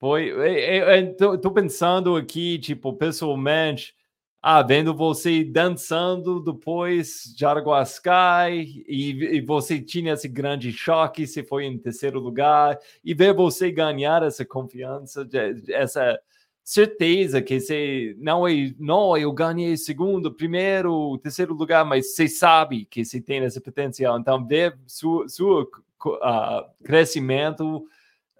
Foi, 0.00 0.30
eu, 0.30 1.38
tô, 1.38 1.50
pensando 1.50 2.16
aqui, 2.16 2.58
tipo, 2.58 2.92
pessoalmente, 2.94 3.94
ah, 4.42 4.62
vendo 4.62 4.94
você 4.94 5.44
dançando 5.44 6.40
depois 6.40 7.32
de 7.36 7.44
Arguascai 7.44 8.66
e, 8.88 9.36
e 9.36 9.40
você 9.42 9.80
tinha 9.80 10.14
esse 10.14 10.28
grande 10.28 10.72
choque, 10.72 11.26
você 11.26 11.42
foi 11.42 11.66
em 11.66 11.78
terceiro 11.78 12.18
lugar 12.18 12.78
e 13.04 13.12
ver 13.12 13.34
você 13.34 13.70
ganhar 13.70 14.22
essa 14.22 14.44
confiança, 14.44 15.28
essa 15.68 16.18
certeza 16.64 17.42
que 17.42 17.60
você 17.60 18.14
não 18.18 18.46
é, 18.48 18.72
não, 18.78 19.16
eu 19.16 19.32
ganhei 19.32 19.76
segundo, 19.76 20.32
primeiro, 20.32 21.18
terceiro 21.18 21.52
lugar, 21.52 21.84
mas 21.84 22.14
você 22.14 22.26
sabe 22.26 22.86
que 22.86 23.04
você 23.04 23.20
tem 23.20 23.44
esse 23.44 23.60
potencial. 23.60 24.18
Então, 24.18 24.46
ver 24.46 24.78
seu, 24.86 25.28
seu 25.28 25.62
uh, 25.62 26.64
crescimento 26.82 27.84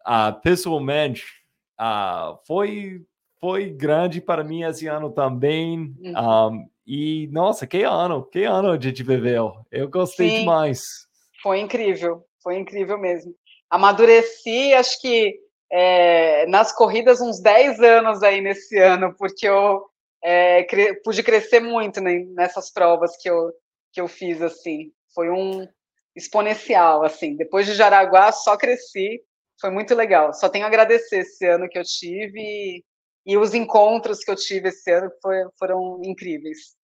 uh, 0.07 0.41
pessoalmente 0.43 1.41
Uh, 1.81 2.39
foi, 2.47 3.07
foi 3.41 3.71
grande 3.71 4.21
para 4.21 4.45
mim 4.45 4.63
esse 4.63 4.87
ano 4.87 5.11
também. 5.11 5.95
Um, 6.01 6.13
uhum. 6.13 6.69
e, 6.87 7.29
nossa, 7.33 7.67
que 7.67 7.83
ano, 7.83 8.23
que 8.25 8.45
ano 8.45 8.71
a 8.71 8.79
gente 8.79 9.03
viveu. 9.03 9.55
Eu 9.71 9.89
gostei 9.89 10.29
Sim, 10.29 10.39
demais. 10.41 11.07
Foi 11.43 11.59
incrível, 11.59 12.25
foi 12.43 12.59
incrível 12.59 12.99
mesmo. 12.99 13.35
Amadureci, 13.71 14.75
acho 14.75 15.01
que 15.01 15.39
é, 15.73 16.47
nas 16.47 16.73
corridas, 16.73 17.21
uns 17.21 17.41
10 17.41 17.81
anos 17.81 18.23
aí 18.23 18.41
nesse 18.41 18.77
ano, 18.79 19.15
porque 19.17 19.49
eu 19.49 19.85
é, 20.23 20.65
cre 20.65 21.01
pude 21.03 21.23
crescer 21.23 21.61
muito 21.61 22.01
né, 22.01 22.25
nessas 22.35 22.71
provas 22.71 23.17
que 23.17 23.31
eu, 23.31 23.53
que 23.93 24.01
eu 24.01 24.09
fiz, 24.09 24.43
assim. 24.43 24.93
Foi 25.15 25.31
um 25.31 25.67
exponencial, 26.15 27.05
assim. 27.05 27.37
Depois 27.37 27.67
de 27.67 27.75
Jaraguá, 27.75 28.33
só 28.33 28.57
cresci 28.57 29.23
foi 29.61 29.71
muito 29.71 29.95
legal. 29.95 30.33
Só 30.33 30.49
tenho 30.49 30.65
a 30.65 30.69
agradecer 30.69 31.19
esse 31.19 31.47
ano 31.47 31.69
que 31.69 31.79
eu 31.79 31.85
tive 31.85 32.83
e, 33.25 33.37
os 33.37 33.55
encontros 33.55 34.21
que 34.21 34.31
eu 34.31 34.37
tive 34.37 34.69
esse 34.69 34.91
ano 34.93 35.11
foi, 35.23 35.45
foram 35.59 36.01
incríveis. 36.05 36.77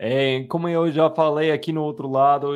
É, 0.00 0.44
como 0.44 0.68
eu 0.68 0.92
já 0.92 1.10
falei 1.10 1.50
aqui 1.50 1.72
no 1.72 1.82
outro 1.82 2.08
lado, 2.08 2.52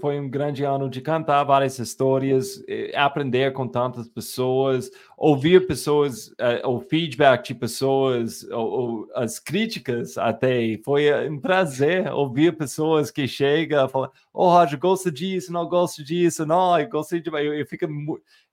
foi 0.00 0.18
um 0.18 0.28
grande 0.28 0.64
ano 0.64 0.90
de 0.90 1.00
cantar 1.00 1.44
várias 1.44 1.78
histórias, 1.78 2.60
aprender 2.96 3.52
com 3.52 3.68
tantas 3.68 4.08
pessoas, 4.08 4.90
ouvir 5.20 5.66
pessoas, 5.66 6.28
uh, 6.28 6.66
o 6.66 6.80
feedback 6.80 7.48
de 7.48 7.54
pessoas, 7.54 8.42
ou, 8.50 9.06
as 9.14 9.38
críticas 9.38 10.16
até. 10.16 10.78
Foi 10.82 11.28
um 11.28 11.38
prazer 11.38 12.10
ouvir 12.10 12.56
pessoas 12.56 13.10
que 13.10 13.28
chegam 13.28 13.84
e 13.84 13.88
falam: 13.90 14.10
Oh, 14.32 14.48
Roger, 14.48 14.78
gosto 14.78 15.12
disso, 15.12 15.52
não 15.52 15.68
gosto 15.68 16.02
disso, 16.02 16.46
não, 16.46 16.80
eu 16.80 16.88
gostei 16.88 17.20
de. 17.20 17.28
Eu, 17.28 17.54
eu 17.54 17.66
fico 17.66 17.86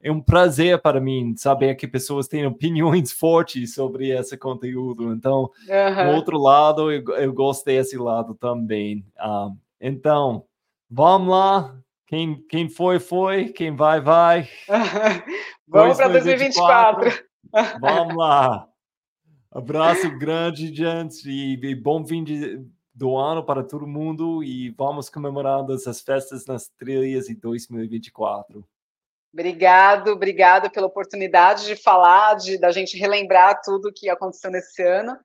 é 0.01 0.11
um 0.11 0.21
prazer 0.21 0.79
para 0.79 0.99
mim 0.99 1.33
saber 1.37 1.73
que 1.75 1.87
pessoas 1.87 2.27
têm 2.27 2.45
opiniões 2.45 3.13
fortes 3.15 3.73
sobre 3.73 4.09
esse 4.09 4.35
conteúdo. 4.37 5.13
Então, 5.13 5.49
uhum. 5.69 6.11
do 6.11 6.15
outro 6.15 6.37
lado, 6.37 6.91
eu, 6.91 7.01
eu 7.15 7.33
gosto 7.33 7.63
desse 7.63 7.97
lado 7.97 8.35
também. 8.35 9.05
Ah, 9.17 9.49
então, 9.79 10.43
vamos 10.89 11.29
lá. 11.29 11.77
Quem, 12.07 12.41
quem 12.47 12.69
foi, 12.69 12.99
foi. 12.99 13.49
Quem 13.49 13.75
vai, 13.75 13.99
vai. 13.99 14.47
vamos 15.67 15.97
para 15.97 16.07
2024. 16.07 17.11
vamos 17.81 18.15
lá. 18.15 18.67
Abraço 19.51 20.09
grande, 20.17 20.73
gente, 20.73 21.27
e, 21.29 21.53
e 21.53 21.75
bom 21.75 22.05
fim 22.05 22.23
de, 22.23 22.65
do 22.93 23.17
ano 23.17 23.45
para 23.45 23.61
todo 23.61 23.85
mundo. 23.85 24.41
E 24.41 24.69
vamos 24.71 25.09
comemorando 25.09 25.73
essas 25.73 25.99
festas 25.99 26.45
nas 26.45 26.69
trilhas 26.69 27.29
em 27.29 27.35
2024. 27.35 28.65
Obrigado, 29.33 30.11
obrigado 30.11 30.71
pela 30.71 30.87
oportunidade 30.87 31.65
de 31.65 31.75
falar, 31.75 32.35
de 32.35 32.57
da 32.57 32.71
gente 32.71 32.97
relembrar 32.97 33.61
tudo 33.61 33.93
que 33.93 34.09
aconteceu 34.09 34.49
nesse 34.49 34.81
ano. 34.81 35.17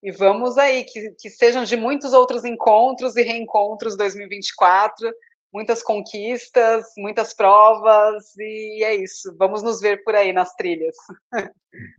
E 0.00 0.12
vamos 0.12 0.56
aí, 0.56 0.84
que, 0.84 1.10
que 1.18 1.28
sejam 1.28 1.64
de 1.64 1.76
muitos 1.76 2.12
outros 2.12 2.44
encontros 2.44 3.16
e 3.16 3.22
reencontros 3.22 3.96
2024, 3.96 5.12
muitas 5.52 5.82
conquistas, 5.82 6.86
muitas 6.96 7.34
provas, 7.34 8.36
e 8.38 8.84
é 8.84 8.94
isso. 8.94 9.34
Vamos 9.38 9.62
nos 9.62 9.80
ver 9.80 10.02
por 10.04 10.14
aí 10.14 10.32
nas 10.32 10.54
trilhas. 10.54 10.96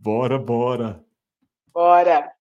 Bora, 0.02 0.38
bora. 0.38 1.04
Bora. 1.72 2.39